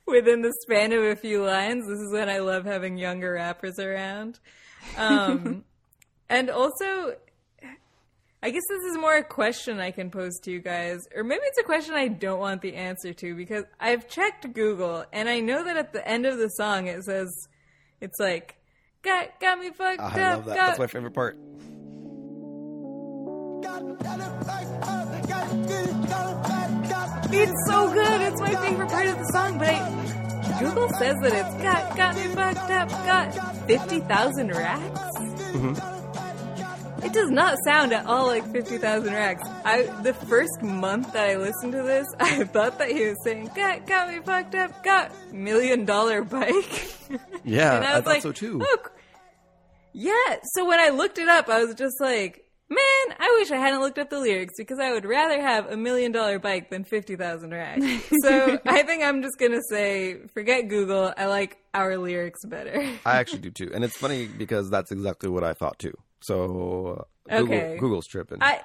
within 0.06 0.42
the 0.42 0.52
span 0.62 0.92
of 0.92 1.02
a 1.02 1.16
few 1.16 1.44
lines 1.44 1.86
this 1.86 1.98
is 1.98 2.12
when 2.12 2.28
i 2.28 2.38
love 2.38 2.64
having 2.64 2.96
younger 2.98 3.32
rappers 3.34 3.78
around 3.78 4.38
um, 4.98 5.64
and 6.28 6.50
also 6.50 7.14
I 8.42 8.48
guess 8.48 8.62
this 8.70 8.84
is 8.92 8.96
more 8.96 9.16
a 9.18 9.22
question 9.22 9.80
I 9.80 9.90
can 9.90 10.10
pose 10.10 10.38
to 10.44 10.50
you 10.50 10.60
guys, 10.60 11.00
or 11.14 11.22
maybe 11.22 11.42
it's 11.44 11.58
a 11.58 11.62
question 11.62 11.94
I 11.94 12.08
don't 12.08 12.38
want 12.38 12.62
the 12.62 12.74
answer 12.74 13.12
to 13.12 13.34
because 13.34 13.64
I've 13.78 14.08
checked 14.08 14.50
Google 14.54 15.04
and 15.12 15.28
I 15.28 15.40
know 15.40 15.62
that 15.62 15.76
at 15.76 15.92
the 15.92 16.08
end 16.08 16.24
of 16.24 16.38
the 16.38 16.48
song 16.48 16.86
it 16.86 17.04
says 17.04 17.28
it's 18.00 18.18
like 18.18 18.56
got 19.02 19.38
got 19.40 19.58
me 19.58 19.68
fucked 19.72 20.00
I 20.00 20.06
up. 20.06 20.36
love 20.38 20.44
that. 20.46 20.56
got- 20.56 20.66
That's 20.68 20.78
my 20.78 20.86
favorite 20.86 21.12
part. 21.12 21.36
It's 27.32 27.66
so 27.66 27.92
good. 27.92 28.20
It's 28.20 28.40
my 28.40 28.54
favorite 28.56 28.88
part 28.90 29.06
of 29.06 29.18
the 29.18 29.24
song, 29.32 29.58
but 29.58 29.68
I, 29.68 30.60
Google 30.60 30.88
says 30.98 31.16
that 31.22 31.32
it's 31.32 31.62
got 31.62 31.96
got 31.96 32.16
me 32.16 32.22
fucked 32.34 32.70
up. 32.70 32.90
Got 32.90 33.56
fifty 33.66 34.00
thousand 34.00 34.48
racks. 34.50 35.00
Mm-hmm. 35.18 37.04
It 37.06 37.12
does 37.14 37.30
not 37.30 37.56
sound 37.64 37.92
at 37.94 38.04
all 38.04 38.26
like 38.26 38.50
fifty 38.52 38.76
thousand 38.78 39.14
racks. 39.14 39.48
I 39.64 39.84
the 40.02 40.12
first 40.12 40.60
month 40.62 41.12
that 41.14 41.30
I 41.30 41.36
listened 41.36 41.72
to 41.72 41.82
this, 41.82 42.06
I 42.20 42.44
thought 42.44 42.78
that 42.78 42.90
he 42.90 43.08
was 43.08 43.16
saying 43.24 43.50
got 43.56 43.86
got 43.86 44.08
me 44.10 44.20
fucked 44.22 44.54
up. 44.56 44.82
Got 44.84 45.32
million 45.32 45.84
dollar 45.84 46.22
bike. 46.22 46.96
Yeah, 47.42 47.76
and 47.76 47.84
I, 47.86 47.92
I 47.92 47.94
was 47.94 48.04
thought 48.04 48.06
like, 48.06 48.22
so 48.22 48.32
too. 48.32 48.56
Oh, 48.56 48.58
Look, 48.58 48.92
yeah. 49.94 50.36
So 50.52 50.64
when 50.66 50.78
I 50.78 50.90
looked 50.90 51.18
it 51.18 51.26
up, 51.28 51.48
I 51.48 51.64
was 51.64 51.74
just 51.74 51.98
like, 52.00 52.44
man, 52.70 53.16
I 53.18 53.36
wish 53.38 53.50
I 53.50 53.56
hadn't 53.56 53.80
looked 53.80 53.98
up 53.98 54.10
the 54.10 54.20
lyrics 54.20 54.54
because 54.56 54.78
I 54.78 54.92
would 54.92 55.04
rather 55.04 55.40
have 55.40 55.66
a 55.66 55.76
million 55.76 56.12
dollar 56.12 56.38
bike 56.38 56.70
than 56.70 56.84
50,000 56.84 57.50
racks. 57.50 57.84
so 58.22 58.58
I 58.64 58.82
think 58.84 59.02
I'm 59.02 59.22
just 59.22 59.38
going 59.38 59.52
to 59.52 59.62
say, 59.68 60.18
forget 60.32 60.68
Google. 60.68 61.12
I 61.16 61.26
like 61.26 61.58
our 61.74 61.98
lyrics 61.98 62.44
better. 62.44 62.80
I 63.04 63.16
actually 63.18 63.40
do 63.40 63.50
too, 63.50 63.70
and 63.74 63.84
it's 63.84 63.96
funny 63.96 64.26
because 64.26 64.70
that's 64.70 64.92
exactly 64.92 65.28
what 65.28 65.44
I 65.44 65.52
thought 65.52 65.78
too. 65.78 65.94
So 66.22 67.06
uh, 67.28 67.38
Google, 67.40 67.54
Okay. 67.54 67.76
Google's 67.78 68.06
tripping. 68.06 68.38
I, 68.40 68.60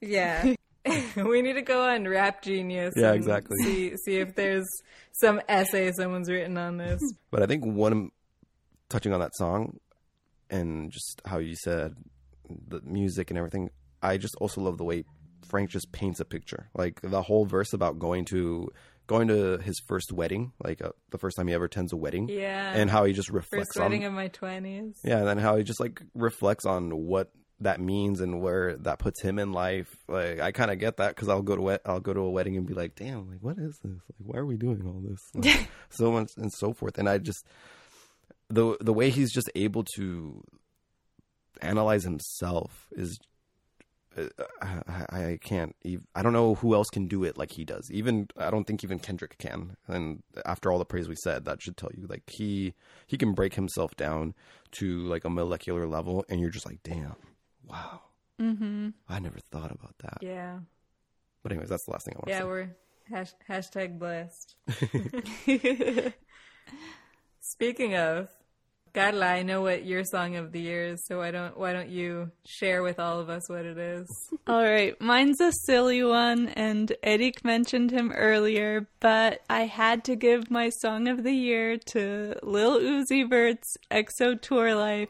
yeah. 0.00 0.54
we 1.16 1.42
need 1.42 1.54
to 1.54 1.62
go 1.62 1.82
on 1.88 2.06
Rap 2.06 2.42
Genius. 2.42 2.94
Yeah, 2.96 3.08
and 3.08 3.16
exactly. 3.16 3.56
See, 3.64 3.96
see 4.04 4.16
if 4.18 4.34
there's 4.34 4.66
some 5.12 5.40
essay 5.48 5.92
someone's 5.92 6.30
written 6.30 6.56
on 6.58 6.76
this. 6.76 7.00
But 7.30 7.42
I 7.42 7.46
think 7.46 7.64
one 7.64 8.10
touching 8.88 9.12
on 9.12 9.20
that 9.20 9.34
song 9.34 9.78
and 10.50 10.92
just 10.92 11.22
how 11.24 11.38
you 11.38 11.56
said 11.56 11.96
the 12.68 12.80
music 12.82 13.30
and 13.30 13.38
everything, 13.38 13.70
I 14.02 14.16
just 14.18 14.34
also 14.40 14.60
love 14.60 14.78
the 14.78 14.84
way 14.84 15.04
Frank 15.48 15.70
just 15.70 15.92
paints 15.92 16.20
a 16.20 16.24
picture. 16.24 16.68
Like 16.74 17.00
the 17.02 17.22
whole 17.22 17.44
verse 17.46 17.72
about 17.72 17.98
going 17.98 18.24
to 18.26 18.68
going 19.06 19.28
to 19.28 19.58
his 19.58 19.78
first 19.86 20.12
wedding, 20.12 20.52
like 20.62 20.80
uh, 20.82 20.90
the 21.10 21.18
first 21.18 21.36
time 21.36 21.46
he 21.48 21.54
ever 21.54 21.66
attends 21.66 21.92
a 21.92 21.96
wedding, 21.96 22.28
Yeah. 22.28 22.72
and 22.74 22.90
how 22.90 23.04
he 23.04 23.12
just 23.12 23.28
reflects 23.28 23.68
First 23.76 23.78
wedding 23.80 24.04
on 24.04 24.08
of 24.08 24.14
my 24.14 24.28
20s. 24.30 24.94
yeah, 25.04 25.18
and 25.18 25.28
then 25.28 25.38
how 25.38 25.56
he 25.56 25.62
just 25.62 25.78
like 25.80 26.00
reflects 26.14 26.64
on 26.64 26.90
what 26.90 27.30
that 27.60 27.80
means 27.80 28.20
and 28.20 28.40
where 28.40 28.76
that 28.78 28.98
puts 28.98 29.20
him 29.22 29.38
in 29.38 29.52
life. 29.52 29.94
Like 30.08 30.40
I 30.40 30.52
kind 30.52 30.70
of 30.70 30.78
get 30.78 30.96
that 30.96 31.14
because 31.14 31.28
I'll 31.28 31.42
go 31.42 31.54
to 31.54 31.62
wed- 31.62 31.80
I'll 31.84 32.00
go 32.00 32.14
to 32.14 32.20
a 32.20 32.30
wedding 32.30 32.56
and 32.56 32.66
be 32.66 32.72
like, 32.74 32.94
damn, 32.94 33.28
like 33.30 33.40
what 33.42 33.58
is 33.58 33.78
this? 33.84 33.92
Like 33.92 34.16
why 34.18 34.38
are 34.38 34.46
we 34.46 34.56
doing 34.56 34.82
all 34.86 35.02
this? 35.06 35.20
Like, 35.34 35.68
so 35.90 36.10
much 36.10 36.30
and 36.38 36.50
so 36.52 36.72
forth. 36.72 36.96
And 36.98 37.08
I 37.08 37.18
just 37.18 37.44
the 38.48 38.76
the 38.80 38.92
way 38.92 39.10
he's 39.10 39.32
just 39.32 39.50
able 39.54 39.84
to 39.96 40.42
analyze 41.64 42.04
himself 42.04 42.86
is. 42.92 43.18
uh, 44.16 44.28
I, 44.62 45.04
I 45.10 45.38
can't. 45.42 45.74
ev- 45.84 46.06
I 46.14 46.22
don't 46.22 46.32
know 46.32 46.54
who 46.56 46.74
else 46.74 46.88
can 46.88 47.06
do 47.08 47.24
it 47.24 47.36
like 47.36 47.50
he 47.52 47.64
does. 47.64 47.90
Even 47.90 48.28
I 48.36 48.50
don't 48.50 48.64
think 48.66 48.84
even 48.84 48.98
Kendrick 49.00 49.36
can. 49.38 49.76
And 49.88 50.22
after 50.46 50.70
all 50.70 50.78
the 50.78 50.84
praise 50.84 51.08
we 51.08 51.16
said, 51.16 51.44
that 51.44 51.60
should 51.62 51.76
tell 51.76 51.90
you 51.96 52.06
like 52.06 52.22
he 52.30 52.74
he 53.06 53.16
can 53.18 53.32
break 53.32 53.54
himself 53.54 53.96
down 53.96 54.34
to 54.72 55.00
like 55.06 55.24
a 55.24 55.30
molecular 55.30 55.86
level, 55.88 56.24
and 56.28 56.40
you're 56.40 56.50
just 56.50 56.66
like, 56.66 56.82
damn, 56.84 57.16
wow. 57.68 58.02
Mm-hmm. 58.40 58.88
I 59.08 59.18
never 59.20 59.38
thought 59.52 59.70
about 59.72 59.94
that. 60.00 60.18
Yeah. 60.20 60.58
But 61.42 61.52
anyways, 61.52 61.68
that's 61.68 61.84
the 61.84 61.92
last 61.92 62.04
thing 62.06 62.14
I 62.16 62.18
want 62.18 62.28
Yeah, 62.28 62.38
to 62.38 62.44
say. 62.44 62.48
we're 62.48 62.76
hash, 63.08 63.32
hashtag 63.48 63.98
blessed. 63.98 64.56
Speaking 67.40 67.94
of, 67.94 68.28
Carla, 68.94 69.26
I 69.26 69.42
know 69.42 69.60
what 69.60 69.84
your 69.84 70.04
song 70.04 70.36
of 70.36 70.52
the 70.52 70.60
year 70.60 70.84
is, 70.84 71.04
so 71.06 71.18
why 71.18 71.32
don't 71.32 71.58
why 71.58 71.72
don't 71.72 71.88
you 71.88 72.30
share 72.46 72.84
with 72.84 73.00
all 73.00 73.18
of 73.18 73.28
us 73.28 73.50
what 73.50 73.64
it 73.66 73.76
is? 73.76 74.06
All 74.46 74.62
right, 74.62 74.98
mine's 75.00 75.40
a 75.40 75.50
silly 75.66 76.04
one, 76.04 76.48
and 76.50 76.92
Erik 77.02 77.44
mentioned 77.44 77.90
him 77.90 78.12
earlier, 78.12 78.86
but 79.00 79.40
I 79.50 79.62
had 79.62 80.04
to 80.04 80.14
give 80.14 80.48
my 80.48 80.70
song 80.80 81.08
of 81.08 81.24
the 81.24 81.32
year 81.32 81.76
to 81.86 82.36
Lil 82.44 82.78
Uzi 82.78 83.28
Vert's 83.28 83.76
XO 83.90 84.40
Tour 84.40 84.68
Llif3. 84.68 85.08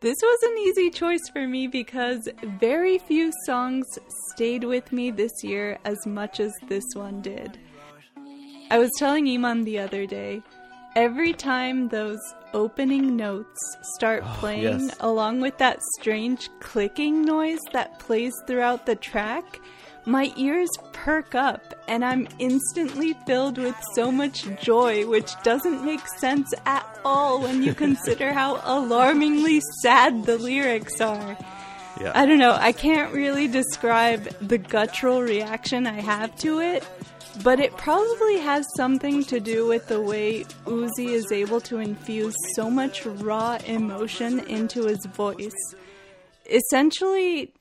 This 0.00 0.18
was 0.20 0.42
an 0.42 0.58
easy 0.58 0.90
choice 0.90 1.28
for 1.32 1.46
me 1.46 1.68
because 1.68 2.28
very 2.58 2.98
few 2.98 3.30
songs 3.46 3.86
stayed 4.32 4.64
with 4.64 4.90
me 4.90 5.12
this 5.12 5.44
year 5.44 5.78
as 5.84 5.98
much 6.06 6.40
as 6.40 6.52
this 6.66 6.86
one 6.94 7.22
did. 7.22 7.56
I 8.68 8.80
was 8.80 8.90
telling 8.98 9.28
Iman 9.28 9.62
the 9.62 9.78
other 9.78 10.06
day, 10.06 10.42
every 10.96 11.32
time 11.32 11.88
those 11.88 12.18
opening 12.54 13.16
notes 13.16 13.60
start 13.94 14.22
oh, 14.24 14.36
playing 14.38 14.80
yes. 14.80 14.96
along 15.00 15.40
with 15.40 15.58
that 15.58 15.80
strange 15.98 16.48
clicking 16.60 17.24
noise 17.24 17.60
that 17.72 17.98
plays 17.98 18.32
throughout 18.46 18.86
the 18.86 18.96
track, 18.96 19.60
my 20.04 20.32
ears 20.36 20.70
perk 20.92 21.34
up 21.34 21.74
and 21.86 22.04
I'm 22.04 22.26
instantly 22.38 23.14
filled 23.26 23.58
with 23.58 23.76
so 23.94 24.10
much 24.10 24.44
joy, 24.60 25.06
which 25.06 25.32
doesn't 25.42 25.84
make 25.84 26.06
sense 26.18 26.52
at 26.66 26.86
all 27.04 27.40
when 27.40 27.62
you 27.62 27.74
consider 27.86 28.32
how 28.32 28.60
alarmingly 28.64 29.60
sad 29.80 30.24
the 30.24 30.38
lyrics 30.38 31.00
are. 31.00 31.36
Yeah. 32.00 32.12
I 32.14 32.26
don't 32.26 32.38
know, 32.38 32.56
I 32.58 32.72
can't 32.72 33.12
really 33.12 33.48
describe 33.48 34.24
the 34.40 34.58
guttural 34.58 35.22
reaction 35.22 35.86
I 35.86 36.00
have 36.00 36.34
to 36.38 36.60
it, 36.60 36.84
but 37.42 37.60
it 37.60 37.76
probably 37.76 38.38
has 38.38 38.64
something 38.76 39.24
to 39.24 39.40
do 39.40 39.66
with 39.66 39.88
the 39.88 40.00
way 40.00 40.44
Uzi 40.66 41.08
is 41.08 41.32
able 41.32 41.60
to 41.62 41.78
infuse 41.78 42.34
so 42.54 42.70
much 42.70 43.06
raw 43.06 43.58
emotion 43.66 44.40
into 44.40 44.86
his 44.86 45.04
voice. 45.06 45.74
Essentially, 46.50 47.54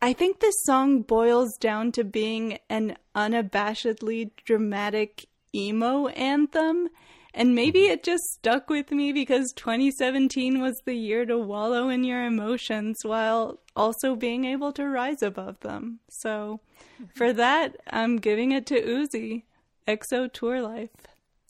I 0.00 0.12
think 0.12 0.40
this 0.40 0.64
song 0.64 1.02
boils 1.02 1.56
down 1.60 1.92
to 1.92 2.04
being 2.04 2.58
an 2.68 2.96
unabashedly 3.14 4.30
dramatic 4.44 5.26
emo 5.54 6.08
anthem. 6.08 6.88
And 7.34 7.54
maybe 7.54 7.80
mm-hmm. 7.80 7.92
it 7.92 8.02
just 8.02 8.24
stuck 8.24 8.68
with 8.68 8.90
me 8.90 9.12
because 9.12 9.52
2017 9.54 10.60
was 10.60 10.82
the 10.84 10.94
year 10.94 11.24
to 11.26 11.38
wallow 11.38 11.88
in 11.88 12.04
your 12.04 12.24
emotions 12.24 13.00
while 13.02 13.60
also 13.74 14.14
being 14.14 14.44
able 14.44 14.72
to 14.72 14.86
rise 14.86 15.22
above 15.22 15.60
them. 15.60 16.00
So 16.10 16.60
mm-hmm. 16.94 17.04
for 17.14 17.32
that, 17.32 17.76
I'm 17.90 18.18
giving 18.18 18.52
it 18.52 18.66
to 18.66 18.80
Uzi. 18.80 19.44
XO 19.88 20.32
Tour 20.32 20.58
Llif3. 20.58 20.88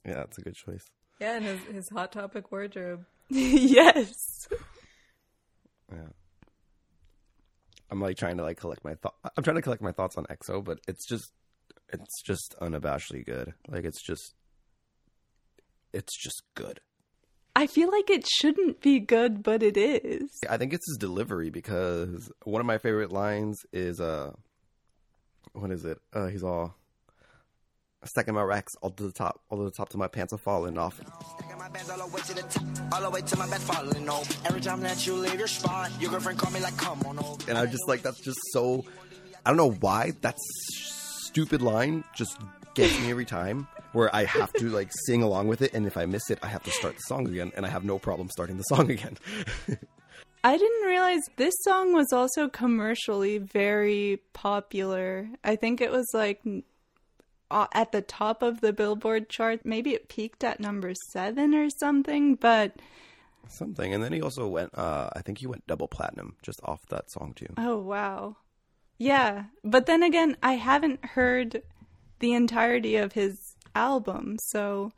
yeah, 0.05 0.13
that's 0.15 0.37
a 0.37 0.41
good 0.41 0.55
choice. 0.55 0.89
Yeah, 1.19 1.37
and 1.37 1.45
his, 1.45 1.59
his 1.71 1.89
hot 1.89 2.11
topic 2.11 2.51
wardrobe. 2.51 3.05
yes. 3.29 4.47
Yeah. 5.91 6.09
I'm 7.89 8.01
like 8.01 8.17
trying 8.17 8.37
to 8.37 8.43
like 8.43 8.57
collect 8.57 8.83
my 8.83 8.95
thought. 8.95 9.15
I'm 9.37 9.43
trying 9.43 9.57
to 9.57 9.61
collect 9.61 9.81
my 9.81 9.91
thoughts 9.91 10.17
on 10.17 10.25
XO, 10.25 10.63
but 10.63 10.79
it's 10.87 11.05
just, 11.05 11.31
it's 11.89 12.21
just 12.23 12.55
unabashedly 12.59 13.25
good. 13.25 13.53
Like 13.67 13.85
it's 13.85 14.01
just, 14.01 14.33
it's 15.93 16.17
just 16.21 16.41
good. 16.55 16.79
I 17.55 17.67
feel 17.67 17.91
like 17.91 18.09
it 18.09 18.27
shouldn't 18.27 18.81
be 18.81 18.99
good, 18.99 19.43
but 19.43 19.61
it 19.61 19.77
is. 19.77 20.29
I 20.49 20.57
think 20.57 20.73
it's 20.73 20.87
his 20.87 20.97
delivery 20.97 21.51
because 21.51 22.31
one 22.43 22.59
of 22.59 22.65
my 22.65 22.79
favorite 22.79 23.11
lines 23.11 23.59
is 23.71 24.01
uh, 24.01 24.31
what 25.53 25.69
is 25.71 25.85
it? 25.85 25.99
Uh, 26.11 26.27
he's 26.27 26.43
all 26.43 26.75
stacking 28.05 28.33
my 28.33 28.41
racks 28.41 28.73
all 28.81 28.89
to 28.89 29.03
the 29.03 29.11
top, 29.11 29.41
all 29.49 29.59
to 29.59 29.63
the 29.65 29.71
top 29.71 29.89
to 29.89 29.97
my 29.97 30.07
pants 30.07 30.33
are 30.33 30.37
falling 30.39 30.77
off. 30.77 30.99
Stacking 31.37 31.57
my 31.57 31.69
bands 31.69 31.89
all 31.89 31.97
the 31.99 32.15
way 32.15 32.21
to 32.21 32.33
the 32.33 32.41
top, 32.41 32.63
all 32.91 33.01
the 33.01 33.09
way 33.11 33.21
to 33.21 33.37
my 33.37 33.49
bed 33.49 33.61
falling 33.61 34.09
over. 34.09 34.33
Every 34.45 34.61
time 34.61 34.81
that 34.81 35.05
you 35.05 35.13
leave 35.13 35.37
your 35.37 35.47
spot, 35.47 35.91
your 35.99 36.09
girlfriend 36.09 36.39
call 36.39 36.51
me 36.51 36.59
like, 36.59 36.75
come 36.77 37.01
on 37.05 37.19
over. 37.19 37.37
and 37.47 37.57
I'm 37.57 37.69
just 37.69 37.87
like, 37.87 38.01
that's 38.01 38.19
just 38.19 38.39
so. 38.51 38.83
I 39.45 39.49
don't 39.49 39.57
know 39.57 39.71
why 39.71 40.13
that 40.21 40.37
stupid 40.39 41.61
line 41.61 42.03
just 42.15 42.37
gets 42.73 42.99
me 42.99 43.11
every 43.11 43.25
time 43.25 43.67
where 43.93 44.13
I 44.15 44.25
have 44.25 44.51
to 44.53 44.69
like 44.69 44.91
sing 45.05 45.23
along 45.23 45.47
with 45.47 45.61
it 45.61 45.73
and 45.73 45.87
if 45.87 45.97
I 45.97 46.05
miss 46.05 46.29
it 46.29 46.39
I 46.43 46.47
have 46.47 46.63
to 46.63 46.71
start 46.71 46.95
the 46.95 47.01
song 47.01 47.27
again 47.27 47.51
and 47.55 47.65
I 47.65 47.69
have 47.69 47.83
no 47.83 47.99
problem 47.99 48.29
starting 48.29 48.57
the 48.57 48.63
song 48.63 48.91
again. 48.97 49.17
I 50.43 50.57
didn't 50.57 50.87
realize 50.87 51.21
this 51.37 51.53
song 51.61 51.93
was 51.93 52.11
also 52.11 52.49
commercially 52.49 53.37
very 53.37 54.21
popular. 54.33 55.29
I 55.43 55.55
think 55.55 55.79
it 55.79 55.91
was 55.91 56.07
like 56.13 56.41
at 57.51 57.91
the 57.91 58.01
top 58.01 58.43
of 58.43 58.59
the 58.59 58.73
Billboard 58.73 59.29
chart. 59.29 59.61
Maybe 59.63 59.93
it 59.93 60.09
peaked 60.09 60.43
at 60.43 60.59
number 60.59 60.93
seven 61.11 61.53
or 61.53 61.69
something, 61.79 62.35
but 62.35 62.75
Something. 63.49 63.93
And 63.93 64.03
then 64.03 64.13
he 64.13 64.21
also 64.21 64.47
went 64.47 64.77
uh 64.77 65.09
I 65.15 65.21
think 65.21 65.37
he 65.37 65.47
went 65.47 65.67
double 65.67 65.87
platinum 65.87 66.35
just 66.41 66.59
off 66.63 66.81
that 66.89 67.11
song 67.11 67.33
too. 67.35 67.53
oh 67.57 67.77
wow. 67.77 68.37
Yeah, 68.97 69.45
but 69.63 69.85
then 69.85 70.03
again, 70.03 70.37
I 70.43 70.53
haven't 70.53 71.03
heard 71.03 71.63
the 72.19 72.33
entirety 72.33 72.95
of 72.95 73.13
his 73.13 73.52
album, 73.75 74.37
so 74.39 74.91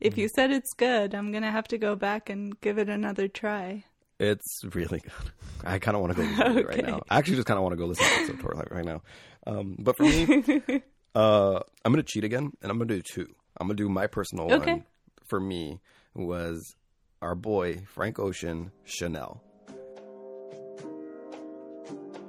if 0.00 0.18
you 0.18 0.28
said 0.28 0.50
it's 0.50 0.72
good, 0.74 1.14
I'm 1.14 1.32
gonna 1.32 1.50
have 1.50 1.68
to 1.68 1.78
go 1.78 1.96
back 1.96 2.28
and 2.30 2.58
give 2.60 2.78
it 2.78 2.88
another 2.88 3.28
try. 3.28 3.84
It's 4.18 4.62
really 4.74 5.00
good. 5.00 5.30
I 5.64 5.78
kind 5.78 5.94
of 5.94 6.00
want 6.02 6.16
to 6.16 6.22
go 6.22 6.28
listen 6.28 6.54
to 6.54 6.58
it 6.60 6.66
right 6.68 6.86
now. 6.86 7.02
I 7.10 7.18
actually 7.18 7.36
just 7.36 7.46
kind 7.46 7.58
of 7.58 7.62
want 7.64 7.72
to 7.72 7.76
go 7.76 7.86
listen 7.86 8.06
to 8.26 8.32
it 8.32 8.40
Tour 8.40 8.66
right 8.70 8.84
now. 8.84 9.02
Um, 9.46 9.76
but 9.78 9.96
for 9.96 10.04
me, 10.04 10.82
uh, 11.14 11.60
I'm 11.84 11.92
gonna 11.92 12.02
cheat 12.02 12.24
again, 12.24 12.50
and 12.62 12.70
I'm 12.70 12.78
gonna 12.78 12.94
do 12.94 13.02
two. 13.02 13.26
I'm 13.58 13.66
gonna 13.68 13.76
do 13.76 13.88
my 13.88 14.06
personal 14.06 14.50
Okay. 14.52 14.72
one. 14.72 14.84
For 15.26 15.40
me, 15.40 15.80
was 16.14 16.74
our 17.20 17.34
boy 17.34 17.82
Frank 17.88 18.18
Ocean, 18.18 18.70
Chanel. 18.84 19.42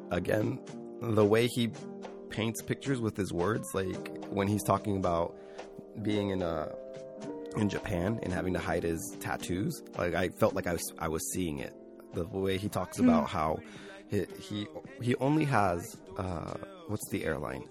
Again, 0.09 0.59
the 1.01 1.25
way 1.25 1.47
he 1.47 1.69
paints 2.29 2.61
pictures 2.61 3.01
with 3.01 3.17
his 3.17 3.31
words, 3.33 3.67
like 3.73 4.25
when 4.29 4.47
he's 4.47 4.63
talking 4.63 4.97
about 4.97 5.35
being 6.01 6.29
in 6.29 6.41
a 6.41 6.69
in 7.55 7.69
Japan 7.69 8.19
and 8.23 8.31
having 8.31 8.53
to 8.53 8.59
hide 8.59 8.83
his 8.83 9.15
tattoos. 9.19 9.83
Like 9.97 10.13
I 10.13 10.29
felt 10.29 10.53
like 10.53 10.67
I 10.67 10.73
was 10.73 10.93
I 10.99 11.07
was 11.07 11.31
seeing 11.33 11.59
it. 11.59 11.73
The 12.13 12.25
way 12.25 12.57
he 12.57 12.69
talks 12.69 12.99
about 12.99 13.27
how 13.29 13.59
he 14.09 14.25
he, 14.39 14.67
he 15.01 15.15
only 15.15 15.45
has 15.45 15.97
uh, 16.17 16.53
what's 16.87 17.07
the 17.09 17.25
airline 17.25 17.63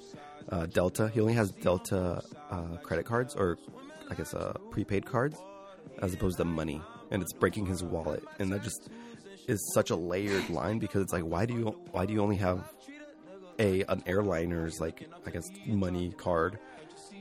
uh, 0.51 0.67
Delta. 0.67 1.09
He 1.09 1.21
only 1.21 1.35
has 1.35 1.51
Delta 1.51 2.23
uh, 2.51 2.77
credit 2.83 3.07
cards 3.07 3.35
or 3.35 3.59
I 4.11 4.15
guess 4.15 4.35
uh, 4.35 4.55
prepaid 4.71 5.07
cards 5.07 5.37
as 6.03 6.15
opposed 6.15 6.37
to 6.39 6.45
money, 6.45 6.81
and 7.11 7.23
it's 7.23 7.33
breaking 7.33 7.67
his 7.67 7.83
wallet. 7.83 8.23
And 8.39 8.53
that 8.53 8.63
just 8.63 8.89
is 9.49 9.73
such 9.73 9.91
a 9.91 9.97
layered 9.97 10.51
line 10.51 10.79
because 10.79 11.03
it's 11.03 11.13
like 11.13 11.23
why 11.23 11.47
do 11.47 11.55
you 11.55 11.65
why 11.93 12.07
do 12.07 12.13
you 12.13 12.21
only 12.21 12.37
have 12.37 12.73
a 13.59 13.83
an 13.85 14.03
airliner's 14.07 14.81
like 14.81 15.09
I 15.27 15.31
guess 15.31 15.49
money 15.67 16.13
card 16.17 16.59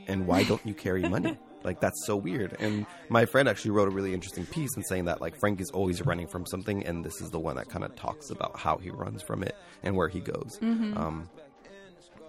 and 0.08 0.28
why 0.28 0.44
don't 0.44 0.66
you 0.66 0.74
carry 0.74 1.08
money? 1.08 1.38
Like 1.64 1.80
that's 1.80 2.06
so 2.06 2.16
weird. 2.16 2.56
And 2.60 2.86
my 3.10 3.26
friend 3.26 3.50
actually 3.50 3.72
wrote 3.72 3.88
a 3.88 3.92
really 3.92 4.14
interesting 4.14 4.46
piece 4.46 4.70
in 4.78 4.84
saying 4.84 5.06
that 5.06 5.20
like 5.20 5.36
Frank 5.40 5.60
is 5.60 5.72
always 5.72 6.06
running 6.06 6.28
from 6.28 6.46
something, 6.46 6.86
and 6.86 7.04
this 7.04 7.22
is 7.22 7.32
the 7.32 7.40
one 7.40 7.56
that 7.56 7.70
kind 7.70 7.84
of 7.84 7.96
talks 7.96 8.30
about 8.30 8.58
how 8.60 8.78
he 8.78 8.92
runs 8.92 9.24
from 9.24 9.42
it 9.42 9.56
and 9.82 9.96
where 9.96 10.08
he 10.08 10.20
goes. 10.20 10.60
Um, 10.62 11.30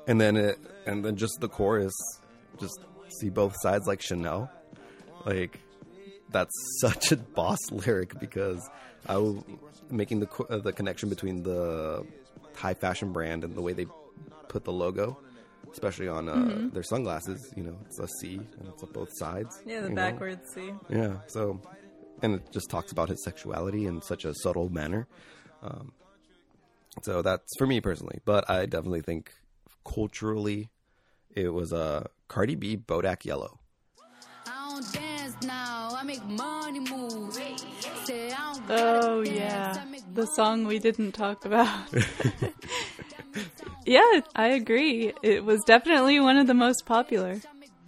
and 0.06 0.20
then 0.20 0.36
it, 0.36 0.58
and 0.86 1.04
then 1.04 1.16
just 1.16 1.40
the 1.40 1.48
chorus, 1.48 1.94
just 2.58 2.80
see 3.20 3.28
both 3.28 3.54
sides 3.60 3.86
like 3.86 4.00
Chanel, 4.00 4.50
like 5.26 5.60
that's 6.30 6.54
such 6.80 7.12
a 7.12 7.16
boss 7.16 7.58
lyric 7.70 8.18
because 8.18 8.68
I 9.06 9.18
was 9.18 9.42
making 9.90 10.20
the 10.20 10.28
uh, 10.48 10.58
the 10.58 10.72
connection 10.72 11.08
between 11.08 11.42
the 11.42 12.06
high 12.54 12.74
fashion 12.74 13.12
brand 13.12 13.44
and 13.44 13.54
the 13.54 13.62
way 13.62 13.72
they 13.72 13.86
put 14.48 14.64
the 14.64 14.72
logo, 14.72 15.18
especially 15.72 16.08
on 16.08 16.28
uh, 16.28 16.68
their 16.72 16.82
sunglasses. 16.82 17.52
You 17.56 17.64
know, 17.64 17.76
it's 17.86 17.98
a 17.98 18.08
C 18.20 18.36
and 18.36 18.68
it's 18.68 18.82
on 18.82 18.90
both 18.92 19.10
sides. 19.14 19.62
Yeah, 19.64 19.80
the 19.80 19.88
you 19.88 19.94
know? 19.94 20.02
backwards 20.02 20.50
C. 20.54 20.72
Yeah. 20.88 21.18
So, 21.26 21.60
and 22.22 22.36
it 22.36 22.52
just 22.52 22.70
talks 22.70 22.92
about 22.92 23.08
his 23.08 23.22
sexuality 23.24 23.86
in 23.86 24.02
such 24.02 24.24
a 24.24 24.34
subtle 24.34 24.68
manner. 24.68 25.06
Um, 25.62 25.92
so 27.02 27.22
that's 27.22 27.52
for 27.58 27.66
me 27.66 27.80
personally, 27.80 28.20
but 28.24 28.48
I 28.48 28.66
definitely 28.66 29.02
think 29.02 29.32
culturally, 29.84 30.70
it 31.30 31.52
was 31.52 31.72
a 31.72 31.76
uh, 31.76 32.04
Cardi 32.28 32.54
B 32.54 32.76
Bodak 32.76 33.24
Yellow. 33.24 33.60
I 34.46 34.70
don't 34.70 34.92
dance 34.92 35.36
now, 35.42 35.90
I 35.96 36.02
make 36.02 36.24
money 36.24 36.80
move. 36.80 37.34
Say 38.04 38.32
I 38.32 38.52
don't 38.52 38.66
Oh 38.68 39.20
yeah, 39.20 39.84
the 40.14 40.26
song 40.26 40.64
we 40.64 40.78
didn't 40.78 41.12
talk 41.12 41.44
about. 41.44 41.92
yeah, 43.86 44.20
I 44.34 44.48
agree. 44.48 45.12
It 45.22 45.44
was 45.44 45.62
definitely 45.64 46.20
one 46.20 46.36
of 46.36 46.46
the 46.46 46.54
most 46.54 46.84
popular. 46.86 47.40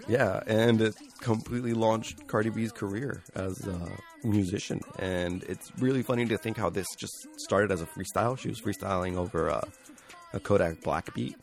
Yeah, 0.06 0.42
and 0.46 0.80
it 0.80 0.94
completely 1.20 1.74
launched 1.74 2.26
Cardi 2.28 2.50
B's 2.50 2.72
career 2.72 3.22
as 3.34 3.66
a 3.66 4.26
musician. 4.26 4.80
And 4.98 5.42
it's 5.44 5.70
really 5.78 6.02
funny 6.02 6.24
to 6.26 6.38
think 6.38 6.56
how 6.56 6.70
this 6.70 6.86
just 6.96 7.14
started 7.38 7.70
as 7.70 7.82
a 7.82 7.86
freestyle. 7.86 8.38
She 8.38 8.48
was 8.48 8.60
freestyling 8.60 9.16
over 9.16 9.48
a, 9.48 9.66
a 10.32 10.40
Kodak 10.40 10.82
Black 10.82 11.12
beat, 11.14 11.36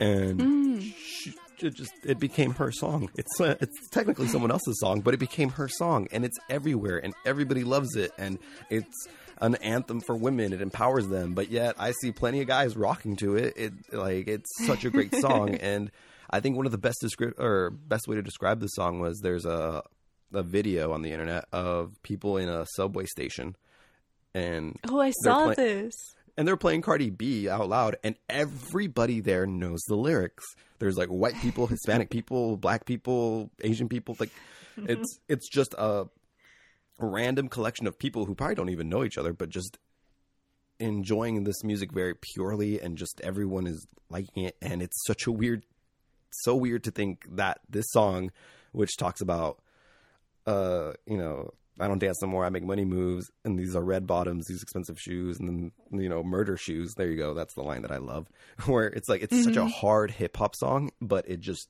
and 0.00 0.82
she, 0.82 1.34
it 1.58 1.74
just 1.74 1.92
it 2.04 2.20
became 2.20 2.52
her 2.54 2.70
song. 2.70 3.10
It's 3.16 3.40
uh, 3.40 3.56
it's 3.60 3.88
technically 3.90 4.28
someone 4.28 4.50
else's 4.50 4.78
song, 4.78 5.00
but 5.00 5.14
it 5.14 5.18
became 5.18 5.50
her 5.50 5.68
song, 5.68 6.06
and 6.12 6.24
it's 6.24 6.38
everywhere, 6.48 6.98
and 7.02 7.14
everybody 7.24 7.64
loves 7.64 7.96
it, 7.96 8.12
and 8.16 8.38
it's 8.70 9.08
an 9.40 9.54
anthem 9.56 10.00
for 10.00 10.14
women. 10.16 10.52
It 10.52 10.60
empowers 10.62 11.06
them, 11.08 11.34
but 11.34 11.50
yet 11.50 11.76
I 11.78 11.92
see 12.00 12.12
plenty 12.12 12.40
of 12.40 12.46
guys 12.46 12.76
rocking 12.76 13.16
to 13.16 13.36
it. 13.36 13.54
It 13.56 13.72
like 13.92 14.28
it's 14.28 14.50
such 14.66 14.84
a 14.84 14.90
great 14.90 15.14
song, 15.14 15.54
and 15.60 15.90
I 16.30 16.40
think 16.40 16.56
one 16.56 16.66
of 16.66 16.72
the 16.72 16.78
best 16.78 16.98
descri- 17.02 17.38
or 17.38 17.70
best 17.70 18.06
way 18.08 18.16
to 18.16 18.22
describe 18.22 18.60
the 18.60 18.66
song 18.68 19.00
was 19.00 19.20
there's 19.22 19.44
a 19.44 19.82
a 20.34 20.42
video 20.42 20.92
on 20.92 21.02
the 21.02 21.10
internet 21.12 21.46
of 21.52 21.92
people 22.02 22.36
in 22.36 22.48
a 22.48 22.66
subway 22.76 23.06
station, 23.06 23.56
and 24.34 24.76
Oh, 24.88 25.00
I 25.00 25.10
saw 25.22 25.46
play- 25.46 25.54
this. 25.54 25.94
and 26.36 26.46
they're 26.46 26.56
playing 26.56 26.82
Cardi 26.82 27.10
B 27.10 27.48
out 27.48 27.68
loud, 27.68 27.96
and 28.04 28.14
everybody 28.28 29.20
there 29.20 29.46
knows 29.46 29.80
the 29.88 29.96
lyrics. 29.96 30.44
There's 30.78 30.96
like 30.96 31.08
white 31.08 31.34
people, 31.40 31.66
Hispanic 31.66 32.10
people, 32.10 32.56
black 32.56 32.84
people, 32.84 33.50
Asian 33.62 33.88
people. 33.88 34.16
Like 34.20 34.30
it's 34.76 35.18
it's 35.28 35.48
just 35.48 35.74
a 35.78 36.06
random 36.98 37.48
collection 37.48 37.86
of 37.86 37.98
people 37.98 38.26
who 38.26 38.34
probably 38.34 38.54
don't 38.54 38.70
even 38.70 38.88
know 38.88 39.04
each 39.04 39.18
other, 39.18 39.32
but 39.32 39.48
just 39.48 39.78
enjoying 40.80 41.44
this 41.44 41.64
music 41.64 41.92
very 41.92 42.14
purely, 42.14 42.80
and 42.80 42.96
just 42.96 43.20
everyone 43.22 43.66
is 43.66 43.86
liking 44.10 44.44
it. 44.44 44.56
And 44.60 44.82
it's 44.82 45.04
such 45.06 45.26
a 45.26 45.32
weird, 45.32 45.64
so 46.30 46.54
weird 46.54 46.84
to 46.84 46.90
think 46.90 47.24
that 47.36 47.60
this 47.68 47.86
song, 47.90 48.30
which 48.72 48.96
talks 48.96 49.20
about, 49.20 49.60
uh, 50.46 50.92
you 51.06 51.16
know, 51.16 51.50
I 51.80 51.86
don't 51.86 51.98
dance 51.98 52.20
no 52.20 52.28
more. 52.28 52.44
I 52.44 52.48
make 52.48 52.64
money 52.64 52.84
moves, 52.84 53.30
and 53.44 53.58
these 53.58 53.76
are 53.76 53.82
red 53.82 54.06
bottoms, 54.06 54.46
these 54.46 54.62
expensive 54.62 54.98
shoes, 54.98 55.38
and 55.38 55.48
then 55.48 56.00
you 56.00 56.08
know, 56.08 56.22
murder 56.24 56.56
shoes. 56.56 56.94
There 56.96 57.08
you 57.08 57.16
go. 57.16 57.34
That's 57.34 57.54
the 57.54 57.62
line 57.62 57.82
that 57.82 57.92
I 57.92 57.98
love. 57.98 58.28
Where 58.66 58.86
it's 58.88 59.08
like 59.08 59.22
it's 59.22 59.44
such 59.44 59.56
a 59.56 59.66
hard 59.66 60.10
hip 60.10 60.36
hop 60.36 60.56
song, 60.56 60.90
but 61.00 61.28
it 61.28 61.40
just 61.40 61.68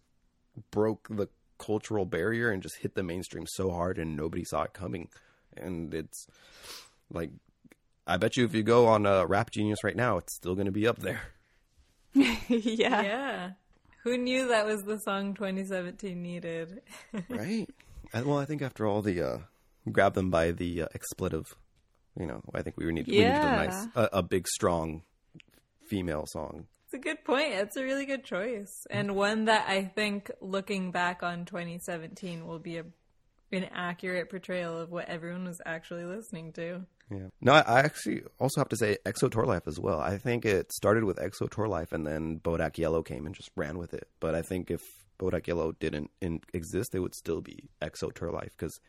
broke 0.71 1.09
the 1.11 1.29
cultural 1.59 2.05
barrier 2.05 2.51
and 2.51 2.63
just 2.63 2.79
hit 2.79 2.95
the 2.95 3.03
mainstream 3.03 3.47
so 3.47 3.71
hard, 3.71 3.99
and 3.99 4.17
nobody 4.17 4.45
saw 4.45 4.63
it 4.63 4.73
coming. 4.73 5.09
And 5.57 5.93
it's 5.93 6.27
like, 7.11 7.31
I 8.07 8.17
bet 8.17 8.37
you 8.37 8.45
if 8.45 8.55
you 8.55 8.63
go 8.63 8.87
on 8.87 9.07
uh, 9.07 9.27
Rap 9.27 9.51
Genius 9.51 9.85
right 9.85 9.97
now, 9.97 10.19
it's 10.19 10.35
still 10.37 10.55
going 10.55 10.67
to 10.67 10.73
be 10.73 10.87
up 10.87 10.99
there. 10.99 11.21
yeah. 12.15 13.03
Yeah. 13.03 13.51
Who 14.05 14.17
knew 14.17 14.49
that 14.49 14.65
was 14.65 14.83
the 14.85 14.99
song 14.99 15.35
2017 15.35 16.23
needed? 16.23 16.81
right? 17.29 17.69
And, 18.13 18.27
well, 18.27 18.39
I 18.39 18.45
think 18.45 18.63
after 18.63 18.87
all 18.87 19.03
the 19.03 19.21
uh, 19.21 19.39
grab 19.91 20.15
them 20.15 20.31
by 20.31 20.53
the 20.53 20.83
uh, 20.83 20.87
expletive, 20.95 21.55
you 22.19 22.27
know, 22.27 22.41
I 22.55 22.63
think 22.63 22.77
we 22.77 22.87
would 22.87 22.95
need, 22.95 23.07
we 23.07 23.19
needed 23.19 23.35
a 23.35 23.67
nice, 23.67 23.87
a, 23.95 24.09
a 24.15 24.23
big, 24.23 24.49
strong 24.49 25.03
female 25.89 26.25
song. 26.29 26.67
It's 26.89 26.95
a 26.95 26.99
good 26.99 27.23
point. 27.23 27.53
It's 27.53 27.77
a 27.77 27.85
really 27.85 28.07
good 28.07 28.25
choice. 28.25 28.87
Mm. 28.91 28.99
And 28.99 29.15
one 29.15 29.45
that 29.45 29.69
I 29.69 29.85
think 29.85 30.31
looking 30.41 30.91
back 30.91 31.23
on 31.23 31.45
2017 31.45 32.47
will 32.47 32.59
be 32.59 32.79
a, 32.79 32.85
an 33.53 33.65
accurate 33.75 34.31
portrayal 34.31 34.81
of 34.81 34.91
what 34.91 35.07
everyone 35.07 35.45
was 35.45 35.61
actually 35.67 36.07
listening 36.07 36.55
to. 36.55 36.87
Yeah. 37.11 37.27
No, 37.43 37.53
I, 37.53 37.81
actually 37.81 38.23
also 38.41 38.63
have 38.63 38.71
to 38.71 38.77
say 38.77 38.97
XO 39.05 39.31
Tour 39.31 39.45
Llif3 39.45 39.69
as 39.69 39.79
well. 39.79 40.01
I 40.01 40.17
think 40.17 40.47
it 40.47 40.73
started 40.73 41.05
with 41.05 41.19
XO 41.19 41.51
Tour 41.51 41.67
Llif3, 41.67 41.93
and 41.93 42.07
then 42.07 42.41
Bodak 42.41 42.79
Yellow 42.79 43.03
came 43.03 43.27
and 43.27 43.35
just 43.35 43.51
ran 43.55 43.77
with 43.77 43.93
it. 43.93 44.09
But 44.19 44.35
I 44.35 44.41
think 44.41 44.71
if 44.71 44.81
Bodak 45.19 45.47
Yellow 45.47 45.73
didn't 45.73 46.11
in, 46.23 46.41
exist, 46.55 46.95
it 46.95 47.01
would 47.01 47.15
still 47.15 47.43
be 47.43 47.69
XO 47.83 48.15
Tour 48.15 48.33
Llif3 48.33 48.49
because 48.57 48.81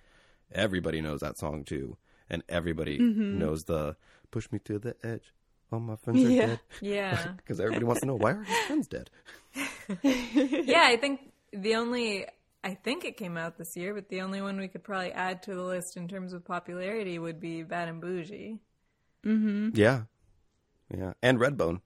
everybody 0.54 1.02
knows 1.02 1.20
that 1.20 1.38
song 1.38 1.66
too, 1.66 1.98
and 2.30 2.44
everybody 2.48 2.98
mm-hmm. 2.98 3.40
knows 3.40 3.64
the 3.64 3.98
"Push 4.32 4.54
Me 4.54 4.60
to 4.60 4.80
the 4.80 4.96
Edge." 5.04 5.34
All 5.72 5.80
my 5.80 5.96
friends 5.98 6.24
are 6.26 6.30
Yeah. 6.30 6.46
dead. 6.48 6.60
Yeah. 6.82 7.28
Because 7.38 7.60
everybody 7.60 7.86
wants 7.86 8.02
to 8.02 8.08
know 8.08 8.16
why 8.16 8.32
are 8.32 8.44
his 8.44 8.58
friends 8.68 8.88
dead. 8.88 9.10
yeah, 10.04 10.84
I 10.86 10.98
think 10.98 11.32
the 11.52 11.76
only 11.76 12.26
I 12.64 12.74
think 12.74 13.06
it 13.06 13.18
came 13.18 13.38
out 13.38 13.58
this 13.58 13.76
year, 13.76 13.94
but 13.94 14.10
the 14.10 14.22
only 14.22 14.42
one 14.42 14.58
we 14.58 14.68
could 14.68 14.84
probably 14.84 15.12
add 15.12 15.44
to 15.44 15.56
the 15.56 15.64
list 15.64 15.96
in 15.98 16.08
terms 16.08 16.34
of 16.34 16.44
popularity 16.44 17.18
would 17.18 17.40
be 17.40 17.64
Bad 17.64 17.88
and 17.88 18.02
Boujee. 18.02 18.60
Mm-hmm. 19.26 19.70
Yeah, 19.76 20.04
yeah, 20.96 21.14
and 21.22 21.40
Redbone. 21.40 21.82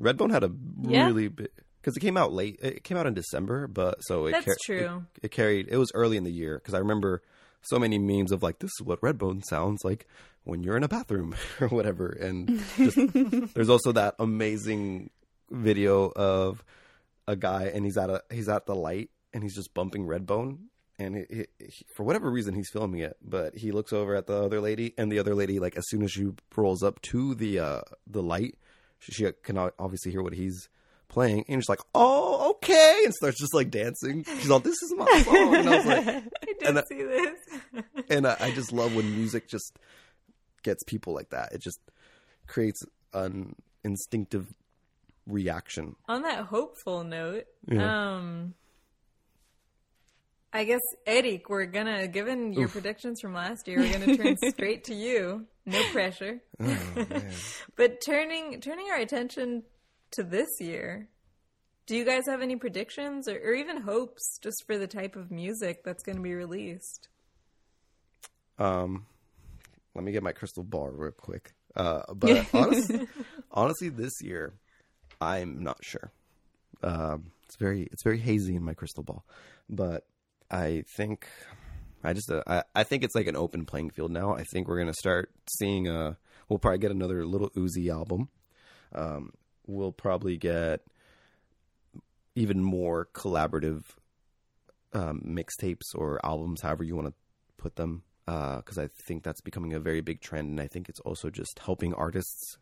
Redbone 0.00 0.30
had 0.32 0.42
a 0.44 0.50
Yeah. 0.82 1.06
really 1.06 1.28
big, 1.28 1.48
because 1.80 1.96
it 1.96 2.00
came 2.00 2.16
out 2.16 2.32
late. 2.32 2.58
It 2.62 2.82
came 2.84 2.96
out 2.96 3.06
in 3.06 3.14
December, 3.14 3.66
but 3.68 3.98
so 4.02 4.26
it 4.26 4.32
That's 4.32 4.44
car- 4.44 4.56
true. 4.64 5.02
It, 5.16 5.26
it 5.26 5.30
carried. 5.30 5.68
It 5.68 5.76
was 5.76 5.90
early 5.94 6.16
in 6.16 6.24
the 6.24 6.32
year 6.32 6.58
because 6.58 6.74
I 6.74 6.78
remember 6.78 7.22
so 7.62 7.78
many 7.78 7.98
memes 7.98 8.32
of 8.32 8.42
like 8.42 8.58
this 8.58 8.70
is 8.80 8.84
what 8.84 9.00
Redbone 9.02 9.44
sounds 9.44 9.82
like 9.84 10.08
when 10.44 10.62
you're 10.62 10.76
in 10.76 10.82
a 10.82 10.88
bathroom 10.88 11.34
or 11.60 11.68
whatever. 11.68 12.08
And 12.08 12.62
just, 12.76 12.96
there's 13.54 13.68
also 13.68 13.92
that 13.92 14.14
amazing 14.18 15.10
video 15.50 16.10
of 16.16 16.64
a 17.28 17.36
guy 17.36 17.64
and 17.64 17.84
he's 17.84 17.96
at 17.96 18.10
a 18.10 18.22
he's 18.32 18.48
at 18.48 18.66
the 18.66 18.74
light 18.74 19.10
and 19.32 19.42
he's 19.42 19.54
just 19.54 19.72
bumping 19.74 20.06
Redbone. 20.06 20.58
And 20.98 21.26
he, 21.28 21.46
for 21.96 22.04
whatever 22.04 22.30
reason, 22.30 22.54
he's 22.54 22.68
filming 22.72 23.00
it, 23.00 23.16
but 23.22 23.56
he 23.56 23.72
looks 23.72 23.92
over 23.92 24.14
at 24.14 24.26
the 24.26 24.42
other 24.44 24.60
lady, 24.60 24.92
and 24.98 25.10
the 25.10 25.18
other 25.18 25.34
lady, 25.34 25.58
like 25.58 25.74
as 25.76 25.84
soon 25.88 26.02
as 26.02 26.12
she 26.12 26.28
rolls 26.54 26.82
up 26.82 27.00
to 27.02 27.34
the 27.34 27.58
uh, 27.58 27.80
the 28.06 28.22
light, 28.22 28.56
she, 29.00 29.10
she 29.12 29.28
can 29.42 29.56
obviously 29.58 30.12
hear 30.12 30.22
what 30.22 30.34
he's 30.34 30.68
playing, 31.08 31.44
and 31.48 31.60
she's 31.62 31.68
like, 31.68 31.80
"Oh, 31.94 32.50
okay," 32.50 33.00
and 33.04 33.12
starts 33.14 33.40
just 33.40 33.54
like 33.54 33.70
dancing. 33.70 34.22
She's 34.22 34.48
like, 34.50 34.62
"This 34.62 34.80
is 34.80 34.94
my 34.96 35.22
song," 35.24 35.54
and 35.56 35.68
I 35.68 35.76
was 35.78 35.86
like, 35.86 36.06
I 36.06 36.22
did 36.46 36.62
And 36.68 36.78
I- 36.78 36.84
see 36.84 37.02
this. 37.02 37.38
and 38.10 38.26
I, 38.26 38.36
I 38.38 38.50
just 38.52 38.70
love 38.70 38.94
when 38.94 39.10
music 39.16 39.48
just 39.48 39.76
gets 40.62 40.82
people 40.84 41.14
like 41.14 41.30
that. 41.30 41.52
It 41.52 41.60
just 41.60 41.80
creates 42.46 42.82
an 43.12 43.54
instinctive 43.84 44.52
reaction. 45.26 45.96
On 46.08 46.22
that 46.22 46.44
hopeful 46.46 47.04
note, 47.04 47.44
Yeah. 47.68 48.14
um, 48.16 48.54
I 50.52 50.64
guess 50.64 50.80
Erik, 51.06 51.48
we're 51.48 51.66
gonna 51.66 52.06
given 52.08 52.52
your 52.52 52.64
Oof. 52.66 52.72
predictions 52.72 53.20
from 53.20 53.32
last 53.32 53.66
year, 53.66 53.78
we're 53.78 53.92
gonna 53.92 54.16
turn 54.16 54.36
straight 54.50 54.84
to 54.84 54.94
you. 54.94 55.46
No 55.64 55.82
pressure. 55.92 56.40
Oh. 56.60 57.06
But 57.76 58.00
turning 58.04 58.60
turning 58.60 58.90
our 58.90 58.98
attention 58.98 59.62
to 60.12 60.22
this 60.22 60.48
year, 60.60 61.08
do 61.86 61.96
you 61.96 62.04
guys 62.04 62.24
have 62.26 62.42
any 62.42 62.56
predictions 62.56 63.28
or, 63.28 63.36
or 63.36 63.54
even 63.54 63.80
hopes 63.82 64.38
just 64.42 64.62
for 64.66 64.76
the 64.76 64.86
type 64.86 65.16
of 65.16 65.30
music 65.30 65.84
that's 65.84 66.02
going 66.02 66.16
to 66.16 66.22
be 66.22 66.34
released? 66.34 67.08
Um, 68.58 69.06
let 69.94 70.04
me 70.04 70.12
get 70.12 70.22
my 70.22 70.32
crystal 70.32 70.62
ball 70.62 70.90
real 70.90 71.12
quick. 71.12 71.52
Uh, 71.74 72.02
but 72.14 72.46
honestly, 72.54 73.06
honestly, 73.50 73.88
this 73.88 74.22
year, 74.22 74.54
I'm 75.20 75.62
not 75.62 75.78
sure. 75.82 76.10
Um, 76.82 77.32
it's 77.44 77.56
very, 77.56 77.88
it's 77.92 78.02
very 78.02 78.18
hazy 78.18 78.56
in 78.56 78.64
my 78.64 78.74
crystal 78.74 79.02
ball, 79.02 79.24
but 79.68 80.06
I 80.50 80.84
think, 80.96 81.26
I 82.02 82.12
just, 82.12 82.30
uh, 82.30 82.42
I, 82.46 82.62
I 82.74 82.82
think 82.84 83.04
it's 83.04 83.14
like 83.14 83.26
an 83.26 83.36
open 83.36 83.64
playing 83.64 83.90
field 83.90 84.10
now. 84.10 84.34
I 84.34 84.44
think 84.44 84.68
we're 84.68 84.78
gonna 84.78 84.94
start 84.94 85.30
seeing. 85.58 85.88
Uh, 85.88 86.14
we'll 86.48 86.58
probably 86.58 86.78
get 86.78 86.90
another 86.90 87.24
Lil 87.24 87.50
Uzi 87.50 87.90
album. 87.90 88.28
Um, 88.94 89.32
we'll 89.66 89.92
probably 89.92 90.36
get 90.36 90.80
even 92.34 92.62
more 92.62 93.08
collaborative 93.14 93.82
um, 94.92 95.22
mixtapes 95.24 95.94
or 95.94 96.24
albums, 96.24 96.62
however 96.62 96.84
you 96.84 96.96
want 96.96 97.08
to 97.08 97.14
put 97.56 97.76
them, 97.76 98.02
because 98.26 98.78
I 98.78 98.88
think 99.06 99.22
that's 99.22 99.40
becoming 99.40 99.72
a 99.74 99.80
very 99.80 100.00
big 100.00 100.20
trend, 100.20 100.48
and 100.50 100.60
I 100.60 100.66
think 100.68 100.88
it's 100.88 101.00
also 101.00 101.30
just 101.30 101.58
helping 101.58 101.94
artists 101.94 102.56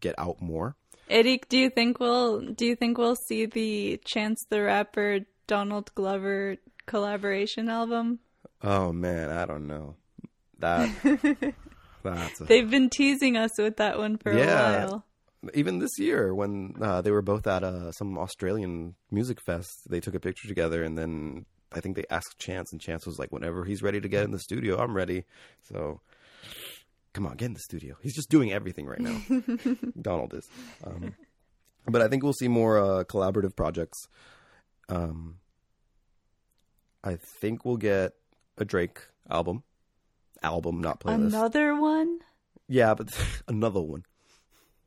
get 0.00 0.14
out 0.18 0.40
more. 0.40 0.76
Erik, 1.08 1.48
do 1.48 1.58
you 1.58 1.68
think 1.70 2.00
we'll 2.00 2.40
do 2.40 2.64
you 2.64 2.76
think 2.76 2.96
we'll 2.98 3.16
see 3.28 3.46
the 3.46 4.00
Chance 4.04 4.44
the 4.48 4.62
Rapper 4.62 5.20
Donald 5.46 5.94
Glover 5.94 6.56
collaboration 6.86 7.68
album? 7.68 8.20
Oh 8.62 8.92
man, 8.92 9.30
I 9.30 9.44
don't 9.44 9.66
know 9.66 9.96
that. 10.60 10.88
that's 12.02 12.40
a, 12.40 12.44
They've 12.44 12.70
been 12.70 12.88
teasing 12.90 13.36
us 13.36 13.50
with 13.58 13.76
that 13.78 13.98
one 13.98 14.16
for 14.18 14.32
Yeah. 14.32 14.84
a 14.84 14.86
while. 14.86 15.04
even 15.54 15.80
this 15.80 15.98
year 15.98 16.32
when 16.34 16.74
uh, 16.80 17.00
they 17.02 17.10
were 17.10 17.22
both 17.22 17.46
at 17.48 17.64
uh, 17.64 17.90
some 17.92 18.16
Australian 18.16 18.94
music 19.10 19.38
fest, 19.44 19.72
they 19.90 19.98
took 20.00 20.14
a 20.14 20.20
picture 20.20 20.46
together, 20.48 20.82
and 20.84 20.96
then 20.96 21.46
I 21.74 21.80
think 21.80 21.96
they 21.96 22.04
asked 22.10 22.38
Chance, 22.38 22.72
and 22.72 22.80
Chance 22.80 23.06
was 23.06 23.18
like, 23.18 23.32
"Whenever 23.32 23.64
he's 23.64 23.82
ready 23.82 24.00
to 24.00 24.08
get 24.08 24.24
in 24.24 24.30
the 24.30 24.38
studio, 24.38 24.78
I'm 24.78 24.94
ready." 24.94 25.24
So, 25.62 26.00
come 27.12 27.26
on, 27.26 27.36
get 27.36 27.46
in 27.46 27.54
the 27.54 27.60
studio. 27.60 27.96
He's 28.02 28.14
just 28.14 28.30
doing 28.30 28.52
everything 28.52 28.86
right 28.86 29.00
now. 29.00 29.20
Donald 30.00 30.34
is, 30.34 30.48
um, 30.84 31.14
but 31.86 32.02
I 32.02 32.08
think 32.08 32.22
we'll 32.22 32.32
see 32.32 32.48
more 32.48 32.78
uh, 32.78 33.04
collaborative 33.04 33.56
projects. 33.56 33.98
Um, 34.88 35.36
I 37.04 37.16
think 37.16 37.64
we'll 37.64 37.76
get 37.78 38.12
a 38.58 38.64
Drake 38.64 39.00
album, 39.30 39.62
album, 40.42 40.80
not 40.80 41.00
playlist. 41.00 41.26
Another 41.28 41.74
one? 41.80 42.18
Yeah, 42.68 42.94
but 42.94 43.08
another 43.48 43.80
one. 43.80 44.04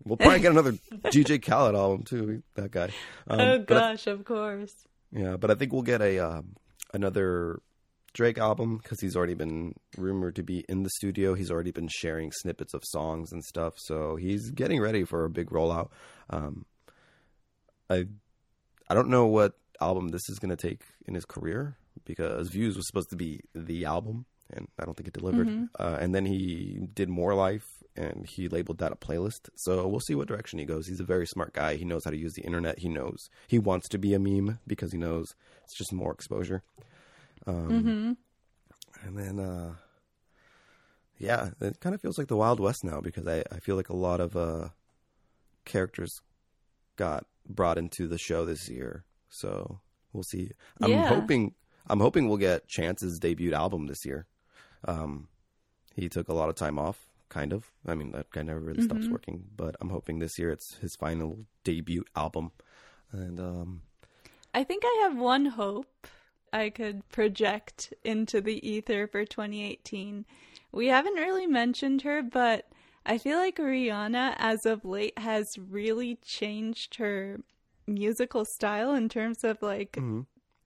We'll 0.04 0.18
probably 0.18 0.40
get 0.40 0.52
another 0.52 0.74
DJ 1.06 1.42
Khaled 1.44 1.76
album 1.76 2.04
too. 2.04 2.44
That 2.56 2.72
guy. 2.72 2.90
Um, 3.28 3.40
oh 3.40 3.60
but 3.60 3.78
I- 3.78 3.92
gosh, 3.92 4.08
of 4.08 4.24
course. 4.24 4.74
yeah, 5.12 5.36
but 5.38 5.50
I 5.52 5.56
think 5.56 5.74
we'll 5.74 5.82
get 5.82 6.02
a 6.02 6.20
um, 6.20 6.56
another 6.96 7.62
Drake 8.14 8.38
album 8.38 8.78
because 8.78 9.02
he's 9.02 9.16
already 9.16 9.34
been 9.34 9.76
rumored 9.98 10.38
to 10.38 10.44
be 10.44 10.64
in 10.70 10.84
the 10.84 10.90
studio. 10.92 11.34
He's 11.34 11.52
already 11.52 11.72
been 11.72 11.90
sharing 11.90 12.32
snippets 12.32 12.74
of 12.74 12.82
songs 12.86 13.34
and 13.34 13.44
stuff, 13.44 13.74
so 13.78 14.16
he's 14.16 14.50
getting 14.52 14.80
ready 14.80 15.04
for 15.04 15.26
a 15.26 15.30
big 15.30 15.50
rollout. 15.50 15.90
Um, 16.30 16.66
I 17.90 18.06
I 18.90 18.94
don't 18.94 19.10
know 19.10 19.26
what 19.28 19.54
album 19.82 20.08
this 20.10 20.30
is 20.30 20.40
going 20.40 20.56
to 20.56 20.68
take 20.68 20.82
in 21.06 21.14
his 21.14 21.26
career 21.26 21.78
because 22.06 22.50
Views 22.50 22.78
was 22.78 22.88
supposed 22.88 23.10
to 23.10 23.18
be 23.18 23.42
the 23.54 23.84
album, 23.84 24.26
and 24.52 24.68
I 24.80 24.86
don't 24.86 24.96
think 24.96 25.08
it 25.08 25.14
delivered. 25.14 25.48
Uh, 25.80 25.98
and 26.00 26.14
then 26.14 26.26
he 26.26 26.88
did 26.94 27.10
More 27.10 27.34
Life, 27.34 27.66
and 27.96 28.26
he 28.28 28.48
labeled 28.48 28.78
that 28.80 28.92
a 28.92 28.96
playlist. 28.96 29.50
So 29.56 29.88
we'll 29.88 30.00
see 30.02 30.16
what 30.16 30.28
direction 30.28 30.60
he 30.60 30.66
goes. 30.66 30.88
He's 30.88 31.00
a 31.00 31.04
very 31.06 31.26
smart 31.28 31.54
guy. 31.54 31.76
He 31.76 31.86
knows 31.86 32.04
how 32.06 32.12
to 32.12 32.18
use 32.18 32.34
the 32.34 32.44
internet. 32.44 32.80
He 32.80 32.90
knows 32.90 33.30
he 33.48 33.58
wants 33.60 33.88
to 33.90 33.98
be 33.98 34.14
a 34.14 34.20
meme 34.20 34.60
because 34.68 34.92
he 34.92 34.98
knows 34.98 35.34
it's 35.64 35.76
just 35.78 35.92
more 35.94 36.12
exposure. 36.12 36.64
Um, 37.48 37.70
And 39.06 39.18
then, 39.18 39.40
uh, 39.40 39.76
yeah, 41.18 41.50
it 41.62 41.80
kind 41.80 41.94
of 41.96 42.02
feels 42.02 42.18
like 42.18 42.28
the 42.28 42.36
Wild 42.38 42.60
West 42.60 42.84
now 42.84 43.00
because 43.02 43.28
I, 43.28 43.44
I 43.52 43.60
feel 43.60 43.76
like 43.76 43.90
a 43.90 43.96
lot 43.96 44.20
of 44.20 44.36
uh, 44.36 44.70
characters 45.64 46.12
got 46.96 47.26
brought 47.48 47.78
into 47.78 48.08
the 48.08 48.18
show 48.18 48.46
this 48.46 48.70
year. 48.70 49.06
So 49.30 49.80
we'll 50.12 50.24
see. 50.24 50.52
I'm 50.82 50.92
Yeah. 50.92 51.08
hoping 51.08 51.54
I'm 51.88 52.00
hoping 52.00 52.28
we'll 52.28 52.38
get 52.38 52.68
Chance's 52.68 53.20
debut 53.20 53.54
album 53.54 53.86
this 53.88 54.06
year. 54.06 54.26
Um, 54.86 55.28
he 55.96 56.10
took 56.10 56.28
a 56.28 56.34
lot 56.34 56.50
of 56.50 56.56
time 56.56 56.78
off, 56.78 57.08
kind 57.30 57.54
of. 57.54 57.72
I 57.88 57.96
mean, 57.96 58.12
that 58.12 58.30
guy 58.32 58.42
never 58.42 58.60
really 58.60 58.84
stops 58.84 59.08
working, 59.08 59.46
but 59.56 59.76
I'm 59.82 59.90
hoping 59.90 60.20
this 60.20 60.38
year 60.38 60.52
it's 60.52 60.76
his 60.76 60.96
final 60.96 61.46
debut 61.64 62.04
album. 62.16 62.52
And 63.12 63.40
um, 63.40 63.82
I 64.54 64.64
think 64.64 64.84
I 64.86 65.00
have 65.04 65.18
one 65.18 65.46
hope 65.46 66.08
I 66.52 66.70
could 66.70 67.08
project 67.10 67.94
into 68.04 68.42
the 68.42 68.68
ether 68.68 69.08
for 69.08 69.26
2018. 69.26 70.26
We 70.72 70.88
haven't 70.88 71.16
really 71.16 71.48
mentioned 71.48 72.02
her, 72.04 72.22
but 72.22 72.70
I 73.06 73.18
feel 73.18 73.38
like 73.38 73.58
Rihanna, 73.58 74.36
as 74.38 74.66
of 74.66 74.84
late, 74.84 75.18
has 75.20 75.58
really 75.58 76.16
changed 76.26 76.96
her 76.96 77.42
musical 77.88 78.46
style 78.46 78.94
in 78.94 79.10
terms 79.10 79.44
of 79.44 79.62
like 79.62 79.98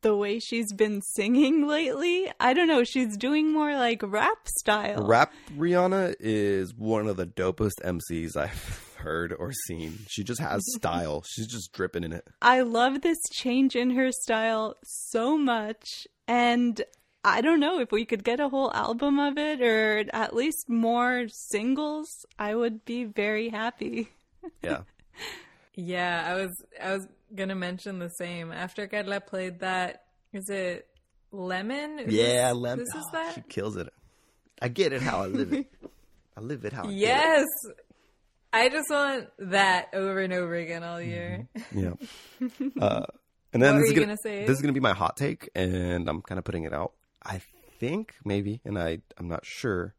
the 0.02 0.16
way 0.16 0.40
she's 0.40 0.74
been 0.74 1.02
singing 1.02 1.68
lately. 1.68 2.32
I 2.40 2.54
don't 2.54 2.68
know, 2.68 2.84
she's 2.84 3.18
doing 3.18 3.52
more 3.52 3.76
like 3.76 4.02
rap 4.04 4.48
style. 4.60 5.06
Rap 5.06 5.34
Rihanna 5.58 6.16
is 6.20 6.74
one 6.76 7.08
of 7.08 7.18
the 7.18 7.26
dopest 7.26 7.82
MCs 7.84 8.36
I've 8.36 8.94
heard 8.98 9.34
or 9.38 9.52
seen. 9.68 10.00
She 10.08 10.24
just 10.24 10.42
has 10.42 10.62
style. 10.76 11.24
She's 11.28 11.48
just 11.48 11.72
dripping 11.74 12.04
in 12.04 12.14
it. 12.14 12.28
I 12.42 12.62
love 12.62 13.02
this 13.02 13.20
change 13.32 13.76
in 13.76 13.92
her 13.92 14.12
style 14.12 14.76
so 14.84 15.38
much. 15.38 16.08
And 16.28 16.82
I 17.24 17.42
don't 17.42 17.60
know 17.60 17.80
if 17.80 17.92
we 17.92 18.06
could 18.06 18.24
get 18.24 18.40
a 18.40 18.50
whole 18.50 18.74
album 18.74 19.20
of 19.20 19.38
it 19.38 19.62
or 19.62 20.06
at 20.14 20.36
least 20.36 20.70
more 20.70 21.26
singles, 21.30 22.26
I 22.38 22.56
would 22.56 22.86
be 22.86 23.04
very 23.04 23.50
happy. 23.50 24.10
Yeah. 24.62 24.82
Yeah, 25.86 26.24
I 26.28 26.34
was 26.42 26.50
I 26.82 26.94
was 26.94 27.08
gonna 27.36 27.56
mention 27.56 28.00
the 28.00 28.10
same. 28.10 28.52
After 28.52 28.88
Carla 28.88 29.22
played 29.22 29.60
that, 29.60 30.04
is 30.34 30.50
it 30.50 30.88
Lemon? 31.32 32.00
Is 32.00 32.14
Yeah, 32.14 32.50
this- 32.50 32.58
Lem. 32.58 32.80
This 32.80 32.88
is 32.96 33.06
oh, 33.08 33.10
that. 33.14 33.36
She 33.36 33.42
kills 33.42 33.76
it. 33.78 33.88
I 34.62 34.68
get 34.68 34.94
it 34.94 35.02
how 35.02 35.22
I 35.24 35.28
live 35.28 35.54
it. 35.54 35.68
I 36.38 36.42
live 36.42 36.66
it 36.66 36.74
how 36.74 36.84
I 36.84 36.88
get 36.88 36.96
Yes, 36.96 37.46
I 38.52 38.70
just 38.70 38.90
want 38.90 39.28
that 39.40 39.90
over 39.94 40.20
and 40.20 40.34
over 40.34 40.56
again 40.56 40.84
all 40.84 40.98
Mm-hmm. 41.00 41.10
year. 41.10 41.48
Yeah. 41.74 41.94
Uh, 42.82 43.06
and 43.54 43.62
then 43.64 43.76
What 43.76 43.80
this 43.80 43.82
were 43.82 43.84
is 43.86 43.90
you 43.92 43.96
gonna, 43.96 44.06
gonna 44.08 44.18
say? 44.24 44.46
This 44.46 44.56
is 44.58 44.62
gonna 44.62 44.74
be 44.74 44.80
my 44.80 44.94
hot 44.94 45.18
take, 45.18 45.50
and 45.56 46.08
I'm 46.10 46.22
kind 46.22 46.38
of 46.40 46.46
putting 46.46 46.64
it 46.66 46.74
out. 46.74 46.94
I 47.24 47.42
think 47.80 48.14
maybe, 48.26 48.62
and 48.66 48.78
I 48.78 49.00
I'm 49.18 49.28
not 49.28 49.46
sure. 49.46 49.96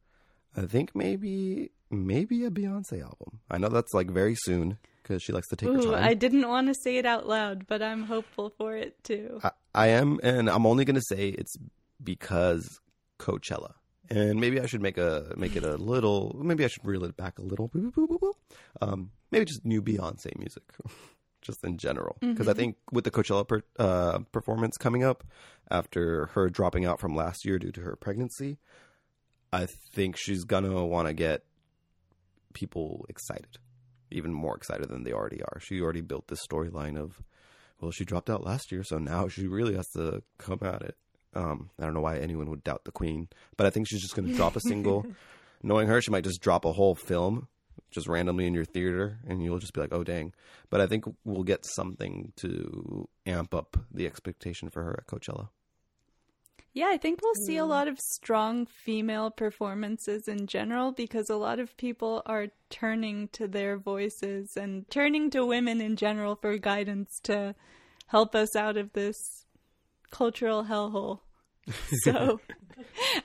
I 0.56 0.62
think 0.62 0.94
maybe 0.94 1.70
maybe 1.90 2.44
a 2.44 2.50
Beyonce 2.50 3.02
album. 3.02 3.40
I 3.50 3.58
know 3.58 3.68
that's 3.68 3.92
like 3.94 4.10
very 4.10 4.34
soon 4.36 4.78
because 5.10 5.24
she 5.24 5.32
likes 5.32 5.48
to 5.48 5.56
take 5.56 5.68
her 5.68 5.76
Ooh, 5.76 5.90
time. 5.90 6.04
I 6.04 6.14
didn't 6.14 6.48
want 6.48 6.68
to 6.68 6.74
say 6.74 6.96
it 6.96 7.04
out 7.04 7.26
loud, 7.26 7.66
but 7.66 7.82
I'm 7.82 8.04
hopeful 8.04 8.50
for 8.56 8.76
it 8.76 9.02
too. 9.02 9.40
I, 9.42 9.50
I 9.74 9.86
am, 9.88 10.20
and 10.22 10.48
I'm 10.48 10.66
only 10.66 10.84
gonna 10.84 11.02
say 11.02 11.30
it's 11.30 11.56
because 12.02 12.80
Coachella, 13.18 13.72
and 14.08 14.40
maybe 14.40 14.60
I 14.60 14.66
should 14.66 14.82
make 14.82 14.98
a 14.98 15.32
make 15.36 15.56
it 15.56 15.64
a 15.64 15.74
little. 15.74 16.40
Maybe 16.40 16.64
I 16.64 16.68
should 16.68 16.86
reel 16.86 17.04
it 17.04 17.16
back 17.16 17.40
a 17.40 17.42
little. 17.42 17.72
Um, 18.80 19.10
maybe 19.32 19.44
just 19.44 19.64
new 19.64 19.82
Beyonce 19.82 20.38
music. 20.38 20.62
just 21.42 21.64
in 21.64 21.78
general. 21.78 22.18
Because 22.20 22.48
I 22.48 22.52
think 22.52 22.76
with 22.92 23.04
the 23.04 23.10
Coachella 23.10 23.48
per, 23.48 23.62
uh, 23.78 24.18
performance 24.30 24.76
coming 24.76 25.02
up 25.02 25.24
after 25.70 26.26
her 26.34 26.50
dropping 26.50 26.84
out 26.84 27.00
from 27.00 27.16
last 27.16 27.46
year 27.46 27.58
due 27.58 27.72
to 27.72 27.80
her 27.80 27.96
pregnancy, 27.96 28.58
I 29.50 29.66
think 29.94 30.18
she's 30.18 30.44
gonna 30.44 30.84
want 30.84 31.08
to 31.08 31.14
get 31.14 31.44
people 32.52 33.06
excited, 33.08 33.56
even 34.10 34.32
more 34.32 34.56
excited 34.56 34.88
than 34.88 35.04
they 35.04 35.12
already 35.12 35.42
are. 35.42 35.60
She 35.60 35.80
already 35.80 36.00
built 36.00 36.28
this 36.28 36.46
storyline 36.46 36.98
of, 36.98 37.22
well, 37.80 37.90
she 37.90 38.04
dropped 38.04 38.30
out 38.30 38.44
last 38.44 38.72
year, 38.72 38.82
so 38.84 38.98
now 38.98 39.28
she 39.28 39.46
really 39.46 39.74
has 39.74 39.88
to 39.90 40.22
come 40.38 40.60
at 40.62 40.82
it. 40.82 40.96
Um, 41.34 41.70
I 41.78 41.84
don't 41.84 41.94
know 41.94 42.00
why 42.00 42.18
anyone 42.18 42.50
would 42.50 42.64
doubt 42.64 42.84
the 42.84 42.92
queen, 42.92 43.28
but 43.56 43.66
I 43.66 43.70
think 43.70 43.86
she's 43.88 44.02
just 44.02 44.16
gonna 44.16 44.34
drop 44.34 44.56
a 44.56 44.60
single. 44.60 45.06
Knowing 45.62 45.88
her, 45.88 46.00
she 46.00 46.10
might 46.10 46.24
just 46.24 46.40
drop 46.40 46.64
a 46.64 46.72
whole 46.72 46.94
film 46.94 47.48
just 47.90 48.08
randomly 48.08 48.46
in 48.46 48.54
your 48.54 48.64
theater 48.64 49.18
and 49.26 49.42
you'll 49.42 49.58
just 49.58 49.72
be 49.72 49.80
like, 49.80 49.92
oh, 49.92 50.04
dang. 50.04 50.32
But 50.70 50.80
I 50.80 50.86
think 50.86 51.04
we'll 51.24 51.42
get 51.42 51.64
something 51.64 52.32
to 52.36 53.08
amp 53.26 53.54
up 53.54 53.76
the 53.92 54.06
expectation 54.06 54.70
for 54.70 54.82
her 54.82 54.98
at 54.98 55.06
Coachella. 55.06 55.48
Yeah, 56.72 56.88
I 56.88 56.98
think 56.98 57.20
we'll 57.20 57.34
see 57.34 57.56
a 57.56 57.62
mm. 57.62 57.68
lot 57.68 57.88
of 57.88 57.98
strong 57.98 58.64
female 58.64 59.30
performances 59.30 60.28
in 60.28 60.46
general 60.46 60.92
because 60.92 61.28
a 61.28 61.36
lot 61.36 61.58
of 61.58 61.76
people 61.76 62.22
are 62.26 62.48
turning 62.68 63.28
to 63.32 63.48
their 63.48 63.76
voices 63.76 64.56
and 64.56 64.88
turning 64.88 65.30
to 65.30 65.44
women 65.44 65.80
in 65.80 65.96
general 65.96 66.36
for 66.36 66.56
guidance 66.58 67.18
to 67.24 67.56
help 68.06 68.34
us 68.36 68.54
out 68.54 68.76
of 68.76 68.92
this 68.92 69.46
cultural 70.10 70.64
hellhole. 70.64 71.20
So 72.02 72.40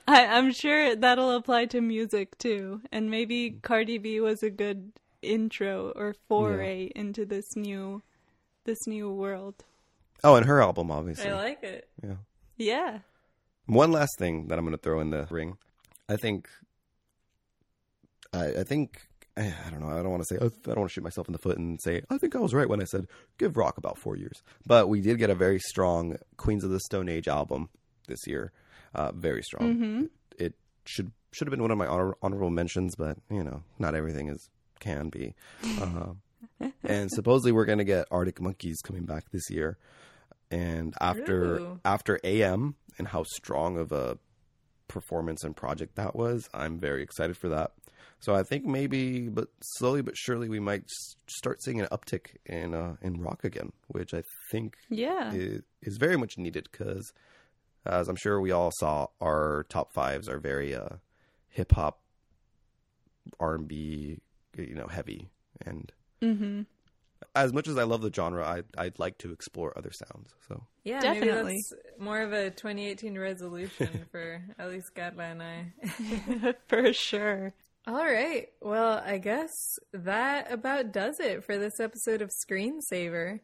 I, 0.06 0.26
I'm 0.26 0.52
sure 0.52 0.94
that'll 0.94 1.30
apply 1.30 1.66
to 1.66 1.80
music 1.80 2.36
too. 2.38 2.82
And 2.92 3.10
maybe 3.10 3.58
Cardi 3.62 3.98
B 3.98 4.20
was 4.20 4.42
a 4.42 4.50
good 4.50 4.92
intro 5.22 5.92
or 5.96 6.14
foray 6.28 6.90
into 6.94 7.24
this 7.24 7.56
new 7.56 8.02
this 8.64 8.86
new 8.86 9.10
world. 9.10 9.64
Oh, 10.22 10.34
and 10.34 10.46
her 10.46 10.60
album, 10.60 10.90
obviously. 10.90 11.30
I 11.30 11.34
like 11.34 11.62
it. 11.62 11.88
yeah. 12.02 12.16
Yeah. 12.56 12.98
One 13.66 13.92
last 13.92 14.16
thing 14.18 14.48
that 14.48 14.58
I'm 14.58 14.64
going 14.64 14.76
to 14.76 14.82
throw 14.82 15.00
in 15.00 15.10
the 15.10 15.26
ring. 15.30 15.58
I 16.08 16.16
think, 16.16 16.48
I, 18.32 18.60
I 18.60 18.64
think, 18.64 19.00
I 19.36 19.52
I 19.66 19.70
don't 19.70 19.80
know. 19.80 19.88
I 19.88 20.02
don't 20.02 20.10
want 20.10 20.22
to 20.22 20.26
say, 20.26 20.36
I 20.36 20.48
don't 20.48 20.78
want 20.78 20.90
to 20.90 20.92
shoot 20.94 21.04
myself 21.04 21.28
in 21.28 21.32
the 21.32 21.38
foot 21.38 21.58
and 21.58 21.80
say, 21.82 22.02
I 22.08 22.18
think 22.18 22.36
I 22.36 22.38
was 22.38 22.54
right 22.54 22.68
when 22.68 22.80
I 22.80 22.84
said 22.84 23.06
give 23.38 23.56
rock 23.56 23.76
about 23.76 23.98
four 23.98 24.16
years. 24.16 24.42
But 24.66 24.88
we 24.88 25.00
did 25.00 25.18
get 25.18 25.30
a 25.30 25.34
very 25.34 25.58
strong 25.58 26.16
Queens 26.36 26.62
of 26.64 26.70
the 26.70 26.80
Stone 26.80 27.08
Age 27.08 27.26
album 27.28 27.68
this 28.06 28.26
year. 28.26 28.52
Uh, 28.94 29.12
very 29.12 29.42
strong. 29.42 29.70
It 30.38 30.54
should 30.84 31.10
should 31.32 31.48
have 31.48 31.50
been 31.50 31.60
one 31.62 31.70
of 31.72 31.76
my 31.76 31.86
honor, 31.86 32.14
honorable 32.22 32.50
mentions, 32.50 32.94
but 32.96 33.18
you 33.30 33.42
know, 33.44 33.62
not 33.78 33.94
everything 33.94 34.28
is 34.28 34.48
can 34.78 35.08
be. 35.08 35.34
Uh, 35.80 36.70
and 36.84 37.10
supposedly 37.10 37.50
we're 37.52 37.64
going 37.64 37.78
to 37.78 37.84
get 37.84 38.06
Arctic 38.10 38.40
Monkeys 38.40 38.80
coming 38.82 39.04
back 39.04 39.24
this 39.32 39.50
year. 39.50 39.76
And 40.50 40.94
after 41.00 41.60
Ooh. 41.60 41.80
after 41.84 42.20
AM 42.24 42.76
and 42.98 43.08
how 43.08 43.24
strong 43.24 43.78
of 43.78 43.92
a 43.92 44.18
performance 44.88 45.42
and 45.44 45.56
project 45.56 45.96
that 45.96 46.14
was, 46.14 46.48
I'm 46.54 46.78
very 46.78 47.02
excited 47.02 47.36
for 47.36 47.48
that. 47.48 47.72
So 48.20 48.34
I 48.34 48.42
think 48.42 48.64
maybe, 48.64 49.28
but 49.28 49.48
slowly 49.60 50.02
but 50.02 50.16
surely, 50.16 50.48
we 50.48 50.60
might 50.60 50.84
start 51.26 51.62
seeing 51.62 51.80
an 51.80 51.88
uptick 51.92 52.36
in 52.46 52.74
uh, 52.74 52.96
in 53.02 53.20
rock 53.20 53.44
again, 53.44 53.72
which 53.88 54.14
I 54.14 54.22
think 54.50 54.76
Yeah. 54.88 55.32
is, 55.32 55.62
is 55.82 55.96
very 55.98 56.16
much 56.16 56.38
needed 56.38 56.68
because, 56.70 57.12
as 57.84 58.08
I'm 58.08 58.16
sure 58.16 58.40
we 58.40 58.52
all 58.52 58.70
saw, 58.78 59.08
our 59.20 59.66
top 59.68 59.92
fives 59.92 60.28
are 60.28 60.38
very 60.38 60.74
uh, 60.74 60.96
hip 61.48 61.72
hop, 61.72 62.00
R 63.40 63.54
and 63.56 63.68
B, 63.68 64.18
you 64.56 64.74
know, 64.74 64.86
heavy. 64.86 65.28
And 65.64 65.92
Mm-hmm. 66.22 66.62
As 67.34 67.52
much 67.52 67.68
as 67.68 67.76
I 67.78 67.84
love 67.84 68.02
the 68.02 68.12
genre, 68.12 68.44
I 68.46 68.62
I'd 68.76 68.98
like 68.98 69.18
to 69.18 69.32
explore 69.32 69.72
other 69.76 69.92
sounds. 69.92 70.34
So 70.48 70.62
Yeah, 70.84 71.00
Definitely. 71.00 71.44
maybe 71.44 71.62
that's 71.70 71.72
more 72.00 72.20
of 72.22 72.32
a 72.32 72.50
2018 72.50 73.18
resolution 73.18 74.06
for 74.10 74.42
at 74.58 74.70
least 74.70 74.94
Carla 74.94 75.22
and 75.24 75.42
I. 75.42 76.54
For 76.68 76.92
sure. 76.92 77.52
All 77.86 78.04
right. 78.04 78.48
Well, 78.60 79.00
I 79.04 79.18
guess 79.18 79.52
that 79.92 80.50
about 80.50 80.92
does 80.92 81.20
it 81.20 81.44
for 81.44 81.56
this 81.56 81.78
episode 81.78 82.20
of 82.20 82.30
Screensaver. 82.30 83.40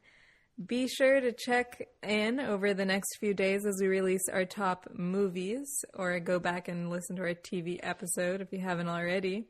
Be 0.66 0.86
sure 0.88 1.20
to 1.20 1.32
check 1.32 1.86
in 2.02 2.38
over 2.40 2.74
the 2.74 2.84
next 2.84 3.16
few 3.18 3.34
days 3.34 3.64
as 3.64 3.78
we 3.80 3.86
release 3.86 4.28
our 4.28 4.44
top 4.44 4.88
movies, 4.92 5.84
or 5.94 6.18
go 6.20 6.38
back 6.38 6.68
and 6.68 6.90
listen 6.90 7.16
to 7.16 7.22
our 7.22 7.34
TV 7.34 7.78
episode 7.82 8.40
if 8.40 8.52
you 8.52 8.58
haven't 8.60 8.88
already. 8.88 9.46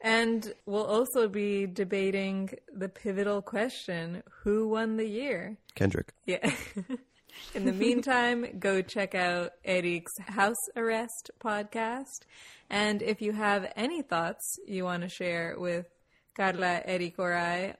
And 0.00 0.52
we'll 0.66 0.84
also 0.84 1.28
be 1.28 1.66
debating 1.66 2.50
the 2.74 2.88
pivotal 2.88 3.42
question 3.42 4.22
who 4.42 4.68
won 4.68 4.96
the 4.96 5.08
year? 5.08 5.56
Kendrick, 5.74 6.12
Yeah. 6.26 6.50
In 7.54 7.66
the 7.66 7.72
meantime, 7.72 8.46
go 8.58 8.80
check 8.80 9.14
out 9.14 9.52
Erik's 9.64 10.16
House 10.20 10.56
Arrest 10.74 11.30
podcast. 11.38 12.24
And 12.70 13.02
if 13.02 13.20
you 13.20 13.32
have 13.32 13.70
any 13.76 14.00
thoughts 14.00 14.58
you 14.66 14.84
want 14.84 15.02
to 15.02 15.08
share 15.10 15.54
with 15.58 15.86
Carla, 16.34 16.80
Erik, 16.86 17.18
or 17.18 17.34
I, 17.36 17.74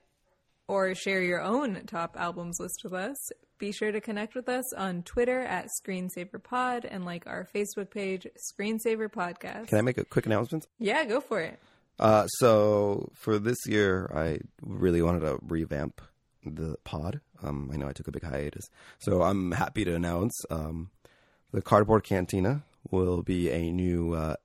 or 0.69 0.95
share 0.95 1.23
your 1.23 1.41
own 1.41 1.83
top 1.87 2.17
albums 2.19 2.59
list 2.61 2.83
with 2.85 2.93
us, 2.93 3.17
be 3.59 3.73
sure 3.73 3.93
to 3.93 4.01
connect 4.01 4.35
with 4.35 4.49
us 4.49 4.75
on 4.75 5.03
Twitter 5.05 5.41
at 5.41 5.69
ScreensaverPod 5.83 6.87
and 6.89 7.07
like 7.07 7.27
our 7.27 7.49
Facebook 7.55 7.91
page, 7.91 8.27
Screensaver 8.37 9.09
Podcast. 9.11 9.69
can 9.69 9.79
I 9.79 9.83
make 9.83 9.97
a 9.97 10.05
quick 10.05 10.27
announcement? 10.27 10.67
yeah, 10.79 11.05
go 11.05 11.21
for 11.23 11.41
it. 11.41 11.59
Uh, 11.99 12.27
so 12.27 13.11
for 13.15 13.39
this 13.39 13.59
year, 13.67 14.11
I 14.15 14.39
really 14.61 15.03
wanted 15.03 15.21
to 15.21 15.39
revamp 15.43 16.01
the 16.45 16.77
pod. 16.85 17.21
Um, 17.43 17.71
I 17.73 17.77
know 17.77 17.89
I 17.89 17.93
took 17.93 18.09
a 18.09 18.13
big 18.13 18.25
hiatus, 18.25 18.65
so 18.99 19.23
I'm 19.23 19.53
happy 19.53 19.85
to 19.85 19.95
announce 19.95 20.35
um, 20.51 20.91
the 21.53 21.63
Cardboard 21.63 22.05
Cantina 22.05 22.65
will 22.91 23.23
be 23.23 23.51
a 23.51 23.71
new, 23.73 24.15
uh, 24.15 24.37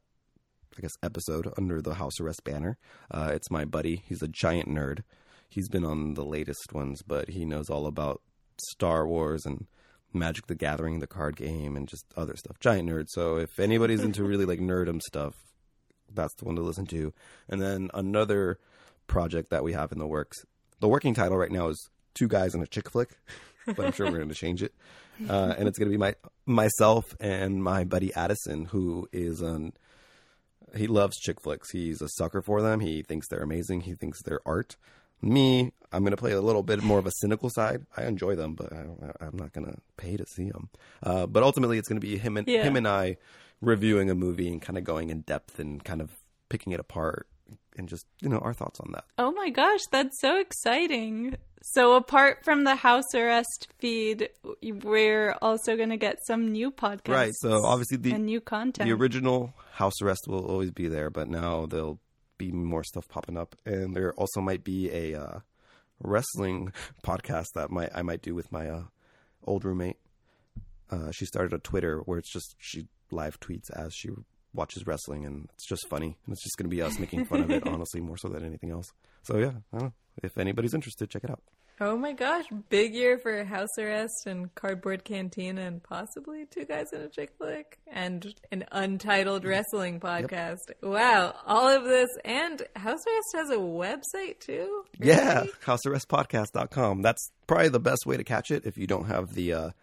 I 0.77 0.81
guess, 0.81 0.91
episode 1.03 1.51
under 1.57 1.81
the 1.81 1.95
House 1.95 2.19
Arrest 2.19 2.43
banner. 2.43 2.77
Uh, 3.09 3.31
it's 3.33 3.51
my 3.51 3.65
buddy. 3.65 4.03
He's 4.07 4.21
a 4.21 4.27
giant 4.27 4.69
nerd. 4.69 5.03
He's 5.49 5.69
been 5.69 5.83
on 5.83 6.13
the 6.13 6.23
latest 6.23 6.73
ones, 6.73 7.01
but 7.05 7.29
he 7.29 7.45
knows 7.45 7.69
all 7.69 7.85
about 7.85 8.21
Star 8.69 9.07
Wars 9.07 9.45
and 9.45 9.67
Magic 10.13 10.47
the 10.47 10.55
Gathering, 10.55 10.99
the 10.99 11.07
card 11.07 11.35
game, 11.35 11.75
and 11.75 11.87
just 11.87 12.05
other 12.15 12.35
stuff. 12.35 12.59
Giant 12.59 12.89
nerd. 12.89 13.05
So 13.09 13.37
if 13.37 13.59
anybody's 13.59 14.01
into 14.01 14.23
really 14.23 14.45
like 14.45 14.59
nerdum 14.59 15.01
stuff, 15.01 15.33
that's 16.13 16.33
the 16.35 16.45
one 16.45 16.55
to 16.55 16.61
listen 16.61 16.85
to. 16.87 17.13
And 17.49 17.61
then 17.61 17.89
another 17.93 18.59
project 19.07 19.49
that 19.49 19.63
we 19.63 19.73
have 19.73 19.91
in 19.91 19.99
the 19.99 20.07
works. 20.07 20.45
The 20.79 20.87
working 20.87 21.13
title 21.13 21.37
right 21.37 21.51
now 21.51 21.67
is 21.69 21.89
Two 22.13 22.27
Guys 22.27 22.53
and 22.53 22.63
a 22.63 22.67
Chick 22.67 22.89
Flick, 22.89 23.17
but 23.65 23.79
I'm 23.85 23.91
sure 23.91 24.07
we're 24.09 24.17
going 24.17 24.29
to 24.29 24.35
change 24.35 24.61
it. 24.63 24.73
Uh, 25.29 25.53
and 25.55 25.67
it's 25.67 25.77
going 25.77 25.85
to 25.87 25.91
be 25.95 25.99
my 25.99 26.15
myself 26.47 27.15
and 27.19 27.63
my 27.63 27.83
buddy 27.83 28.11
Addison, 28.15 28.65
who 28.65 29.07
is 29.11 29.39
an 29.41 29.71
he 30.75 30.87
loves 30.87 31.15
chick 31.19 31.39
flicks. 31.41 31.69
He's 31.69 32.01
a 32.01 32.07
sucker 32.09 32.41
for 32.41 32.63
them. 32.63 32.79
He 32.79 33.03
thinks 33.03 33.27
they're 33.27 33.43
amazing. 33.43 33.81
He 33.81 33.93
thinks 33.93 34.23
they're 34.23 34.39
art. 34.47 34.77
Me, 35.21 35.73
I'm 35.91 36.01
going 36.01 36.09
to 36.11 36.17
play 36.17 36.31
a 36.31 36.41
little 36.41 36.63
bit 36.63 36.81
more 36.81 36.97
of 36.97 37.05
a 37.05 37.11
cynical 37.19 37.51
side. 37.51 37.85
I 37.95 38.05
enjoy 38.05 38.33
them, 38.35 38.55
but 38.55 38.73
I, 38.73 38.85
I'm 39.19 39.37
not 39.37 39.51
going 39.53 39.67
to 39.67 39.77
pay 39.95 40.17
to 40.17 40.25
see 40.25 40.49
them. 40.49 40.69
Uh, 41.03 41.27
but 41.27 41.43
ultimately, 41.43 41.77
it's 41.77 41.87
going 41.87 42.01
to 42.01 42.07
be 42.07 42.17
him 42.17 42.37
and 42.37 42.47
Yeah. 42.47 42.63
him 42.63 42.75
and 42.75 42.87
I 42.87 43.17
reviewing 43.61 44.09
a 44.09 44.15
movie 44.15 44.47
and 44.47 44.61
kind 44.61 44.77
of 44.77 44.83
going 44.83 45.09
in 45.09 45.21
depth 45.21 45.59
and 45.59 45.83
kind 45.83 46.01
of 46.01 46.11
picking 46.49 46.73
it 46.73 46.79
apart 46.79 47.27
and 47.77 47.87
just 47.87 48.05
you 48.21 48.29
know 48.29 48.39
our 48.39 48.53
thoughts 48.53 48.79
on 48.79 48.91
that. 48.93 49.05
Oh 49.17 49.31
my 49.31 49.49
gosh, 49.49 49.81
that's 49.91 50.19
so 50.19 50.39
exciting. 50.39 51.37
So, 51.63 51.93
apart 51.93 52.43
from 52.43 52.63
the 52.63 52.75
house 52.75 53.13
arrest 53.13 53.67
feed, 53.77 54.29
we're 54.63 55.35
also 55.43 55.77
going 55.77 55.89
to 55.89 55.97
get 55.97 56.17
some 56.25 56.51
new 56.51 56.71
podcasts. 56.71 57.13
Right. 57.13 57.33
So 57.35 57.63
obviously 57.63 57.97
the 57.97 58.13
and 58.13 58.25
new 58.25 58.41
content. 58.41 58.87
the 58.87 58.95
original 58.95 59.53
house 59.73 60.01
arrest 60.01 60.27
will 60.27 60.45
always 60.45 60.71
be 60.71 60.87
there, 60.87 61.09
but 61.09 61.29
now 61.29 61.67
there'll 61.67 61.99
be 62.37 62.51
more 62.51 62.83
stuff 62.83 63.07
popping 63.07 63.37
up, 63.37 63.55
and 63.65 63.95
there 63.95 64.13
also 64.13 64.41
might 64.41 64.63
be 64.63 64.89
a 64.89 65.19
uh, 65.19 65.39
wrestling 65.99 66.73
podcast 67.03 67.47
that 67.53 67.69
might 67.69 67.89
I 67.93 68.01
might 68.01 68.21
do 68.21 68.33
with 68.33 68.51
my 68.51 68.67
uh, 68.67 68.83
old 69.43 69.63
roommate. 69.63 69.97
Uh, 70.89 71.11
she 71.11 71.25
started 71.25 71.53
a 71.53 71.59
Twitter 71.59 71.99
where 71.99 72.17
it's 72.17 72.31
just 72.31 72.55
she 72.57 72.87
live 73.11 73.39
tweets 73.39 73.69
as 73.75 73.93
she 73.95 74.09
watches 74.53 74.85
wrestling, 74.85 75.25
and 75.25 75.47
it's 75.53 75.67
just 75.67 75.87
funny, 75.89 76.17
and 76.25 76.33
it's 76.33 76.43
just 76.43 76.57
going 76.57 76.69
to 76.69 76.75
be 76.75 76.81
us 76.81 76.99
making 76.99 77.25
fun 77.25 77.41
of 77.41 77.51
it, 77.51 77.65
honestly, 77.67 78.01
more 78.01 78.17
so 78.17 78.27
than 78.27 78.43
anything 78.45 78.69
else. 78.71 78.87
So 79.23 79.37
yeah, 79.37 79.51
I 79.73 79.77
don't 79.77 79.83
know. 79.83 79.93
If 80.23 80.37
anybody's 80.37 80.73
interested, 80.73 81.09
check 81.09 81.23
it 81.23 81.29
out. 81.29 81.41
Oh 81.79 81.97
my 81.97 82.11
gosh, 82.13 82.45
big 82.69 82.93
year 82.93 83.17
for 83.17 83.43
House 83.43 83.69
Arrest 83.79 84.27
and 84.27 84.53
Cardboard 84.53 85.03
Cantina 85.03 85.61
and 85.61 85.81
possibly 85.81 86.45
Two 86.45 86.63
Guys 86.65 86.85
in 86.93 87.01
a 87.01 87.07
Chick 87.07 87.31
Flick 87.39 87.79
and 87.87 88.35
an 88.51 88.65
untitled 88.71 89.45
wrestling 89.45 89.99
podcast. 89.99 90.57
Wow, 90.83 91.33
all 91.47 91.69
of 91.69 91.85
this 91.85 92.09
and 92.23 92.61
House 92.75 92.99
Arrest 93.07 93.35
has 93.35 93.49
a 93.49 93.57
website 93.57 94.39
too? 94.41 94.83
Yeah, 94.99 95.39
Really? 95.39 95.51
housearrestpodcast.com. 95.65 97.01
That's 97.01 97.31
probably 97.47 97.69
the 97.69 97.79
best 97.79 98.05
way 98.05 98.17
to 98.17 98.23
catch 98.23 98.51
it 98.51 98.65
if 98.65 98.77
you 98.77 98.85
don't 98.85 99.05
have 99.05 99.33
the 99.33 99.53
uh, 99.53 99.69
the 99.69 99.73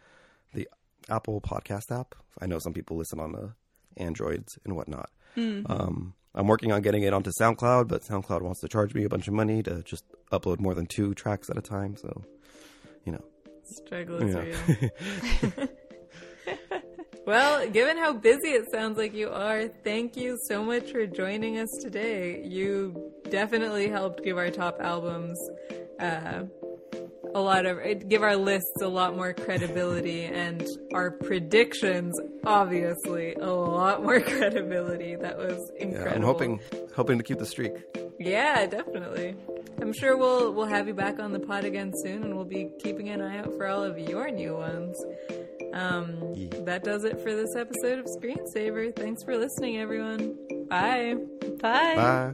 Apple 1.08 1.40
Podcast 1.40 1.90
app. 1.98 2.14
I 2.40 2.46
know 2.46 2.58
some 2.58 2.72
people 2.72 2.96
listen 2.96 3.18
on 3.20 3.32
the 3.32 3.52
Androids 3.96 4.58
and 4.64 4.76
whatnot. 4.76 5.10
Um, 5.36 6.14
I'm 6.34 6.46
working 6.48 6.72
on 6.72 6.82
getting 6.82 7.02
it 7.04 7.12
onto 7.12 7.30
SoundCloud, 7.40 7.86
but 7.88 8.02
SoundCloud 8.02 8.42
wants 8.42 8.60
to 8.60 8.68
charge 8.68 8.92
me 8.94 9.04
a 9.04 9.08
bunch 9.08 9.28
of 9.28 9.34
money 9.34 9.62
to 9.62 9.82
just 9.82 10.04
upload 10.32 10.58
more 10.60 10.74
than 10.74 10.86
two 10.86 11.14
tracks 11.14 11.48
at 11.50 11.56
a 11.56 11.62
time. 11.62 11.96
So 11.96 12.24
you 13.04 13.12
know. 13.12 13.24
Struggle 13.64 14.22
is 14.22 14.34
Yeah. 14.34 14.88
real. 15.56 15.68
Well, 17.26 17.68
given 17.68 17.98
how 17.98 18.14
busy 18.14 18.48
it 18.52 18.70
sounds 18.72 18.96
like 18.96 19.12
you 19.12 19.28
are, 19.28 19.68
thank 19.68 20.16
you 20.16 20.38
so 20.48 20.64
much 20.64 20.90
for 20.92 21.06
joining 21.06 21.58
us 21.58 21.68
today. 21.82 22.42
You 22.42 23.12
definitely 23.28 23.88
helped 23.88 24.24
give 24.24 24.38
our 24.38 24.48
top 24.48 24.80
albums 24.80 25.38
uh, 26.00 26.44
a 27.34 27.40
lot 27.40 27.66
of 27.66 27.78
it 27.78 28.08
give 28.08 28.22
our 28.22 28.36
lists 28.36 28.80
a 28.82 28.88
lot 28.88 29.14
more 29.16 29.32
credibility 29.32 30.24
and 30.24 30.66
our 30.94 31.10
predictions 31.10 32.18
obviously 32.44 33.34
a 33.34 33.46
lot 33.52 34.02
more 34.02 34.20
credibility. 34.32 35.16
That 35.16 35.36
was 35.38 35.70
Yeah, 35.76 35.82
incredible. 35.86 36.16
I'm 36.16 36.22
hoping 36.22 36.60
hoping 36.94 37.18
to 37.18 37.24
keep 37.24 37.38
the 37.38 37.46
streak. 37.46 37.72
Yeah, 38.18 38.66
definitely. 38.66 39.36
I'm 39.80 39.92
sure 39.92 40.16
we'll 40.16 40.52
we'll 40.52 40.66
have 40.66 40.88
you 40.88 40.94
back 40.94 41.20
on 41.20 41.32
the 41.32 41.38
pod 41.40 41.64
again 41.64 41.92
soon, 41.94 42.24
and 42.24 42.34
we'll 42.34 42.44
be 42.44 42.68
keeping 42.80 43.08
an 43.10 43.20
eye 43.22 43.38
out 43.38 43.52
for 43.56 43.66
all 43.68 43.82
of 43.84 43.98
your 43.98 44.30
new 44.30 44.54
ones. 44.56 44.96
Um, 45.74 46.34
That 46.64 46.82
does 46.82 47.04
it 47.04 47.20
for 47.20 47.34
this 47.34 47.54
episode 47.54 47.98
of 48.00 48.06
Screensaver. 48.06 48.96
Thanks 48.96 49.22
for 49.22 49.36
listening, 49.36 49.78
everyone. 49.78 50.36
Bye. 50.68 51.14
Bye. 51.60 51.94
Bye. 51.94 52.32